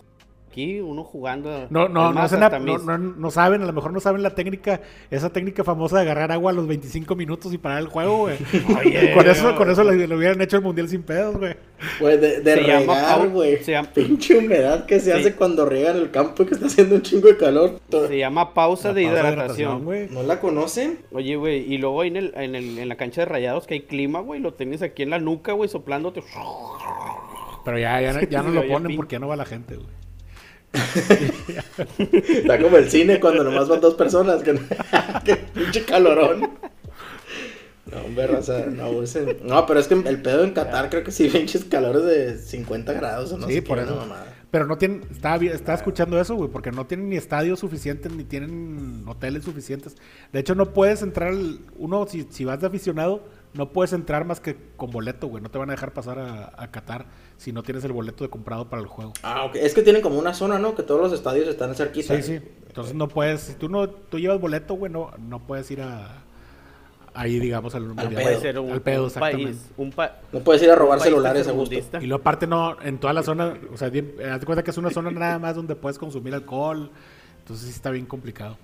aquí 0.57 0.79
uno 0.81 1.03
jugando. 1.03 1.67
No, 1.69 1.87
no, 1.87 2.11
no, 2.11 2.21
no, 2.21 3.31
saben, 3.31 3.61
a 3.61 3.65
lo 3.65 3.73
mejor 3.73 3.93
no 3.93 3.99
saben 3.99 4.23
la 4.23 4.33
técnica, 4.33 4.81
esa 5.11 5.29
técnica 5.31 5.63
famosa 5.63 5.97
de 5.97 6.01
agarrar 6.01 6.31
agua 6.31 6.51
a 6.51 6.53
los 6.53 6.67
25 6.67 7.15
minutos 7.15 7.53
y 7.53 7.59
parar 7.59 7.79
el 7.79 7.87
juego, 7.87 8.17
güey. 8.17 8.37
con 9.13 9.27
eso, 9.27 9.55
con 9.55 9.69
eso 9.69 9.83
le, 9.83 10.15
hubieran 10.15 10.41
hecho 10.41 10.57
el 10.57 10.63
mundial 10.63 10.89
sin 10.89 11.03
pedos, 11.03 11.37
güey. 11.37 11.55
Güey, 11.99 12.17
de, 12.17 12.41
de 12.41 12.55
regar, 12.55 13.29
güey. 13.29 13.59
Pinche 13.93 14.37
humedad 14.37 14.85
que 14.87 14.99
se 14.99 15.13
hace 15.13 15.35
cuando 15.35 15.65
riegan 15.65 15.97
el 15.97 16.09
campo 16.09 16.43
y 16.43 16.47
que 16.47 16.55
está 16.55 16.65
haciendo 16.65 16.95
un 16.95 17.01
chingo 17.03 17.27
de 17.27 17.37
calor. 17.37 17.79
Se 17.89 18.17
llama 18.17 18.55
pausa, 18.55 18.93
de, 18.93 19.03
hidratación. 19.03 19.85
¿No 20.11 20.23
la 20.23 20.39
conocen? 20.39 20.99
Oye, 21.11 21.35
güey, 21.35 21.71
y 21.71 21.77
luego 21.77 22.01
ahí 22.01 22.07
en, 22.07 22.17
el, 22.17 22.33
en, 22.35 22.55
el, 22.55 22.79
en 22.79 22.89
la 22.89 22.95
cancha 22.95 23.21
de 23.21 23.25
rayados 23.25 23.67
que 23.67 23.75
hay 23.75 23.81
clima, 23.81 24.21
güey, 24.21 24.39
lo 24.39 24.55
tienes 24.55 24.81
aquí 24.81 25.03
en 25.03 25.11
la 25.11 25.19
nuca, 25.19 25.53
güey, 25.53 25.69
soplándote. 25.69 26.23
Pero 27.63 27.77
ya, 27.77 28.01
ya, 28.01 28.27
ya 28.27 28.41
no 28.41 28.49
lo 28.49 28.67
ponen 28.67 28.95
porque 28.95 29.15
ya 29.15 29.19
no 29.19 29.27
va 29.27 29.35
la 29.35 29.45
gente, 29.45 29.75
güey. 29.75 30.06
Está 31.97 32.59
como 32.59 32.77
el 32.77 32.89
cine 32.89 33.19
cuando 33.19 33.43
nomás 33.43 33.67
van 33.67 33.81
dos 33.81 33.95
personas. 33.95 34.43
Que, 34.43 34.53
pinche 35.53 35.83
calorón. 35.83 36.49
No, 37.91 38.01
hombre, 38.03 38.27
raza, 38.27 38.65
no, 38.65 38.91
no, 39.43 39.65
pero 39.65 39.79
es 39.79 39.87
que 39.87 39.93
el 39.93 40.21
pedo 40.21 40.43
en 40.43 40.51
Qatar 40.51 40.89
creo 40.89 41.03
que 41.05 41.11
sí, 41.11 41.29
pinches 41.29 41.63
calores 41.63 42.03
de 42.03 42.37
50 42.37 42.91
grados 42.93 43.31
o 43.31 43.37
no 43.37 43.47
sí, 43.47 43.61
por 43.61 43.79
eso. 43.79 43.97
Pero 44.51 44.65
no 44.65 44.77
tienen, 44.77 45.03
estaba, 45.09 45.43
está 45.45 45.73
escuchando 45.73 46.19
eso, 46.19 46.35
güey, 46.35 46.49
porque 46.49 46.71
no 46.71 46.85
tienen 46.85 47.09
ni 47.09 47.17
estadios 47.17 47.59
suficientes, 47.59 48.11
ni 48.11 48.23
tienen 48.23 49.03
hoteles 49.07 49.43
suficientes. 49.43 49.95
De 50.33 50.39
hecho, 50.39 50.55
no 50.55 50.73
puedes 50.73 51.01
entrar, 51.01 51.33
uno, 51.77 52.07
si, 52.07 52.27
si 52.29 52.43
vas 52.43 52.59
de 52.59 52.67
aficionado, 52.67 53.25
no 53.57 53.71
puedes 53.73 53.91
entrar 53.93 54.23
más 54.23 54.39
que 54.39 54.55
con 54.77 54.91
boleto, 54.91 55.27
güey. 55.27 55.41
No 55.41 55.49
te 55.49 55.57
van 55.57 55.69
a 55.69 55.73
dejar 55.73 55.91
pasar 55.91 56.19
a, 56.19 56.53
a, 56.55 56.71
Qatar 56.71 57.07
si 57.37 57.51
no 57.51 57.63
tienes 57.63 57.83
el 57.83 57.91
boleto 57.91 58.23
de 58.23 58.29
comprado 58.29 58.69
para 58.69 58.81
el 58.81 58.87
juego. 58.87 59.13
Ah, 59.23 59.45
ok. 59.45 59.55
Es 59.55 59.73
que 59.73 59.81
tienen 59.81 60.01
como 60.01 60.19
una 60.19 60.33
zona, 60.33 60.59
¿no? 60.59 60.75
Que 60.75 60.83
todos 60.83 61.01
los 61.01 61.11
estadios 61.11 61.47
están 61.47 61.73
cerquita. 61.75 62.15
Sí, 62.15 62.23
sí. 62.23 62.41
Entonces 62.67 62.93
no 62.93 63.07
puedes, 63.07 63.41
si 63.41 63.53
tú 63.55 63.67
no 63.67 63.89
tú 63.89 64.19
llevas 64.19 64.39
boleto, 64.39 64.75
güey, 64.75 64.91
no, 64.91 65.11
no 65.17 65.39
puedes 65.39 65.69
ir 65.71 65.81
a, 65.81 66.23
ahí 67.15 67.39
digamos 67.39 67.73
al, 67.75 67.83
mundial. 67.87 68.09
pedo. 68.09 68.21
Puede 68.21 68.39
ser 68.39 68.59
un, 68.59 68.71
Al 68.71 68.81
pedo, 68.81 69.01
un 69.01 69.07
exactamente. 69.07 69.43
país. 69.45 69.69
Un 69.77 69.91
pa- 69.91 70.19
No 70.31 70.39
puedes 70.41 70.61
ir 70.61 70.69
a 70.69 70.75
robar 70.75 70.99
celulares 70.99 71.47
a 71.47 71.51
gusto. 71.51 71.75
Y 71.75 72.05
luego 72.05 72.21
aparte 72.21 72.45
no, 72.47 72.79
en 72.81 72.99
toda 72.99 73.13
la 73.13 73.23
zona, 73.23 73.57
o 73.73 73.77
sea, 73.77 73.89
bien, 73.89 74.13
eh, 74.19 74.29
haz 74.29 74.39
de 74.39 74.45
cuenta 74.45 74.63
que 74.63 74.71
es 74.71 74.77
una 74.77 74.91
zona 74.91 75.09
nada 75.11 75.39
más 75.39 75.55
donde 75.55 75.75
puedes 75.75 75.97
consumir 75.97 76.33
alcohol. 76.35 76.91
Entonces 77.39 77.65
sí 77.67 77.71
está 77.71 77.89
bien 77.89 78.05
complicado. 78.05 78.57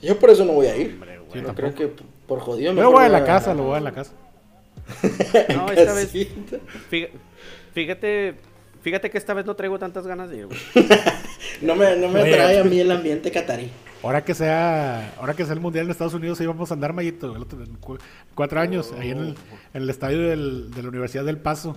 Yo 0.00 0.18
por 0.18 0.30
eso 0.30 0.44
no 0.44 0.52
voy 0.52 0.66
a 0.66 0.76
ir. 0.76 0.94
Hombre, 0.94 1.18
güey. 1.18 1.44
Sí, 1.44 1.52
creo 1.54 1.74
que 1.74 1.92
por 2.30 2.38
jodido 2.40 2.70
Yo 2.72 2.76
mejor 2.76 2.92
voy 2.94 3.04
a 3.04 3.08
la 3.08 3.24
casa, 3.24 3.52
lo 3.54 3.64
voy 3.64 3.76
a 3.76 3.80
la 3.80 3.90
casa. 3.92 4.12
No, 5.54 5.68
esta 5.70 5.92
vez, 5.94 6.10
fíjate, 7.74 8.34
fíjate 8.82 9.10
que 9.10 9.18
esta 9.18 9.34
vez 9.34 9.44
no 9.46 9.54
traigo 9.56 9.78
tantas 9.78 10.06
ganas 10.06 10.30
de 10.30 10.38
ir, 10.38 10.46
güey. 10.46 10.58
No 11.62 11.74
me, 11.74 11.94
no 11.96 12.08
me 12.08 12.22
Oye. 12.22 12.32
atrae 12.34 12.60
a 12.60 12.64
mí 12.64 12.78
el 12.80 12.90
ambiente 12.90 13.30
catarí. 13.30 13.70
Ahora 14.02 14.24
que 14.24 14.32
sea, 14.34 15.12
ahora 15.18 15.34
que 15.34 15.44
sea 15.44 15.52
el 15.54 15.60
mundial 15.60 15.84
en 15.86 15.90
Estados 15.90 16.14
Unidos, 16.14 16.40
ahí 16.40 16.46
vamos 16.46 16.70
a 16.70 16.74
andar, 16.74 16.92
Mayito, 16.94 17.34
cuatro 18.34 18.60
años, 18.60 18.94
ahí 18.98 19.10
en 19.10 19.18
el, 19.18 19.28
en 19.74 19.82
el 19.82 19.90
estadio 19.90 20.20
del- 20.28 20.70
de 20.70 20.82
la 20.82 20.88
Universidad 20.88 21.24
del 21.24 21.36
Paso. 21.36 21.76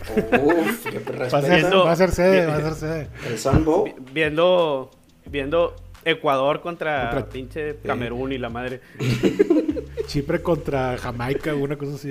Uf, 0.00 0.86
qué 0.86 0.98
Va 1.00 1.38
a 1.38 1.42
ser, 1.42 1.74
va 1.74 1.92
a 1.92 1.96
ser 1.96 2.10
sede, 2.12 2.46
va 2.46 2.56
a 2.56 2.60
ser 2.62 2.74
sede. 2.74 3.08
El. 3.26 3.64
Vi- 3.64 3.94
Viendo, 4.12 4.90
viendo 5.26 5.74
Ecuador 6.04 6.60
contra, 6.60 7.10
Contra- 7.10 7.28
pinche 7.30 7.76
Camerún 7.84 8.32
y 8.32 8.38
la 8.38 8.48
madre. 8.48 8.80
Chipre 10.06 10.42
contra 10.42 10.96
Jamaica, 10.98 11.54
una 11.54 11.76
cosa 11.76 11.94
así, 11.94 12.08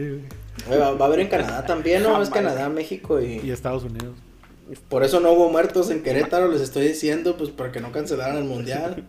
Oye, 0.69 0.77
Va, 0.77 0.91
va 0.93 1.05
a 1.05 1.07
haber 1.07 1.19
en 1.21 1.27
Canadá 1.27 1.65
también, 1.65 2.03
¿no? 2.03 2.21
Es. 2.21 2.29
Canadá, 2.29 2.69
México 2.69 3.21
y 3.21 3.39
y... 3.43 3.51
Estados 3.51 3.83
Unidos. 3.83 4.15
Por 4.89 5.03
eso 5.03 5.19
no 5.19 5.31
hubo 5.33 5.49
muertos 5.49 5.89
en 5.91 6.01
Querétaro, 6.03 6.47
les 6.47 6.61
estoy 6.61 6.87
diciendo, 6.87 7.35
pues 7.37 7.49
para 7.49 7.71
que 7.71 7.79
no 7.81 7.91
cancelaran 7.91 8.37
el 8.37 8.45
mundial. 8.45 9.03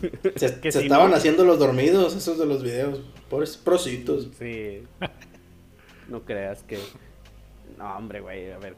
Se, 0.36 0.60
Que 0.60 0.70
se 0.72 0.80
sí, 0.80 0.84
estaban 0.86 1.10
¿no? 1.10 1.16
haciendo 1.16 1.44
los 1.44 1.58
dormidos, 1.58 2.14
esos 2.14 2.38
de 2.38 2.44
los 2.46 2.62
videos. 2.62 3.00
Pobres 3.30 3.56
prositos. 3.56 4.28
Sí. 4.38 4.82
No 6.08 6.20
creas 6.20 6.62
que. 6.62 6.78
No, 7.78 7.96
hombre, 7.96 8.20
güey, 8.20 8.52
a 8.52 8.58
ver. 8.58 8.76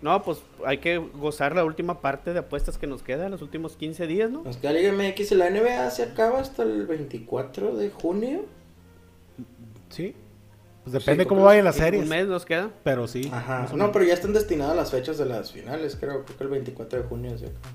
No, 0.00 0.22
pues 0.22 0.38
hay 0.64 0.78
que 0.78 0.98
gozar 0.98 1.54
la 1.56 1.64
última 1.64 2.00
parte 2.00 2.32
de 2.32 2.38
apuestas 2.38 2.78
que 2.78 2.86
nos 2.86 3.02
queda, 3.02 3.28
los 3.28 3.42
últimos 3.42 3.76
15 3.76 4.06
días, 4.06 4.30
¿no? 4.30 4.42
Nos 4.44 4.56
queda 4.56 4.72
Liga 4.72 4.92
MX 4.92 5.32
y 5.32 5.34
la 5.34 5.50
NBA 5.50 5.90
se 5.90 6.04
acaba 6.04 6.38
hasta 6.40 6.62
el 6.62 6.86
24 6.86 7.74
de 7.76 7.90
junio. 7.90 8.44
Sí. 9.88 10.14
Pues 10.84 10.92
depende 10.92 11.24
Sí, 11.24 11.28
cómo 11.28 11.42
vayan 11.44 11.64
las 11.64 11.76
Un 11.76 11.82
series. 11.82 12.08
mes 12.08 12.26
nos 12.28 12.44
queda. 12.46 12.70
Pero 12.84 13.08
sí. 13.08 13.28
Ajá. 13.32 13.66
No, 13.74 13.90
pero 13.92 14.04
ya 14.04 14.14
están 14.14 14.32
destinadas 14.32 14.76
las 14.76 14.90
fechas 14.90 15.18
de 15.18 15.26
las 15.26 15.50
finales, 15.52 15.96
creo. 15.98 16.24
Creo 16.24 16.36
que 16.38 16.44
el 16.44 16.50
24 16.50 17.02
de 17.02 17.08
junio 17.08 17.36
se 17.36 17.46
acaba. 17.46 17.74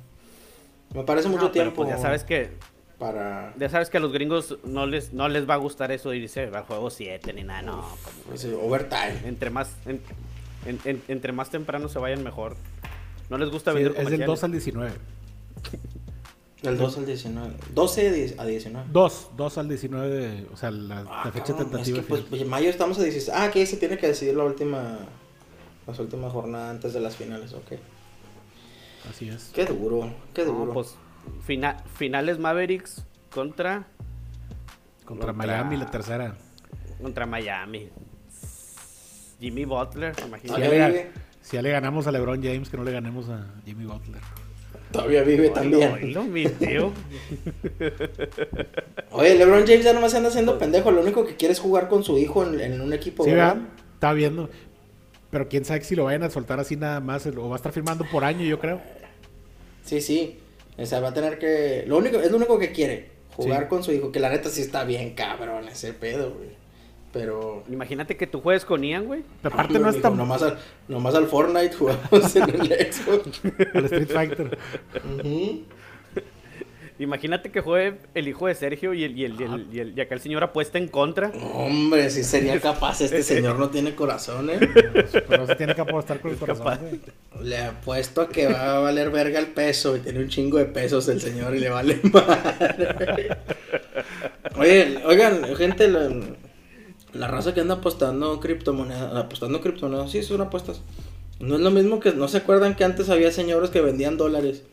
Me 0.95 1.03
parece 1.03 1.27
mucho 1.27 1.45
No, 1.45 1.51
pero, 1.51 1.63
tiempo 1.65 1.83
pues 1.83 1.89
ya 1.89 1.97
sabes 2.01 2.23
que 2.23 2.51
para... 2.99 3.53
ya 3.57 3.67
sabes 3.67 3.89
que 3.89 3.97
a 3.97 3.99
los 3.99 4.13
gringos 4.13 4.57
no 4.63 4.85
les 4.85 5.11
no 5.11 5.27
les 5.27 5.49
va 5.49 5.55
a 5.55 5.57
gustar 5.57 5.91
eso 5.91 6.11
de 6.11 6.17
irse 6.17 6.49
a 6.53 6.61
juego 6.63 6.89
7 6.89 7.33
ni 7.33 7.43
nada, 7.43 7.63
no. 7.63 7.81
como- 7.81 7.95
pues, 8.29 8.45
overtime. 8.45 9.19
Entre 9.25 9.49
más 9.49 9.75
en- 9.87 9.99
en- 10.65 10.79
en- 10.85 11.01
entre 11.07 11.31
más 11.31 11.49
temprano 11.49 11.87
se 11.89 11.99
vayan 11.99 12.23
mejor. 12.23 12.55
No 13.29 13.37
les 13.37 13.49
gusta 13.49 13.71
Sí, 13.71 13.75
vender 13.75 13.91
es 13.91 13.97
del 13.97 14.03
comerciales. 14.05 14.27
2 14.27 14.43
al 14.43 14.51
19. 14.51 14.91
Del 16.61 16.77
2 16.77 16.97
al 16.97 17.05
19. 17.05 17.53
12 17.73 18.07
a 18.37 18.45
19. 18.45 18.87
2, 18.91 19.29
2 19.35 19.57
al 19.57 19.67
19, 19.67 20.09
de- 20.09 20.47
o 20.53 20.55
sea, 20.57 20.71
la, 20.71 21.03
la 21.03 21.21
Ah, 21.23 21.31
fecha 21.31 21.47
cabrón, 21.47 21.69
tentativa. 21.71 21.97
Es 21.99 22.03
que, 22.05 22.09
pues, 22.09 22.21
pues, 22.29 22.47
mayo 22.47 22.69
estamos 22.69 22.97
a 22.99 23.03
16. 23.03 23.35
Ah, 23.37 23.51
que 23.51 23.65
se 23.65 23.75
tiene 23.77 23.97
que 23.97 24.07
decidir 24.07 24.35
la 24.35 24.43
última. 24.45 24.99
Las 25.85 25.99
últimas 25.99 26.31
jornadas 26.31 26.71
antes 26.71 26.93
de 26.93 27.01
las 27.01 27.17
finales, 27.17 27.51
ok. 27.53 27.73
Así 29.09 29.27
es. 29.27 29.51
Qué 29.53 29.65
duro, 29.65 30.13
qué 30.33 30.45
No, 30.45 30.53
duro. 30.53 30.73
pues 30.73 30.95
fina- 31.45 31.83
finales 31.97 32.39
Mavericks 32.39 33.03
contra 33.33 33.85
Contra 35.03 35.33
contra- 35.33 35.33
Miami, 35.33 35.75
la 35.75 35.91
tercera. 35.91 36.37
contra 37.01 37.25
Miami. 37.25 37.89
Jimmy 39.43 39.65
Butler, 39.65 40.15
Si 40.15 40.23
imagínate. 40.25 40.61
ya, 40.61 40.65
Todavía 40.67 40.87
le, 40.89 40.93
vive. 40.97 41.11
si 41.41 41.55
ya 41.57 41.61
le 41.61 41.69
ganamos 41.71 42.07
a 42.07 42.11
LeBron 42.11 42.41
James, 42.41 42.69
que 42.69 42.77
no 42.77 42.83
le 42.83 42.91
ganemos 42.91 43.27
a 43.29 43.45
Jimmy 43.65 43.85
Butler. 43.85 44.21
Todavía 44.91 45.23
vive 45.23 45.49
también. 45.49 45.91
Oílo, 45.93 46.23
mi 46.23 46.45
tío. 46.47 46.91
Oye, 49.11 49.35
LeBron 49.35 49.65
James 49.65 49.83
ya 49.83 49.93
nomás 49.93 50.11
se 50.11 50.17
anda 50.17 50.29
haciendo 50.29 50.57
pendejo. 50.57 50.91
Lo 50.91 51.01
único 51.01 51.25
que 51.25 51.35
quiere 51.35 51.51
es 51.53 51.59
jugar 51.59 51.87
con 51.87 52.03
su 52.03 52.17
hijo 52.17 52.43
en, 52.45 52.59
en 52.59 52.81
un 52.81 52.93
equipo. 52.93 53.23
Sí, 53.23 53.31
¿verdad? 53.31 53.57
Estaba 53.95 54.13
viendo. 54.13 54.49
Pero 55.31 55.49
quién 55.49 55.65
sabe 55.65 55.81
si 55.83 55.95
lo 55.95 56.03
vayan 56.05 56.23
a 56.23 56.29
soltar 56.29 56.59
así 56.59 56.75
nada 56.75 56.99
más. 56.99 57.25
O 57.25 57.49
va 57.49 57.55
a 57.55 57.57
estar 57.57 57.71
firmando 57.71 58.05
por 58.11 58.23
año, 58.23 58.43
yo 58.45 58.59
creo. 58.59 58.81
Sí, 59.83 59.99
sí. 60.01 60.37
O 60.77 60.85
sea, 60.85 60.99
va 60.99 61.09
a 61.09 61.13
tener 61.13 61.37
que. 61.39 61.83
Lo 61.87 61.97
único, 61.97 62.17
es 62.19 62.29
lo 62.31 62.37
único 62.37 62.57
que 62.59 62.71
quiere. 62.71 63.09
Jugar 63.35 63.63
Sí. 63.63 63.67
con 63.69 63.83
su 63.83 63.91
hijo. 63.91 64.11
Que 64.11 64.19
la 64.19 64.29
neta 64.29 64.49
sí 64.49 64.61
está 64.61 64.83
bien 64.83 65.15
cabrón 65.15 65.67
ese 65.67 65.93
pedo, 65.93 66.31
güey. 66.35 66.49
Pero. 67.13 67.63
Imagínate 67.69 68.17
que 68.17 68.25
tú 68.27 68.41
juegues 68.41 68.65
con 68.65 68.83
Ian, 68.83 69.05
güey. 69.05 69.21
Pero 69.41 69.53
aparte 69.53 69.73
no 69.73 69.85
Hombre, 69.85 69.95
es 69.97 70.01
tan. 70.01 70.17
Nomás 70.17 70.41
al, 70.41 70.57
nomás 70.87 71.13
al 71.15 71.27
Fortnite 71.27 71.73
jugamos 71.75 72.35
en 72.35 72.43
el 72.49 72.91
Xbox. 72.91 73.41
El 73.73 73.85
Street 73.85 74.09
Fighter. 74.11 74.57
Imagínate 76.99 77.51
que 77.51 77.59
juegue 77.59 77.97
el 78.13 78.27
hijo 78.27 78.45
de 78.47 78.53
Sergio 78.53 78.93
y 78.93 79.03
el, 79.03 79.17
y 79.17 79.25
el, 79.25 79.33
y 79.41 79.43
el, 79.43 79.67
y 79.73 79.79
el- 79.79 79.97
y 79.97 80.01
acá 80.01 80.13
el 80.13 80.21
señor 80.21 80.43
apuesta 80.43 80.77
en 80.77 80.87
contra. 80.87 81.29
Hombre, 81.53 82.09
sí 82.11 82.23
sería 82.23 82.59
capaz. 82.61 83.01
Este 83.01 83.23
señor 83.23 83.57
no 83.57 83.69
tiene 83.71 83.95
corazón, 83.95 84.49
¿eh? 84.51 84.59
Pero 85.27 85.47
se 85.47 85.55
tiene 85.55 85.73
que 85.73 85.81
apostar 85.81 86.19
con 86.19 86.31
el 86.31 86.37
corazón. 86.37 86.65
capaz. 86.65 86.79
güey. 86.81 87.01
Le 87.41 87.57
apuesto 87.57 88.21
a 88.21 88.29
que 88.29 88.45
va 88.47 88.77
a 88.77 88.79
valer 88.79 89.09
verga 89.09 89.39
el 89.39 89.47
peso 89.47 89.97
y 89.97 90.01
tiene 90.01 90.19
un 90.19 90.29
chingo 90.29 90.59
de 90.59 90.65
pesos 90.65 91.07
el 91.09 91.19
señor 91.19 91.55
y 91.55 91.59
le 91.59 91.69
vale 91.69 91.99
madre. 92.13 93.37
Oye, 94.57 94.99
oigan, 95.05 95.43
gente, 95.55 95.87
la, 95.87 96.09
la 97.13 97.27
raza 97.27 97.53
que 97.53 97.61
anda 97.61 97.75
apostando 97.75 98.39
criptomonedas, 98.39 99.15
apostando 99.15 99.61
criptomonedas, 99.61 100.11
sí, 100.11 100.23
son 100.23 100.41
apuestas. 100.41 100.81
No 101.39 101.55
es 101.55 101.61
lo 101.61 101.71
mismo 101.71 101.99
que, 101.99 102.13
¿no 102.13 102.27
se 102.27 102.37
acuerdan 102.37 102.75
que 102.75 102.83
antes 102.83 103.09
había 103.09 103.31
señores 103.31 103.69
que 103.69 103.81
vendían 103.81 104.17
dólares? 104.17 104.63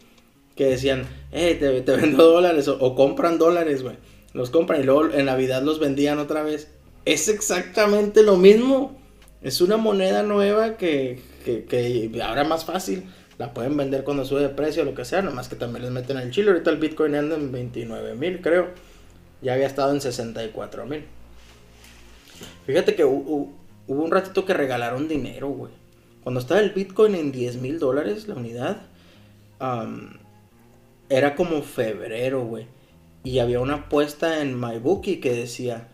Que 0.57 0.67
decían, 0.67 1.05
eh, 1.33 1.55
te, 1.55 1.81
te 1.81 1.97
vendo 1.97 2.25
dólares 2.25 2.69
o, 2.69 2.95
compran 2.95 3.39
dólares, 3.39 3.83
güey. 3.83 3.97
Los 4.33 4.51
compran 4.51 4.81
y 4.81 4.85
luego 4.85 5.07
en 5.13 5.27
Navidad 5.27 5.63
los 5.63 5.81
vendían 5.81 6.19
otra 6.19 6.43
vez. 6.43 6.69
Es 7.05 7.29
exactamente 7.29 8.23
lo 8.23 8.37
mismo. 8.37 8.97
Es 9.43 9.61
una 9.61 9.77
moneda 9.77 10.23
nueva 10.23 10.77
que, 10.77 11.21
que, 11.45 11.65
que 11.65 12.23
ahora 12.23 12.45
más 12.45 12.65
fácil. 12.65 13.05
La 13.39 13.55
pueden 13.55 13.77
vender 13.77 14.05
cuando 14.05 14.25
sube 14.25 14.43
de 14.43 14.51
precio 14.51 14.85
lo 14.85 14.95
que 14.95 15.05
sea. 15.05 15.23
Nomás 15.23 15.49
que 15.49 15.57
también 15.57 15.83
les 15.83 15.91
meten 15.91 16.19
el 16.19 16.31
chile. 16.31 16.51
Ahorita 16.51 16.71
el 16.71 16.77
Bitcoin 16.77 17.15
anda 17.15 17.37
en 17.37 17.51
29 17.51 18.15
mil, 18.15 18.41
creo. 18.41 18.69
Ya 19.43 19.55
había 19.55 19.67
estado 19.67 19.93
en 19.93 20.01
64 20.01 20.87
mil. 20.87 21.05
Fíjate 22.67 22.95
que 22.95 23.05
hu- 23.05 23.25
hu- 23.25 23.49
hubo 23.87 24.03
un 24.05 24.11
ratito 24.11 24.45
que 24.45 24.55
regalaron 24.55 25.09
dinero, 25.09 25.49
güey. 25.49 25.73
Cuando 26.23 26.41
estaba 26.41 26.61
el 26.61 26.71
Bitcoin 26.71 27.15
en 27.15 27.33
10 27.33 27.57
mil 27.57 27.79
dólares 27.79 28.29
la 28.29 28.35
unidad, 28.35 28.83
era 31.09 31.35
como 31.35 31.63
febrero, 31.63 32.45
güey. 32.45 32.67
Y 33.25 33.39
había 33.41 33.61
una 33.61 33.75
apuesta 33.75 34.41
en 34.41 34.59
MyBookie 34.59 35.21
que 35.21 35.35
decía, 35.35 35.89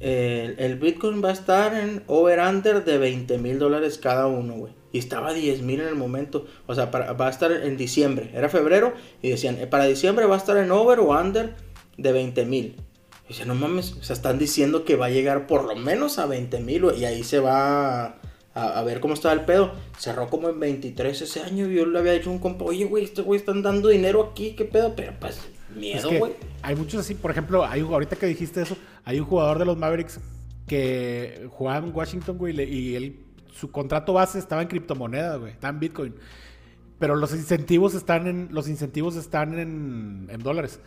el, 0.00 0.78
Bitcoin 0.78 1.22
va 1.24 1.30
a 1.30 1.32
estar 1.32 1.74
en 1.74 2.02
over-under 2.06 2.84
de 2.84 2.98
20 2.98 3.38
mil 3.38 3.58
dólares 3.58 3.98
cada 3.98 4.26
uno, 4.26 4.54
güey. 4.54 4.72
Y 4.92 4.98
estaba 4.98 5.30
a 5.30 5.34
10 5.34 5.62
mil 5.62 5.80
en 5.80 5.88
el 5.88 5.96
momento. 5.96 6.46
O 6.66 6.74
sea, 6.74 6.90
para- 6.90 7.12
va 7.12 7.26
a 7.26 7.30
estar 7.30 7.50
en 7.52 7.76
diciembre. 7.76 8.30
Era 8.34 8.48
febrero 8.48 8.94
y 9.22 9.30
decían, 9.30 9.58
eh, 9.58 9.66
para 9.66 9.84
diciembre 9.84 10.26
va 10.26 10.36
a 10.36 10.38
estar 10.38 10.56
en 10.56 10.70
over 10.70 11.00
o 11.00 11.10
under 11.10 11.54
de 11.96 12.12
20 12.12 12.44
mil. 12.46 12.76
Y 13.28 13.34
dice, 13.34 13.44
no 13.44 13.54
mames, 13.54 13.92
o 13.92 14.02
sea, 14.02 14.14
están 14.14 14.38
diciendo 14.38 14.86
que 14.86 14.96
va 14.96 15.06
a 15.06 15.10
llegar 15.10 15.46
por 15.46 15.64
lo 15.64 15.76
menos 15.76 16.18
a 16.18 16.24
20 16.24 16.60
mil, 16.60 16.86
y 16.96 17.04
ahí 17.04 17.22
se 17.22 17.40
va 17.40 18.06
a, 18.06 18.14
a 18.54 18.82
ver 18.84 19.00
cómo 19.00 19.12
estaba 19.12 19.34
el 19.34 19.44
pedo. 19.44 19.72
Cerró 19.98 20.28
como 20.28 20.48
en 20.48 20.58
23 20.58 21.20
ese 21.20 21.40
año, 21.42 21.70
y 21.70 21.74
yo 21.74 21.84
le 21.84 21.98
había 21.98 22.12
dicho 22.12 22.30
a 22.30 22.32
un 22.32 22.38
compa, 22.38 22.64
oye, 22.64 22.86
güey, 22.86 23.04
este 23.04 23.20
güey 23.20 23.38
están 23.38 23.62
dando 23.62 23.88
dinero 23.88 24.30
aquí, 24.30 24.54
¿qué 24.56 24.64
pedo? 24.64 24.94
Pero 24.96 25.12
pues, 25.20 25.40
Es 25.70 25.76
miedo, 25.76 26.08
que 26.08 26.18
güey. 26.18 26.32
hay 26.62 26.74
muchos 26.74 27.00
así, 27.00 27.14
por 27.14 27.30
ejemplo, 27.30 27.66
hay, 27.66 27.82
ahorita 27.82 28.16
que 28.16 28.24
dijiste 28.26 28.62
eso, 28.62 28.78
hay 29.04 29.20
un 29.20 29.26
jugador 29.26 29.58
de 29.58 29.66
los 29.66 29.76
Mavericks 29.76 30.20
que 30.66 31.48
jugaba 31.50 31.86
en 31.86 31.94
Washington, 31.94 32.38
güey, 32.38 32.58
y 32.62 32.96
él, 32.96 33.20
su 33.52 33.70
contrato 33.70 34.14
base 34.14 34.38
estaba 34.38 34.62
en 34.62 34.68
criptomonedas, 34.68 35.38
güey, 35.38 35.52
estaba 35.52 35.72
en 35.74 35.80
Bitcoin. 35.80 36.14
Pero 36.98 37.14
los 37.14 37.32
incentivos 37.32 37.94
están 37.94 38.26
en, 38.26 38.48
los 38.52 38.68
incentivos 38.68 39.16
están 39.16 39.58
en, 39.58 40.28
en 40.30 40.42
dólares. 40.42 40.80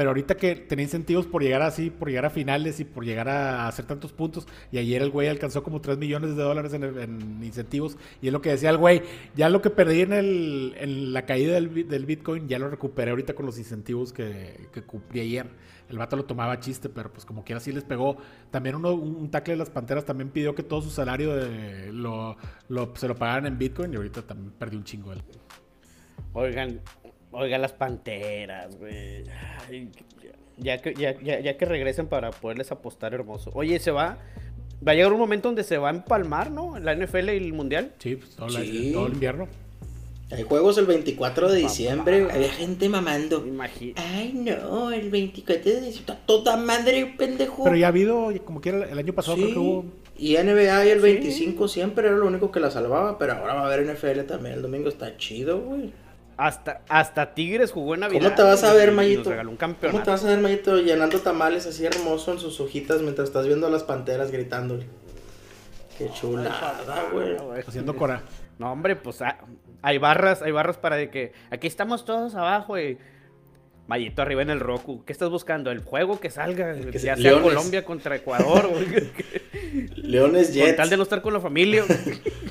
Pero 0.00 0.08
ahorita 0.12 0.38
que 0.38 0.56
tenía 0.56 0.84
incentivos 0.84 1.26
por 1.26 1.42
llegar 1.42 1.60
así, 1.60 1.90
por 1.90 2.08
llegar 2.08 2.24
a 2.24 2.30
finales 2.30 2.80
y 2.80 2.86
por 2.86 3.04
llegar 3.04 3.28
a 3.28 3.68
hacer 3.68 3.84
tantos 3.84 4.14
puntos, 4.14 4.48
y 4.72 4.78
ayer 4.78 5.02
el 5.02 5.10
güey 5.10 5.28
alcanzó 5.28 5.62
como 5.62 5.82
3 5.82 5.98
millones 5.98 6.36
de 6.36 6.42
dólares 6.42 6.72
en, 6.72 7.38
incentivos, 7.44 7.98
y 8.22 8.28
es 8.28 8.32
lo 8.32 8.40
que 8.40 8.48
decía 8.48 8.70
el 8.70 8.78
güey, 8.78 9.02
ya 9.36 9.50
lo 9.50 9.60
que 9.60 9.68
perdí 9.68 10.00
en, 10.00 10.14
el, 10.14 11.12
la 11.12 11.26
caída 11.26 11.52
del, 11.52 11.68
bi- 11.68 11.82
del 11.82 12.06
Bitcoin, 12.06 12.48
ya 12.48 12.58
lo 12.58 12.70
recuperé 12.70 13.10
ahorita 13.10 13.34
con 13.34 13.44
los 13.44 13.58
incentivos 13.58 14.10
que, 14.14 14.68
cumplí 14.86 15.20
ayer. 15.20 15.50
El 15.90 15.98
vato 15.98 16.16
lo 16.16 16.24
tomaba 16.24 16.58
chiste, 16.60 16.88
pero 16.88 17.12
pues 17.12 17.26
como 17.26 17.44
quiera 17.44 17.60
sí 17.60 17.70
les 17.70 17.84
pegó. 17.84 18.16
También 18.50 18.76
uno, 18.76 18.94
un, 18.94 19.30
tackle 19.30 19.52
de 19.52 19.58
las 19.58 19.68
Panteras 19.68 20.06
también 20.06 20.30
pidió 20.30 20.54
que 20.54 20.62
todo 20.62 20.80
su 20.80 20.88
salario 20.88 21.36
lo- 21.92 22.38
se 22.94 23.06
lo 23.06 23.14
pagaran 23.16 23.44
en 23.44 23.58
Bitcoin, 23.58 23.92
y 23.92 23.96
ahorita 23.96 24.22
también 24.22 24.50
perdió 24.58 24.78
un 24.78 24.84
chingo 24.86 25.12
él. 25.12 25.22
Oigan, 26.32 26.80
Oiga, 27.32 27.58
las 27.58 27.72
panteras, 27.72 28.76
güey. 28.78 29.24
Ya 30.56 30.78
que, 30.78 30.94
ya, 30.94 31.18
ya, 31.20 31.56
que 31.56 31.64
regresen 31.64 32.06
para 32.06 32.30
poderles 32.30 32.70
apostar 32.72 33.14
hermoso. 33.14 33.50
Oye, 33.54 33.78
se 33.78 33.90
va. 33.90 34.18
Va 34.86 34.92
a 34.92 34.94
llegar 34.94 35.12
un 35.12 35.18
momento 35.18 35.48
donde 35.48 35.62
se 35.62 35.78
va 35.78 35.88
a 35.88 35.92
empalmar, 35.92 36.50
¿no? 36.50 36.78
La 36.78 36.94
NFL 36.94 37.30
y 37.30 37.36
el 37.36 37.52
Mundial. 37.52 37.92
Sí, 37.98 38.16
pues 38.16 38.34
todo, 38.34 38.58
el 38.58 39.12
invierno. 39.12 39.48
Hay 40.32 40.44
juegos 40.44 40.78
el 40.78 40.86
24 40.86 41.50
de 41.50 41.58
diciembre, 41.58 42.28
había 42.30 42.50
gente 42.50 42.88
mamando. 42.88 43.44
Imagínate. 43.46 44.00
Ay, 44.00 44.32
no, 44.32 44.92
el 44.92 45.10
24 45.10 45.72
de 45.72 45.80
diciembre, 45.80 46.16
toda 46.24 46.56
madre, 46.56 47.14
pendejo. 47.18 47.64
Pero 47.64 47.76
ya 47.76 47.86
ha 47.86 47.88
habido, 47.88 48.32
como 48.44 48.60
quiera, 48.60 48.88
el 48.88 48.98
año 48.98 49.12
pasado 49.12 49.36
creo 49.36 49.52
que 49.52 49.58
hubo. 49.58 49.84
Y 50.16 50.36
NBA 50.36 50.86
y 50.86 50.88
el 50.90 51.00
25 51.00 51.66
siempre 51.66 52.06
era 52.06 52.16
lo 52.16 52.26
único 52.26 52.52
que 52.52 52.60
la 52.60 52.70
salvaba, 52.70 53.18
pero 53.18 53.32
ahora 53.32 53.54
va 53.54 53.62
a 53.62 53.66
haber 53.72 53.86
NFL 53.92 54.20
también. 54.26 54.56
El 54.56 54.62
domingo 54.62 54.88
está 54.88 55.16
chido, 55.16 55.60
güey. 55.60 55.90
Hasta, 56.40 56.80
hasta 56.88 57.34
Tigres 57.34 57.70
jugó 57.70 57.92
en 57.92 58.00
Navidad. 58.00 58.22
¿Cómo 58.22 58.34
te 58.34 58.42
vas 58.42 58.64
a 58.64 58.72
ver, 58.72 58.92
Mayito? 58.92 59.30
¿Cómo 59.30 60.02
te 60.02 60.10
vas 60.10 60.24
a 60.24 60.28
ver, 60.28 60.40
Mayito, 60.40 60.78
llenando 60.78 61.18
tamales 61.20 61.66
así 61.66 61.84
hermoso 61.84 62.32
en 62.32 62.38
sus 62.38 62.58
hojitas 62.60 63.02
mientras 63.02 63.28
estás 63.28 63.46
viendo 63.46 63.66
a 63.66 63.70
las 63.70 63.82
panteras 63.82 64.30
gritándole? 64.30 64.86
Qué 65.98 66.08
chulada, 66.18 67.10
güey. 67.12 67.36
Haciendo 67.68 67.94
cora. 67.94 68.22
No, 68.58 68.72
hombre, 68.72 68.96
pues 68.96 69.20
ah, 69.20 69.36
hay 69.82 69.98
barras, 69.98 70.40
hay 70.40 70.50
barras 70.50 70.78
para 70.78 70.96
de 70.96 71.10
que 71.10 71.34
aquí 71.50 71.66
estamos 71.66 72.06
todos 72.06 72.34
abajo 72.34 72.78
y 72.78 72.96
Mayito 73.86 74.22
arriba 74.22 74.40
en 74.40 74.48
el 74.48 74.60
Roku. 74.60 75.04
¿Qué 75.04 75.12
estás 75.12 75.28
buscando? 75.28 75.70
El 75.70 75.80
juego 75.80 76.20
que 76.20 76.30
salga, 76.30 76.72
que 76.72 76.98
ya 76.98 77.16
sea 77.16 77.42
Colombia 77.42 77.84
contra 77.84 78.16
Ecuador. 78.16 78.70
Leones 79.96 80.54
Jets. 80.54 80.68
Con 80.68 80.76
tal 80.76 80.88
de 80.88 80.96
no 80.96 81.02
estar 81.02 81.20
con 81.20 81.34
la 81.34 81.40
familia. 81.40 81.84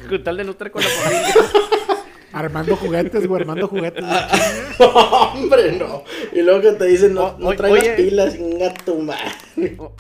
con 0.08 0.24
tal 0.24 0.38
de 0.38 0.44
no 0.44 0.52
estar 0.52 0.70
con 0.70 0.84
la 0.84 0.90
familia. 0.90 1.34
Armando 2.32 2.76
juguetes, 2.76 3.28
güey, 3.28 3.42
armando 3.42 3.68
juguetes. 3.68 4.04
hombre, 4.80 5.72
no. 5.74 6.04
Y 6.32 6.42
luego 6.42 6.62
que 6.62 6.72
te 6.74 6.86
dicen, 6.86 7.14
no, 7.14 7.38
no 7.38 7.54
traigas 7.54 7.88
pilas, 7.90 8.36
gato 8.60 8.98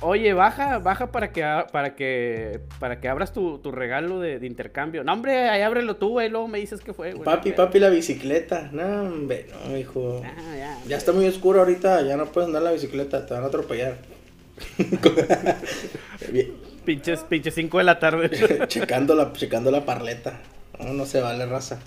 Oye, 0.01 0.33
baja, 0.33 0.79
baja 0.79 1.11
para 1.11 1.31
que 1.31 1.43
para 1.71 1.95
que 1.95 2.59
para 2.79 2.99
que 2.99 3.07
abras 3.07 3.33
tu, 3.33 3.57
tu 3.59 3.71
regalo 3.71 4.19
de, 4.19 4.39
de, 4.39 4.47
intercambio. 4.47 5.03
No, 5.03 5.13
hombre, 5.13 5.49
ahí 5.49 5.61
ábrelo 5.61 5.95
tú, 5.95 6.09
güey, 6.09 6.29
luego 6.29 6.47
me 6.47 6.59
dices 6.59 6.81
que 6.81 6.93
fue, 6.93 7.13
güey. 7.13 7.23
Papi, 7.23 7.51
papi, 7.51 7.79
la 7.79 7.89
bicicleta. 7.89 8.69
No, 8.71 9.03
hombre, 9.03 9.47
no, 9.67 9.77
hijo. 9.77 10.21
Ah, 10.23 10.55
ya, 10.57 10.77
ya 10.87 10.97
está 10.97 11.11
muy 11.11 11.27
oscuro 11.27 11.59
ahorita, 11.59 12.01
ya 12.03 12.15
no 12.15 12.25
puedes 12.27 12.47
andar 12.47 12.61
la 12.61 12.71
bicicleta, 12.71 13.25
te 13.25 13.33
van 13.33 13.43
a 13.43 13.47
atropellar. 13.47 13.97
pinches, 16.85 17.21
pinches 17.21 17.53
5 17.55 17.77
de 17.77 17.83
la 17.83 17.99
tarde. 17.99 18.29
checando 18.67 19.15
la, 19.15 19.31
checando 19.33 19.71
la 19.71 19.85
parleta. 19.85 20.39
No, 20.79 20.93
no 20.93 21.05
se 21.05 21.21
vale 21.21 21.45
raza. 21.45 21.79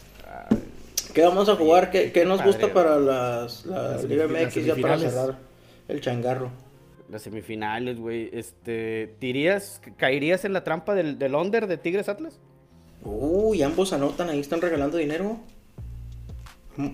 ¿Qué 1.13 1.23
vamos 1.23 1.49
a 1.49 1.57
jugar? 1.57 1.91
¿Qué, 1.91 2.25
nos 2.27 2.43
gusta 2.43 2.73
para 2.73 2.99
las, 2.99 3.67
la 3.67 3.99
Liga 4.03 4.27
MX 4.27 4.65
ya 4.65 4.77
para 4.77 4.99
cerrar 4.99 5.39
el 5.89 6.01
changarro? 6.01 6.51
Las 7.11 7.23
semifinales, 7.23 7.99
güey. 7.99 8.31
Este, 8.33 9.15
¿tirías, 9.19 9.81
caerías 9.97 10.45
en 10.45 10.55
la 10.55 10.65
trampa 10.65 10.95
del, 10.95 11.19
del 11.19 11.35
under 11.35 11.67
de 11.67 11.77
Tigres 11.77 12.09
Atlas? 12.09 12.39
Uy, 13.05 13.63
ambos 13.63 13.93
anotan, 13.93 14.31
ahí 14.31 14.41
están 14.41 14.61
regalando 14.61 14.97
dinero. 14.97 15.39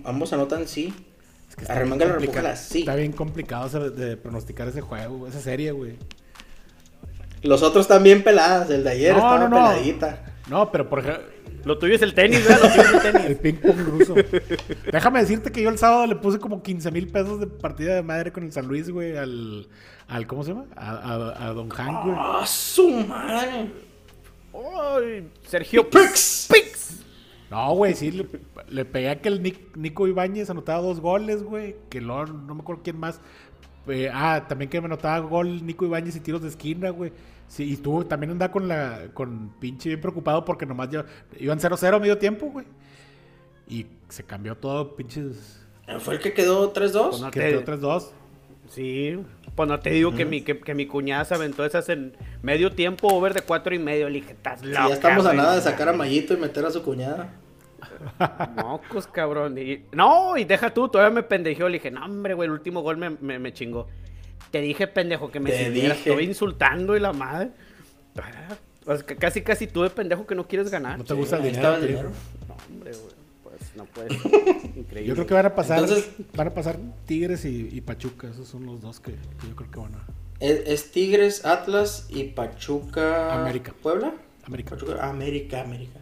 Ambos 0.03 0.33
anotan 0.33 0.67
sí. 0.67 0.93
Es 1.47 1.55
que 1.55 1.61
está, 1.63 2.55
sí. 2.55 2.79
Está 2.79 2.95
bien 2.95 3.13
complicado 3.13 3.89
de 3.89 4.17
pronosticar 4.17 4.67
ese 4.67 4.81
juego, 4.81 5.27
esa 5.27 5.39
serie, 5.39 5.71
güey. 5.71 5.97
Los 7.41 7.63
otros 7.63 7.85
están 7.85 8.03
bien 8.03 8.21
peladas, 8.21 8.69
el 8.69 8.83
de 8.83 8.89
ayer 8.89 9.13
no, 9.13 9.19
estaba 9.19 9.47
no, 9.47 9.55
peladita. 9.55 10.25
No, 10.49 10.71
pero 10.71 10.89
por 10.89 10.99
ejemplo 10.99 11.23
lo 11.65 11.77
tuyo 11.77 11.95
es 11.95 12.01
el 12.01 12.13
tenis, 12.13 12.47
¿verdad? 12.47 12.63
Lo 12.63 12.69
tuyo 12.69 12.81
es 12.81 12.93
el 13.05 13.11
tenis. 13.11 13.25
el 13.29 13.37
ping 13.37 13.55
pong 13.55 13.79
ruso. 13.79 14.15
Déjame 14.91 15.19
decirte 15.19 15.51
que 15.51 15.61
yo 15.61 15.69
el 15.69 15.77
sábado 15.77 16.05
le 16.07 16.15
puse 16.15 16.39
como 16.39 16.61
15 16.63 16.91
mil 16.91 17.07
pesos 17.07 17.39
de 17.39 17.47
partida 17.47 17.95
de 17.95 18.03
madre 18.03 18.31
con 18.31 18.43
el 18.43 18.51
San 18.51 18.67
Luis, 18.67 18.89
güey, 18.89 19.17
al, 19.17 19.67
al 20.07 20.27
¿cómo 20.27 20.43
se 20.43 20.51
llama? 20.51 20.65
A, 20.75 21.47
a, 21.47 21.53
Don 21.53 21.69
Hank, 21.69 22.05
güey. 22.05 22.15
¡Ah, 22.17 22.43
su 22.45 22.89
madre! 22.89 23.71
¡Ay! 24.53 25.29
Sergio 25.47 25.89
Pix. 25.89 26.47
Pix. 26.51 27.03
No, 27.49 27.73
güey, 27.73 27.95
sí, 27.95 28.11
le, 28.69 28.85
pegué 28.85 29.09
a 29.09 29.21
que 29.21 29.29
el 29.29 29.41
Nico 29.75 30.07
Ibáñez 30.07 30.49
anotaba 30.49 30.81
dos 30.81 30.99
goles, 30.99 31.43
güey. 31.43 31.75
Que 31.89 31.99
no, 31.99 32.25
no 32.25 32.53
me 32.53 32.61
acuerdo 32.61 32.83
quién 32.83 32.99
más. 32.99 33.19
Eh, 33.87 34.09
ah, 34.13 34.45
también 34.47 34.69
que 34.69 34.79
me 34.79 34.85
anotaba 34.85 35.19
gol 35.19 35.65
Nico 35.65 35.85
Ibáñez 35.85 36.15
y 36.15 36.19
tiros 36.19 36.43
de 36.43 36.49
esquina, 36.49 36.91
güey. 36.91 37.11
Sí, 37.49 37.73
y 37.73 37.77
tú 37.77 38.05
también 38.05 38.31
andaba 38.31 38.51
con 38.51 38.67
la 38.67 39.07
con 39.13 39.49
pinche 39.59 39.89
bien 39.89 39.99
preocupado 39.99 40.45
porque 40.45 40.67
nomás 40.67 40.89
ya 40.89 41.03
iban 41.37 41.59
0-0 41.59 41.95
a 41.95 41.99
medio 41.99 42.17
tiempo, 42.17 42.45
güey. 42.45 42.65
Y 43.67 43.87
se 44.07 44.23
cambió 44.23 44.55
todo, 44.55 44.95
pinches. 44.95 45.65
¿Fue 45.99 46.15
el 46.15 46.19
que 46.19 46.33
quedó 46.33 46.71
3-2? 46.71 47.09
Pues 47.09 47.31
quedó 47.31 47.63
3-2. 47.63 48.11
Sí, 48.69 49.17
pues 49.55 49.67
no 49.67 49.79
te 49.79 49.89
digo 49.89 50.13
que, 50.13 50.25
mi, 50.25 50.41
que, 50.41 50.75
mi 50.75 50.85
cuñada 50.85 51.25
se 51.25 51.33
aventó 51.33 51.65
esas 51.65 51.89
en 51.89 52.15
medio 52.43 52.71
tiempo, 52.71 53.07
over 53.07 53.33
de 53.33 53.41
cuatro 53.41 53.73
y 53.73 53.79
medio. 53.79 54.07
Le 54.07 54.21
dije, 54.21 54.33
estás 54.33 54.63
loca. 54.63 54.87
ya 54.87 54.93
estamos 54.93 55.25
a 55.25 55.33
nada 55.33 55.55
de 55.55 55.61
sacar 55.61 55.89
a 55.89 55.93
Mayito 55.93 56.35
y 56.35 56.37
meter 56.37 56.65
a 56.65 56.71
su 56.71 56.83
cuñada. 56.83 57.33
Mocos, 58.55 59.07
cabrón. 59.07 59.57
Y, 59.57 59.85
no, 59.91 60.37
y 60.37 60.43
deja 60.43 60.71
tú, 60.71 60.87
todavía 60.87 61.15
me 61.15 61.23
pendejeó. 61.23 61.67
Le 61.67 61.79
dije, 61.79 61.89
no, 61.89 62.05
hombre, 62.05 62.35
güey, 62.35 62.45
el 62.45 62.51
último 62.51 62.81
gol 62.81 62.97
me, 62.97 63.09
me, 63.09 63.39
me 63.39 63.53
chingó. 63.53 63.87
Te 64.51 64.61
dije, 64.61 64.87
pendejo, 64.87 65.31
que 65.31 65.39
me. 65.39 65.51
Estoy 65.51 66.23
insultando 66.23 66.97
y 66.97 66.99
la 66.99 67.13
madre. 67.13 67.51
casi, 69.19 69.41
casi 69.41 69.67
tú 69.67 69.83
de 69.83 69.89
pendejo 69.89 70.25
que 70.25 70.35
no 70.35 70.47
quieres 70.47 70.71
ganar. 70.71 70.97
¿No 70.97 71.03
te 71.03 71.13
gusta 71.13 71.37
el 71.37 71.43
dinero? 71.43 72.11
No, 72.47 72.55
hombre, 72.67 72.91
güey. 72.91 73.19
Pues 73.43 73.75
no 73.75 73.85
puedes. 73.85 74.13
Increíble. 74.75 75.05
Yo 75.05 75.13
creo 75.13 75.27
que 75.27 75.33
van 75.33 75.45
a 75.45 75.55
pasar, 75.55 75.87
van 76.33 76.47
a 76.47 76.53
pasar 76.53 76.77
Tigres 77.05 77.45
y, 77.45 77.81
Pachuca. 77.81 78.27
Esos 78.29 78.47
son 78.47 78.65
los 78.65 78.81
dos 78.81 78.99
que, 78.99 79.11
yo 79.47 79.55
creo 79.55 79.71
que 79.71 79.79
van 79.79 79.95
a. 79.95 80.05
Es, 80.39 80.91
Tigres, 80.91 81.45
Atlas 81.45 82.07
y 82.09 82.23
Pachuca. 82.23 83.33
América. 83.33 83.73
¿Puebla? 83.81 84.13
América. 84.45 84.77
América, 85.01 85.61
América. 85.61 85.99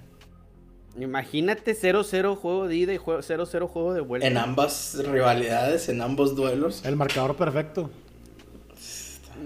Imagínate 0.99 1.75
0-0 1.75 2.35
juego 2.35 2.67
de 2.67 2.75
ida 2.75 2.93
y 2.93 2.97
0-0 2.97 3.67
juego 3.67 3.93
de 3.93 4.01
vuelta. 4.01 4.27
En 4.27 4.37
ambas 4.37 4.97
rivalidades, 5.05 5.89
en 5.89 6.01
ambos 6.01 6.35
duelos. 6.35 6.83
El 6.85 6.95
marcador 6.95 7.35
perfecto. 7.35 7.91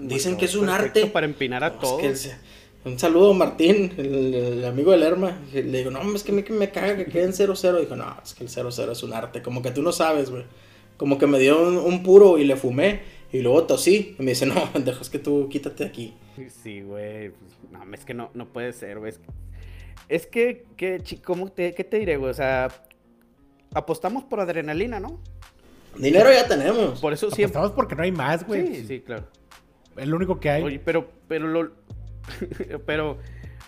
Dicen 0.00 0.36
que 0.36 0.46
es 0.46 0.54
un 0.54 0.68
arte. 0.68 1.06
Para 1.06 1.26
empinar 1.26 1.64
a 1.64 1.78
todos. 1.78 2.28
un 2.84 2.98
saludo 2.98 3.30
a 3.30 3.34
Martín, 3.34 3.92
el, 3.96 4.64
amigo 4.64 4.90
del 4.90 5.00
Lerma. 5.00 5.38
Le 5.52 5.62
digo, 5.62 5.90
no, 5.90 6.14
es 6.14 6.22
que 6.22 6.32
me, 6.32 6.42
me 6.42 6.70
caga 6.70 6.96
que 6.96 7.06
queden 7.06 7.32
0-0. 7.32 7.80
Dijo, 7.80 7.96
no, 7.96 8.16
es 8.22 8.34
que 8.34 8.44
el 8.44 8.50
0-0 8.50 8.92
es 8.92 9.02
un 9.02 9.12
arte. 9.12 9.42
Como 9.42 9.62
que 9.62 9.70
tú 9.70 9.82
no 9.82 9.92
sabes, 9.92 10.30
güey. 10.30 10.44
Como 10.96 11.18
que 11.18 11.26
me 11.26 11.38
dio 11.38 11.82
un, 11.84 12.02
puro 12.02 12.38
y 12.38 12.44
le 12.44 12.56
fumé. 12.56 13.00
Y 13.32 13.40
luego 13.40 13.64
tosí. 13.64 14.16
Y 14.18 14.22
me 14.22 14.32
dice, 14.32 14.46
no, 14.46 14.70
dejas 14.74 15.10
que 15.10 15.18
tú 15.18 15.48
quítate 15.48 15.84
aquí. 15.84 16.14
Sí, 16.62 16.82
güey. 16.82 17.30
Pues, 17.30 17.52
no, 17.70 17.94
es 17.94 18.04
que 18.04 18.14
no, 18.14 18.30
no 18.34 18.46
puede 18.46 18.72
ser, 18.72 18.98
güey. 18.98 19.12
Es 20.08 20.26
que, 20.26 20.64
que 20.76 21.02
¿cómo 21.24 21.50
te, 21.50 21.74
¿qué 21.74 21.84
te 21.84 21.98
diré, 21.98 22.16
güey? 22.16 22.30
O 22.30 22.34
sea, 22.34 22.68
apostamos 23.72 24.24
por 24.24 24.40
adrenalina, 24.40 25.00
¿no? 25.00 25.20
Dinero 25.96 26.32
ya 26.32 26.46
tenemos. 26.46 27.00
Por 27.00 27.12
eso 27.12 27.30
siempre. 27.30 27.58
Apostamos 27.58 27.76
porque 27.76 27.94
no 27.94 28.02
hay 28.02 28.12
más, 28.12 28.46
güey. 28.46 28.66
Sí, 28.66 28.86
sí, 28.86 29.00
claro. 29.00 29.26
Es 29.96 30.08
lo 30.08 30.16
único 30.16 30.40
que 30.40 30.50
hay. 30.50 30.62
Oye, 30.62 30.80
pero, 30.84 31.08
pero 31.28 31.46
lo. 31.48 31.72
pero 32.86 33.18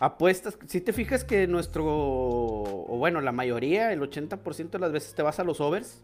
apuestas, 0.00 0.58
si 0.66 0.80
te 0.80 0.92
fijas 0.92 1.24
que 1.24 1.46
nuestro, 1.46 1.84
o 1.86 2.96
bueno, 2.98 3.20
la 3.20 3.32
mayoría, 3.32 3.92
el 3.92 4.00
80% 4.00 4.70
de 4.70 4.78
las 4.78 4.92
veces 4.92 5.14
te 5.14 5.22
vas 5.22 5.38
a 5.38 5.44
los 5.44 5.60
overs. 5.60 6.02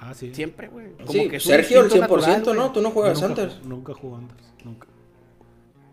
Ah, 0.00 0.14
sí. 0.14 0.32
Siempre, 0.34 0.68
güey. 0.68 0.88
sí, 1.08 1.28
que 1.28 1.40
Sergio, 1.40 1.80
el 1.80 1.90
100%, 1.90 2.54
¿no? 2.54 2.72
Tú 2.72 2.80
no 2.80 2.90
juegas 2.90 3.22
antes. 3.22 3.60
Nunca 3.64 3.94
juego 3.94 4.16
antes, 4.16 4.36
nunca. 4.64 4.86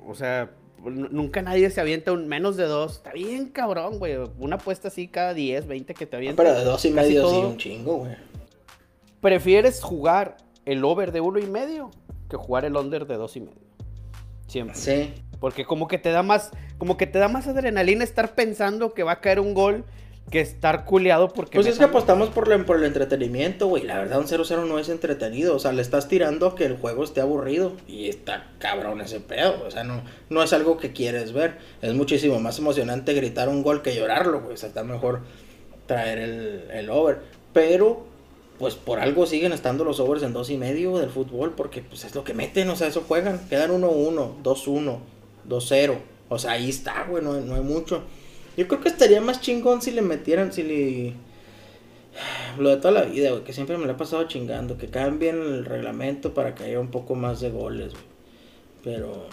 O 0.06 0.14
sea, 0.14 0.52
nunca 0.84 1.42
nadie 1.42 1.70
se 1.72 1.82
avienta 1.82 2.12
un 2.12 2.28
menos 2.28 2.56
de 2.56 2.66
dos. 2.66 2.98
Está 2.98 3.12
bien, 3.14 3.50
cabrón, 3.50 3.98
güey. 3.98 4.16
Una 4.38 4.58
apuesta 4.58 4.90
así 4.90 5.08
cada 5.08 5.34
10, 5.34 5.68
20 5.68 5.94
que 5.96 6.06
te 6.06 6.16
avienta. 6.16 6.44
pero 6.44 6.56
de 6.56 6.64
dos 6.64 6.86
y 6.86 6.92
medio 6.92 7.30
sí, 7.30 7.36
un 7.38 7.58
chingo, 7.58 7.98
güey. 7.98 8.16
¿Prefieres 9.22 9.82
jugar 9.82 10.38
el 10.66 10.84
over 10.84 11.12
de 11.12 11.22
uno 11.22 11.40
y 11.40 11.48
medio 11.48 11.90
que 12.30 12.38
jugar 12.38 12.66
el 12.66 12.76
under 12.76 13.06
de 13.06 13.16
dos 13.16 13.36
y 13.36 13.42
medio. 13.42 13.62
Siempre. 14.48 14.76
Sí. 14.76 15.14
Porque 15.40 15.66
como 15.66 15.88
que 15.88 15.98
te 15.98 16.12
da 16.12 16.24
más, 16.24 16.52
como 16.78 16.98
que 16.98 17.08
te 17.08 17.20
da 17.20 17.28
más 17.28 17.48
adrenalina 17.48 18.04
estar 18.04 18.36
pensando 18.36 18.94
que 18.94 19.04
va 19.04 19.14
a 19.14 19.22
caer 19.22 19.40
un 19.40 19.54
gol 19.54 19.86
que 20.30 20.42
estar 20.42 20.86
culeado 20.86 21.30
porque... 21.30 21.56
Pues 21.56 21.68
es 21.68 21.78
que 21.78 21.84
apostamos 21.84 22.30
por, 22.30 22.66
por 22.66 22.78
el 22.78 22.84
entretenimiento, 22.84 23.68
güey. 23.68 23.84
La 23.84 24.00
verdad, 24.00 24.20
un 24.20 24.26
0-0 24.26 24.68
no 24.68 24.80
es 24.80 24.90
entretenido. 24.90 25.56
O 25.56 25.60
sea, 25.60 25.72
le 25.72 25.82
estás 25.82 26.08
tirando 26.08 26.48
a 26.48 26.56
que 26.56 26.66
el 26.66 26.78
juego 26.78 27.04
esté 27.04 27.22
aburrido. 27.22 27.74
Y 27.88 28.10
está 28.10 28.48
cabrón 28.58 29.02
ese 29.02 29.20
pedo. 29.20 29.64
O 29.68 29.72
sea, 29.72 29.84
no, 29.84 30.02
no 30.30 30.42
es 30.42 30.52
algo 30.54 30.78
que 30.78 30.94
quieres 30.94 31.32
ver. 31.32 31.60
Es 31.82 31.94
muchísimo 31.94 32.40
más 32.40 32.58
emocionante 32.58 33.14
gritar 33.14 33.50
un 33.50 33.62
gol 33.62 33.82
que 33.82 33.96
llorarlo, 33.96 34.42
güey. 34.42 34.56
O 34.56 34.58
sea, 34.58 34.70
está 34.70 34.84
mejor 34.84 35.22
traer 35.86 36.18
el, 36.18 36.72
el 36.72 36.90
over. 36.90 37.20
Pero 37.54 38.08
pues 38.60 38.76
por 38.76 39.00
algo 39.00 39.26
siguen 39.26 39.52
estando 39.52 39.84
los 39.84 40.00
overs 40.00 40.24
en 40.24 40.34
dos 40.34 40.50
y 40.50 40.58
medio 40.58 40.98
del 40.98 41.10
fútbol, 41.10 41.54
porque 41.56 41.82
pues 41.82 42.06
es 42.06 42.16
lo 42.16 42.24
que 42.24 42.34
meten, 42.34 42.70
o 42.70 42.76
sea, 42.76 42.88
eso 42.88 43.04
juegan, 43.08 43.40
quedan 43.50 43.72
1-1, 43.72 44.44
2-1, 44.44 44.98
2-0, 45.50 45.98
o 46.30 46.40
sea, 46.40 46.52
ahí 46.52 46.70
está, 46.70 47.04
güey, 47.04 47.24
no, 47.24 47.34
hay 47.34 47.62
mucho. 47.62 48.04
Yo 48.56 48.68
creo 48.68 48.80
que 48.80 48.90
estaría 48.90 49.20
más 49.20 49.42
chingón 49.42 49.82
si 49.82 49.92
le 49.92 50.02
metieran, 50.02 50.54
si 50.54 50.64
le... 50.64 51.14
lo 52.58 52.70
de 52.70 52.78
toda 52.78 52.92
la 52.92 53.02
vida, 53.02 53.32
güey, 53.32 53.44
que 53.44 53.52
siempre 53.52 53.78
me 53.78 53.86
lo 53.86 53.92
he 53.92 53.96
pasado 53.96 54.24
chingando, 54.24 54.78
que 54.78 54.88
cambien 54.88 55.36
el 55.36 55.66
reglamento 55.66 56.34
para 56.34 56.56
que 56.56 56.64
haya 56.64 56.80
un 56.80 56.92
poco 56.92 57.16
más 57.16 57.42
de 57.42 57.50
goles, 57.50 57.92
güey. 57.92 58.06
Pero 58.86 59.28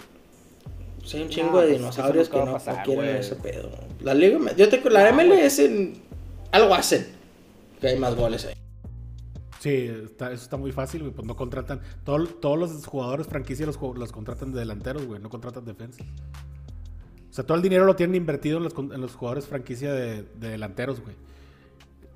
sí, 1.05 1.19
hay 1.19 1.23
un 1.25 1.29
chingo 1.29 1.53
No, 1.53 1.61
de 1.61 1.69
pues, 1.69 1.79
dinosaurios 1.79 2.29
que 2.29 2.39
no, 2.39 2.53
pasar, 2.53 2.79
no 2.79 2.83
quieren 2.85 3.05
güey. 3.05 3.19
ese 3.19 3.37
pedo. 3.37 3.71
La 4.01 4.15
liga, 4.15 4.39
yo 4.57 4.69
te, 4.69 4.81
la 4.91 5.13
No, 5.13 5.23
MLS 5.23 5.61
algo 6.51 6.75
hacen, 6.75 7.07
que 7.81 7.89
hay 7.89 7.99
más 7.99 8.17
goles 8.17 8.47
ahí. 8.47 8.52
Sí, 9.63 9.71
está- 10.05 10.33
eso 10.33 10.43
está 10.43 10.57
muy 10.57 10.73
fácil, 10.73 11.03
güey. 11.03 11.13
Pues 11.13 11.25
no 11.25 11.37
contratan. 11.37 11.81
todo- 12.05 12.27
todos 12.27 12.59
los 12.59 12.85
jugadores 12.85 13.29
franquicia 13.29 13.65
los, 13.65 13.77
contratan 13.79 14.53
de 14.53 14.59
delanteros, 14.59 15.07
güey. 15.07 15.21
No 15.23 15.31
contratan 15.31 15.65
defensa. 15.65 16.03
O 17.31 17.33
sea, 17.33 17.47
todo 17.47 17.57
el 17.57 17.63
dinero 17.63 17.85
lo 17.85 17.95
tienen 17.95 18.17
invertido 18.17 18.59
en 18.59 18.65
los, 18.65 18.75
en 18.75 19.01
los 19.01 19.15
jugadores 19.15 19.47
franquicia 19.47 19.93
de, 19.93 20.23
de 20.25 20.49
delanteros, 20.51 21.01
güey. 21.01 21.15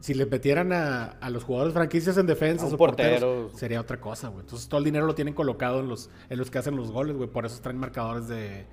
Si 0.00 0.12
le 0.14 0.26
metieran 0.26 0.72
a, 0.72 1.04
a 1.04 1.30
los 1.30 1.44
jugadores 1.44 1.72
franquicias 1.72 2.16
en 2.18 2.26
defensas 2.26 2.72
o 2.72 2.76
porteros, 2.76 3.20
portero. 3.20 3.58
sería 3.58 3.80
otra 3.80 4.00
cosa, 4.00 4.28
güey. 4.28 4.40
Entonces 4.40 4.68
todo 4.68 4.78
el 4.78 4.84
dinero 4.84 5.06
lo 5.06 5.14
tienen 5.14 5.32
colocado 5.34 5.78
en 5.80 5.88
los, 5.88 6.10
en 6.28 6.38
los 6.38 6.50
que 6.50 6.58
hacen 6.58 6.74
los 6.76 6.90
goles, 6.90 7.16
güey. 7.16 7.30
Por 7.30 7.46
eso 7.46 7.60
traen 7.62 7.78
marcadores 7.78 8.26
de 8.28 8.66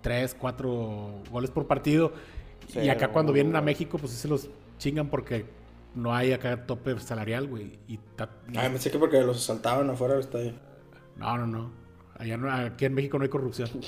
3, 0.00 0.34
4 0.34 1.22
goles 1.30 1.50
por 1.50 1.66
partido. 1.66 2.12
y 2.74 2.88
acá 2.88 3.08
cuando 3.12 3.32
vienen 3.32 3.56
a. 3.56 3.60
México, 3.60 3.98
pues 3.98 4.12
sí 4.12 4.18
se 4.18 4.28
los 4.28 4.48
chingan 4.78 5.08
porque 5.08 5.44
no 5.96 6.14
hay 6.14 6.32
acá 6.32 6.66
tope 6.66 6.98
salarial, 7.00 7.48
güey. 7.48 7.78
Y 7.88 7.98
ta- 8.14 8.30
Ah, 8.56 8.68
pensé 8.70 8.90
que 8.90 8.98
porque 8.98 9.20
los 9.22 9.38
asaltaban 9.38 9.90
afuera 9.90 10.14
del 10.14 10.22
estadio. 10.22 10.52
no, 11.16 11.38
no, 11.38 11.46
no. 11.46 11.70
Allá 12.18 12.36
no- 12.36 12.50
Aquí 12.50 12.84
en 12.84 12.94
México 12.94 13.18
no 13.18 13.24
hay 13.24 13.30
corrupción. 13.30 13.68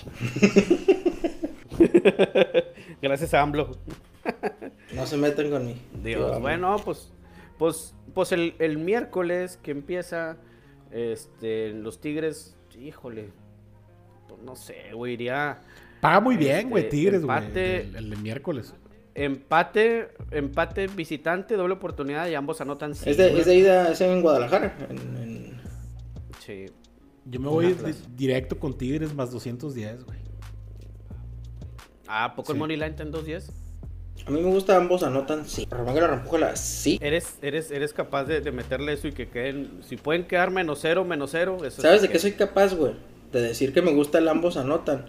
Gracias 3.03 3.35
a 3.35 3.43
AMLO. 3.43 3.77
No 4.95 5.05
se 5.07 5.19
meten 5.19 5.51
con 5.51 5.67
mí. 5.67 5.77
Dios, 6.03 6.41
bueno, 6.41 6.77
pues, 6.83 7.13
pues, 7.59 7.95
pues 8.15 8.33
el, 8.33 8.55
el 8.59 8.79
miércoles 8.79 9.59
que 9.63 9.71
empieza, 9.71 10.39
este, 10.91 11.75
los 11.75 12.01
Tigres, 12.01 12.57
híjole, 12.81 13.29
pues 14.29 14.41
no 14.43 14.57
sé, 14.57 14.93
güey, 14.95 15.13
iría 15.13 15.61
Paga 16.01 16.21
muy 16.21 16.39
bien, 16.39 16.71
güey, 16.71 16.85
Este, 16.85 16.97
Tigres, 16.97 17.23
güey. 17.23 17.39
El, 17.55 17.97
el 17.97 18.11
de 18.11 18.17
miércoles. 18.17 18.75
Empate, 19.25 20.09
empate 20.31 20.87
visitante, 20.89 21.57
doble 21.57 21.75
oportunidad 21.75 22.29
y 22.29 22.35
ambos 22.35 22.61
anotan 22.61 22.93
Es 22.93 23.16
de, 23.16 23.39
es 23.39 23.47
de 23.47 23.55
ida, 23.57 23.91
es 23.93 24.01
en 24.01 24.23
Guadalajara. 24.23 24.77
En, 24.91 24.97
en- 25.23 25.59
Sí. 26.45 26.66
Yo 27.27 27.41
me 27.41 27.49
voy 27.49 27.75
di- 27.75 27.95
directo 28.16 28.59
con 28.59 28.79
Tigres 28.79 29.12
más 29.14 29.31
210, 29.31 30.05
güey. 30.05 30.19
Ah, 32.07 32.25
¿a 32.27 32.35
¿poco 32.35 32.53
el 32.53 32.57
Sí. 32.57 32.61
Money 32.61 32.77
Line 32.77 32.89
está 32.91 33.03
en 33.03 33.12
2.10? 33.12 33.51
A 34.27 34.31
mí 34.31 34.41
me 34.41 34.51
gusta 34.51 34.77
ambos 34.77 35.03
anotan 35.03 35.47
sí. 35.47 35.66
La 35.71 35.79
Rampújala, 36.07 36.57
sí. 36.57 36.99
¿Eres, 37.01 37.39
eres, 37.43 37.71
eres 37.71 37.93
capaz 37.93 38.25
de, 38.25 38.41
de 38.41 38.51
meterle 38.53 38.95
eso 38.95 39.09
y 39.09 39.12
que 39.12 39.29
queden, 39.29 39.81
si 39.87 39.97
pueden 39.97 40.25
quedar 40.27 40.51
menos 40.51 40.79
cero, 40.83 41.05
menos 41.05 41.31
cero, 41.31 41.59
eso 41.64 41.81
¿Sabes 41.83 42.03
de 42.03 42.09
qué 42.09 42.19
soy 42.19 42.33
capaz, 42.33 42.75
güey? 42.75 42.95
De 43.33 43.41
decir 43.43 43.73
que 43.73 43.81
me 43.83 43.93
gusta 43.93 44.19
el 44.19 44.29
ambos 44.29 44.57
anotan. 44.57 45.07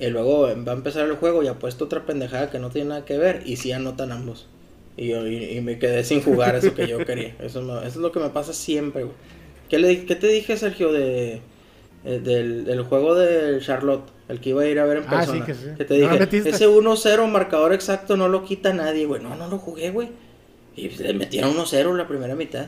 Y 0.00 0.08
luego 0.08 0.42
va 0.66 0.72
a 0.72 0.74
empezar 0.74 1.06
el 1.06 1.16
juego 1.16 1.42
y 1.42 1.46
apuesto 1.48 1.84
otra 1.84 2.06
pendejada 2.06 2.50
que 2.50 2.58
no 2.58 2.70
tiene 2.70 2.88
nada 2.88 3.04
que 3.04 3.18
ver. 3.18 3.42
Y 3.44 3.56
sí 3.56 3.70
anotan 3.70 4.10
ambos. 4.12 4.48
Y, 4.96 5.08
yo, 5.08 5.26
y, 5.26 5.44
y 5.56 5.60
me 5.60 5.78
quedé 5.78 6.02
sin 6.04 6.22
jugar 6.22 6.56
eso 6.56 6.74
que 6.74 6.88
yo 6.88 7.04
quería. 7.04 7.36
Eso, 7.40 7.62
me- 7.62 7.74
eso 7.78 7.86
es 7.86 7.96
lo 7.96 8.10
que 8.10 8.18
me 8.18 8.30
pasa 8.30 8.52
siempre, 8.52 9.04
güey. 9.04 9.14
¿Qué, 9.68 9.78
le, 9.78 10.04
¿Qué 10.06 10.16
te 10.16 10.26
dije, 10.26 10.56
Sergio, 10.56 10.90
de, 10.92 11.40
eh, 12.04 12.18
del, 12.24 12.64
del 12.64 12.82
juego 12.82 13.14
del 13.14 13.62
Charlotte? 13.62 14.08
El 14.28 14.40
que 14.40 14.50
iba 14.50 14.62
a 14.62 14.66
ir 14.66 14.78
a 14.78 14.84
ver 14.86 14.98
en 14.98 15.04
Ah, 15.06 15.10
persona. 15.10 15.38
sí, 15.38 15.44
que 15.46 15.54
sí. 15.54 15.66
te 15.86 15.98
¿No 15.98 16.08
lo 16.16 16.26
dije, 16.26 16.48
ese 16.48 16.66
1-0 16.68 17.26
marcador 17.28 17.72
exacto 17.72 18.16
no 18.16 18.28
lo 18.28 18.44
quita 18.44 18.72
nadie, 18.72 19.04
güey. 19.06 19.22
No, 19.22 19.36
no 19.36 19.48
lo 19.48 19.58
jugué, 19.58 19.90
güey. 19.90 20.08
Y 20.76 20.88
le 20.88 21.12
metieron 21.14 21.54
1-0 21.56 21.94
la 21.96 22.08
primera 22.08 22.34
mitad. 22.34 22.66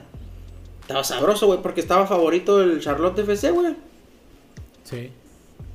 Estaba 0.83 1.03
sabroso, 1.05 1.47
güey, 1.47 1.61
porque 1.63 1.81
estaba 1.81 2.07
favorito 2.07 2.63
el 2.63 2.81
Charlotte 2.81 3.19
FC, 3.21 3.51
güey. 3.53 3.75
Sí. 4.85 5.11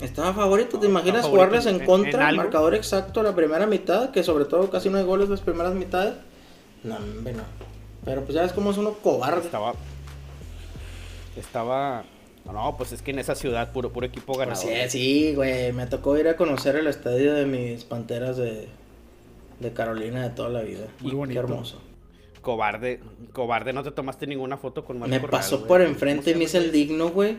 Estaba 0.02 0.34
favorito, 0.34 0.80
¿te 0.80 0.86
imaginas 0.88 1.26
jugarles 1.26 1.66
en 1.66 1.80
contra? 1.86 2.32
marcador 2.32 2.76
exacto 2.76 3.24
la 3.24 3.34
primera 3.36 3.66
mitad, 3.66 4.12
que 4.12 4.24
sobre 4.24 4.46
todo 4.46 4.70
casi 4.70 4.90
no 4.90 4.98
hay 5.00 5.04
goles 5.04 5.28
las 5.30 5.42
primeras 5.42 5.74
mitades. 5.74 6.14
No, 6.84 6.98
hombre, 6.98 7.34
no. 7.34 7.44
Pero 8.06 8.22
pues 8.22 8.36
ya 8.36 8.44
ves 8.44 8.54
cómo 8.54 8.72
es 8.72 8.78
uno 8.78 8.94
cobarde. 8.94 9.42
Estaba. 9.42 9.74
Estaba. 11.36 12.04
No, 12.46 12.76
pues 12.78 12.94
es 12.94 13.02
que 13.02 13.12
en 13.12 13.20
esa 13.20 13.36
ciudad 13.36 13.74
puro, 13.74 13.92
puro 13.92 14.06
equipo 14.06 14.34
Pues 14.34 14.48
ganador. 14.48 14.90
sí, 14.90 15.00
sí, 15.00 15.36
güey. 15.36 15.74
Me 15.74 15.86
tocó 15.88 16.18
ir 16.18 16.28
a 16.30 16.38
conocer 16.38 16.76
el 16.78 16.88
estadio 16.88 17.34
de 17.34 17.46
mis 17.46 17.84
panteras 17.84 18.38
de, 18.38 18.70
de 19.60 19.74
Carolina 19.74 20.24
de 20.24 20.30
toda 20.30 20.50
la 20.50 20.62
vida. 20.62 20.86
Muy 21.02 21.12
Qué 21.12 21.18
bonito. 21.18 21.40
hermoso. 21.42 21.82
Cobarde, 22.42 23.02
cobarde, 23.34 23.74
no 23.74 23.84
te 23.84 23.92
tomaste 23.92 24.26
ninguna 24.26 24.56
foto 24.58 24.86
con 24.86 24.98
Marco 25.00 25.10
Me 25.14 25.20
Corral, 25.20 25.32
pasó 25.42 25.58
por 25.66 25.80
¿Cómo 25.80 25.90
enfrente 25.90 26.32
y 26.32 26.36
me 26.36 26.46
hice 26.46 26.60
el 26.60 26.72
digno, 26.72 27.10
güey. 27.10 27.36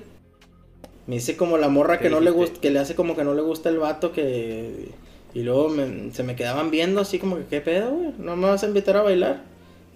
Me 1.08 1.16
hice 1.16 1.36
como 1.36 1.58
la 1.58 1.68
morra 1.68 1.98
¿Qué 1.98 2.04
que 2.04 2.10
no 2.10 2.20
le 2.20 2.30
gusta, 2.30 2.60
que 2.60 2.70
le 2.70 2.78
hace 2.78 2.94
como 2.94 3.16
que 3.16 3.24
no 3.24 3.34
le 3.34 3.42
gusta 3.42 3.68
el 3.70 3.78
vato 3.78 4.12
que... 4.12 4.90
Y 5.34 5.42
luego 5.42 5.68
me- 5.70 6.12
se 6.12 6.22
me 6.22 6.36
quedaban 6.36 6.70
viendo 6.70 7.00
así 7.00 7.18
como 7.18 7.36
que, 7.36 7.44
¿qué 7.46 7.60
pedo, 7.60 7.90
güey? 7.90 8.10
¿No 8.18 8.36
me 8.36 8.46
vas 8.48 8.62
a 8.62 8.68
invitar 8.68 8.96
a 8.96 9.02
bailar? 9.02 9.42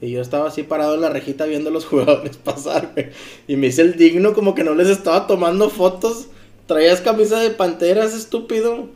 Y 0.01 0.11
yo 0.11 0.21
estaba 0.21 0.49
así 0.49 0.65
parado 0.65 0.95
en 0.97 1.01
la 1.03 1.11
rejita 1.11 1.45
viendo 1.47 1.71
a 1.71 1.73
los 1.73 1.85
jugadores 1.87 2.37
pasar, 2.39 2.91
güey. 2.95 3.11
Y 3.47 3.57
me 3.57 3.69
hice 3.69 3.83
el 3.83 3.97
digno 3.97 4.35
como 4.35 4.55
que 4.57 4.65
no 4.65 4.75
les 4.75 4.89
estaba 4.89 5.27
tomando 5.29 5.71
fotos. 5.71 6.29
Traías 6.67 7.01
camisa 7.01 7.39
de 7.41 7.51
panteras, 7.51 8.15
estúpido. 8.15 8.89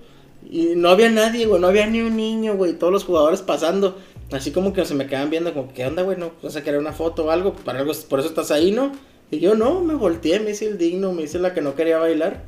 Y 0.48 0.74
no 0.76 0.88
había 0.90 1.10
nadie, 1.10 1.46
güey. 1.46 1.60
No 1.60 1.68
había 1.68 1.86
ni 1.86 2.00
un 2.00 2.16
niño, 2.16 2.56
güey. 2.56 2.72
Todos 2.74 2.92
los 2.92 3.04
jugadores 3.04 3.42
pasando. 3.42 3.96
Así 4.32 4.50
como 4.52 4.72
que 4.72 4.84
se 4.84 4.94
me 4.94 5.06
quedan 5.06 5.30
viendo 5.30 5.52
como, 5.54 5.72
¿qué 5.72 5.86
onda, 5.86 6.02
güey? 6.02 6.16
No, 6.18 6.32
vas 6.42 6.56
a 6.56 6.62
querer 6.64 6.80
una 6.80 6.92
foto 6.92 7.26
o 7.26 7.30
algo. 7.30 7.52
Para 7.54 7.80
algo, 7.80 7.92
por 8.08 8.20
eso 8.20 8.28
estás 8.28 8.50
ahí, 8.50 8.72
¿no? 8.72 8.92
Y 9.30 9.40
yo 9.40 9.54
no, 9.54 9.80
me 9.80 9.94
volteé, 9.94 10.40
me 10.40 10.50
hice 10.50 10.66
el 10.68 10.78
digno, 10.78 11.12
me 11.12 11.22
hice 11.22 11.38
la 11.38 11.52
que 11.54 11.60
no 11.60 11.74
quería 11.74 11.98
bailar. 11.98 12.42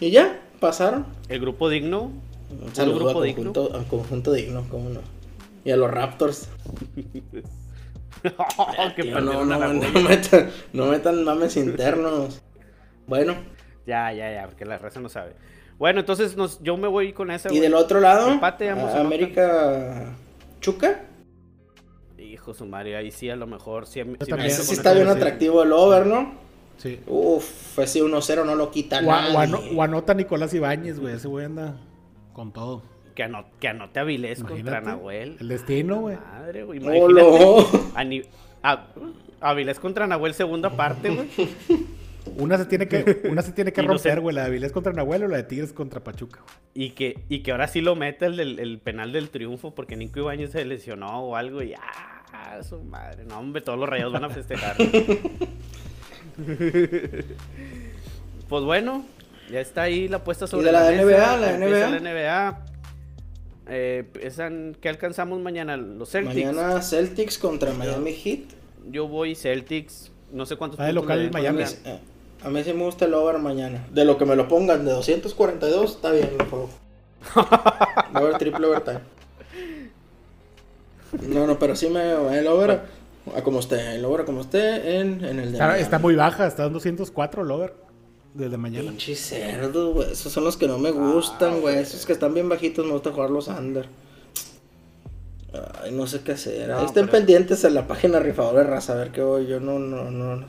Y 0.00 0.10
ya, 0.10 0.40
pasaron. 0.60 1.06
El 1.28 1.40
grupo 1.40 1.68
digno. 1.68 2.10
Un 2.50 2.74
saludo 2.74 2.96
grupo 3.04 3.20
a 3.20 3.24
digno? 3.24 3.52
conjunto, 3.52 3.76
a 3.76 3.84
conjunto 3.84 4.32
digno, 4.32 4.64
cómo 4.70 4.88
no. 4.90 5.00
Y 5.64 5.70
a 5.70 5.76
los 5.76 5.90
Raptors. 5.90 6.48
Tío, 8.22 8.32
perdieron 8.96 9.24
no, 9.26 9.44
no, 9.44 9.72
no, 9.74 10.00
metan, 10.08 10.50
no 10.72 10.86
metan 10.86 11.24
mames 11.24 11.56
internos. 11.56 12.40
Bueno, 13.06 13.34
Ya, 13.86 14.12
ya, 14.12 14.32
ya, 14.32 14.46
porque 14.46 14.64
la 14.64 14.76
raza 14.78 15.00
no 15.00 15.08
sabe. 15.08 15.32
Bueno, 15.78 16.00
entonces 16.00 16.36
nos, 16.36 16.60
yo 16.62 16.76
me 16.76 16.88
voy 16.88 17.12
con 17.12 17.30
esa. 17.30 17.52
y 17.52 17.60
del 17.60 17.74
otro 17.74 18.00
lado, 18.00 18.28
Empate, 18.32 18.68
ambos 18.70 18.86
a- 18.86 19.00
anotan. 19.00 19.06
América 19.06 20.16
Chuca. 20.60 21.02
Hijo 22.48 22.54
su 22.58 22.64
madre, 22.66 22.96
ahí 22.96 23.10
sí 23.10 23.28
a 23.28 23.36
lo 23.36 23.46
mejor. 23.46 23.86
Sí, 23.86 24.00
sí 24.24 24.32
me 24.32 24.50
sí 24.50 24.72
está 24.72 24.94
bien 24.94 25.08
atractivo 25.08 25.62
el 25.62 25.72
over, 25.72 26.06
¿no? 26.06 26.32
Sí. 26.78 27.00
Uf, 27.06 27.78
ese 27.78 28.02
1-0 28.02 28.46
no 28.46 28.54
lo 28.54 28.70
quita 28.70 29.02
nadie. 29.02 29.52
o 29.76 29.82
anota 29.82 30.14
Nicolás 30.14 30.54
Ibáñez, 30.54 30.98
güey. 30.98 31.14
Ese 31.14 31.28
güey 31.28 31.44
anda 31.44 31.76
con 32.32 32.52
todo. 32.52 32.82
Que, 33.14 33.24
ano- 33.24 33.46
que 33.60 33.68
anote 33.68 33.98
a 34.00 34.04
Vilés 34.04 34.42
contra. 34.44 34.80
Nahuel. 34.80 35.36
El 35.40 35.48
destino, 35.48 36.00
güey. 36.02 36.16
Madre, 36.16 36.62
güey. 36.62 36.80
¡Holo! 36.82 37.66
Imagínate. 37.92 38.28
A, 38.62 38.86
a, 39.40 39.54
Vilés 39.54 39.78
contra 39.80 40.06
Nahuel, 40.06 40.34
segunda 40.34 40.70
parte, 40.70 41.10
güey. 41.10 41.28
Una 42.36 42.58
se 42.58 42.66
tiene 42.66 42.86
que, 42.88 43.22
una 43.30 43.40
se 43.42 43.52
tiene 43.52 43.72
que 43.72 43.82
no 43.82 43.88
romper, 43.88 44.14
sé- 44.14 44.20
güey. 44.20 44.36
La 44.36 44.44
de 44.44 44.50
Vilés 44.50 44.70
contra 44.70 44.92
Nahuel 44.92 45.24
o 45.24 45.28
la 45.28 45.38
de 45.38 45.42
Tigres 45.44 45.72
contra 45.72 46.04
Pachuca. 46.04 46.40
güey. 46.42 46.86
Y 46.86 46.90
que, 46.90 47.18
y 47.28 47.40
que 47.40 47.50
ahora 47.50 47.66
sí 47.68 47.80
lo 47.80 47.96
meta 47.96 48.26
el, 48.26 48.36
del- 48.36 48.58
el 48.60 48.78
penal 48.78 49.12
del 49.12 49.30
triunfo 49.30 49.74
porque 49.74 49.96
Nico 49.96 50.20
Ibáñez 50.20 50.52
se 50.52 50.64
lesionó 50.64 51.20
o 51.24 51.34
algo 51.36 51.60
y 51.62 51.72
¡ah! 52.32 52.62
Su 52.62 52.80
madre. 52.80 53.24
No, 53.24 53.38
hombre, 53.38 53.62
todos 53.62 53.78
los 53.78 53.88
rayados 53.88 54.12
van 54.12 54.24
a 54.24 54.30
festejar. 54.30 54.76
pues 58.48 58.64
bueno, 58.64 59.04
ya 59.50 59.60
está 59.60 59.82
ahí 59.82 60.08
la 60.08 60.18
apuesta 60.18 60.46
sobre 60.46 60.66
de 60.66 60.72
la 60.72 60.90
mesa, 60.90 61.02
NBA, 61.04 61.36
la 61.36 61.58
NBA. 61.58 61.90
la 61.90 62.00
NBA. 62.00 62.64
Eh, 63.70 64.74
¿Qué 64.80 64.88
alcanzamos 64.88 65.40
mañana? 65.40 65.76
Los 65.76 66.10
Celtics. 66.10 66.34
Mañana 66.34 66.80
Celtics 66.80 67.38
contra 67.38 67.72
Miami 67.72 68.12
Heat. 68.12 68.40
Yo 68.90 69.06
voy 69.08 69.34
Celtics. 69.34 70.10
No 70.32 70.46
sé 70.46 70.56
cuántos 70.56 70.80
Ah, 70.80 70.84
de 70.84 70.90
puntos 70.94 71.04
local 71.04 71.20
en 71.26 71.30
Miami. 71.32 71.62
Eh, 71.84 71.98
A 72.44 72.50
mí 72.50 72.62
sí 72.64 72.72
me 72.72 72.84
gusta 72.84 73.04
el 73.06 73.14
over 73.14 73.38
mañana. 73.38 73.84
De 73.92 74.04
lo 74.04 74.16
que 74.16 74.24
me 74.24 74.36
lo 74.36 74.48
pongan 74.48 74.84
de 74.84 74.92
242, 74.92 75.90
está 75.96 76.12
bien 76.12 76.30
el 76.38 76.46
juego. 76.46 76.70
Va 77.36 78.08
a 78.14 78.18
haber 78.18 78.38
triple 78.38 78.66
overtime. 78.66 79.00
No, 81.28 81.46
no, 81.46 81.58
pero 81.58 81.74
sí 81.76 81.88
me 81.88 82.12
el 82.38 82.46
over 82.46 82.80
a 83.34 83.42
como 83.42 83.60
esté, 83.60 83.94
el 83.96 84.04
over 84.04 84.22
a 84.22 84.24
como 84.24 84.40
esté 84.42 84.98
en, 85.00 85.24
en 85.24 85.38
el 85.38 85.46
de 85.52 85.58
Está, 85.58 85.78
está 85.78 85.98
muy 85.98 86.14
baja, 86.14 86.46
está 86.46 86.66
en 86.66 86.72
204 86.72 87.42
el 87.42 87.50
over. 87.50 87.74
Desde 88.34 88.56
mañana. 88.56 88.90
Pinche 88.90 89.14
cerdo, 89.16 89.94
güey. 89.94 90.12
Esos 90.12 90.32
son 90.32 90.44
los 90.44 90.56
que 90.56 90.68
no 90.68 90.78
me 90.78 90.90
gustan, 90.90 91.60
güey. 91.60 91.78
Esos 91.78 92.04
que 92.06 92.12
están 92.12 92.34
bien 92.34 92.48
bajitos 92.48 92.84
me 92.86 92.92
gusta 92.92 93.10
jugar 93.10 93.30
los 93.30 93.48
under. 93.48 93.86
Ay, 95.82 95.92
no 95.92 96.06
sé 96.06 96.20
qué 96.20 96.32
hacer. 96.32 96.70
Ahí 96.70 96.84
estén 96.84 97.06
pero- 97.06 97.18
pendientes 97.18 97.64
en 97.64 97.74
la 97.74 97.86
página 97.86 98.18
rifadores 98.20 98.66
raza, 98.68 98.92
a 98.92 98.96
ver 98.96 99.10
qué 99.10 99.22
voy. 99.22 99.46
Yo 99.46 99.60
no, 99.60 99.78
no, 99.78 100.10
no. 100.10 100.36
no. 100.36 100.46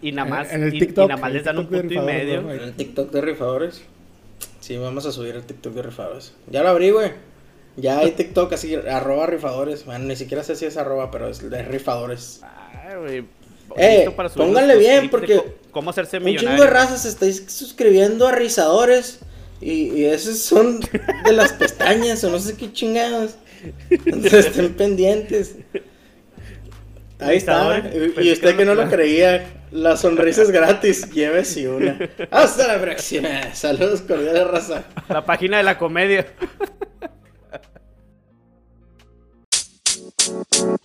Y 0.00 0.12
nada 0.12 0.28
más, 0.28 0.52
En 0.52 0.62
el 0.62 0.72
y- 0.72 0.76
y, 0.78 0.80
TikTok, 0.80 1.08
nada 1.08 1.20
más 1.20 1.32
les 1.32 1.44
dan 1.44 1.58
un 1.58 1.66
TikTok 1.66 1.80
punto 1.82 1.94
y 1.94 1.98
medio. 2.06 2.42
¿no? 2.42 2.52
En 2.52 2.60
el 2.62 2.72
TikTok 2.74 3.10
de 3.10 3.20
rifadores. 3.20 3.82
Sí, 4.60 4.76
vamos 4.76 5.06
a 5.06 5.12
subir 5.12 5.34
el 5.36 5.42
TikTok 5.42 5.74
de 5.74 5.82
rifadores. 5.82 6.32
Ya 6.50 6.62
lo 6.62 6.70
abrí, 6.70 6.90
güey. 6.90 7.12
Ya 7.80 8.00
hay 8.00 8.10
TikTok 8.12 8.52
así, 8.52 8.74
arroba 8.74 9.26
rifadores. 9.26 9.84
Bueno, 9.84 10.04
ni 10.06 10.16
siquiera 10.16 10.42
sé 10.42 10.56
si 10.56 10.66
es 10.66 10.76
arroba, 10.76 11.10
pero 11.10 11.28
es 11.28 11.48
de 11.48 11.62
rifadores. 11.62 12.40
Ah, 12.42 12.96
güey. 12.98 13.24
Eh, 13.76 14.10
para 14.16 14.30
pónganle 14.30 14.76
bien, 14.78 15.10
porque 15.10 15.40
¿Cómo 15.70 15.90
hacerse 15.90 16.16
Un 16.16 16.24
millonario? 16.24 16.50
chingo 16.50 16.64
de 16.64 16.70
razas 16.70 17.02
se 17.02 17.08
estáis 17.10 17.44
suscribiendo 17.48 18.26
a 18.26 18.32
rizadores. 18.32 19.20
Y, 19.60 19.92
y 19.92 20.04
esos 20.06 20.38
son 20.38 20.80
de 20.80 21.32
las 21.32 21.52
pestañas 21.52 22.22
o 22.24 22.30
no 22.30 22.38
sé 22.38 22.56
qué 22.56 22.72
chingados. 22.72 23.36
Entonces 23.90 24.46
estén 24.46 24.74
pendientes. 24.74 25.56
Ahí 27.18 27.36
está. 27.38 27.82
Y, 27.92 28.28
y 28.28 28.32
usted 28.32 28.56
que 28.56 28.64
no- 28.64 28.74
lo 28.74 28.88
creía, 28.88 29.46
la 29.72 29.96
sonrisa 29.96 30.42
es 30.42 30.50
gratis. 30.50 31.10
Llévese 31.10 31.68
una. 31.68 31.98
Hasta 32.30 32.68
la 32.68 32.80
próxima. 32.80 33.52
Saludos 33.54 34.00
cordiales, 34.02 34.46
raza. 34.46 34.84
La 35.08 35.24
página 35.24 35.56
de 35.58 35.64
la 35.64 35.76
comedia. 35.78 36.26
Thank 40.44 40.78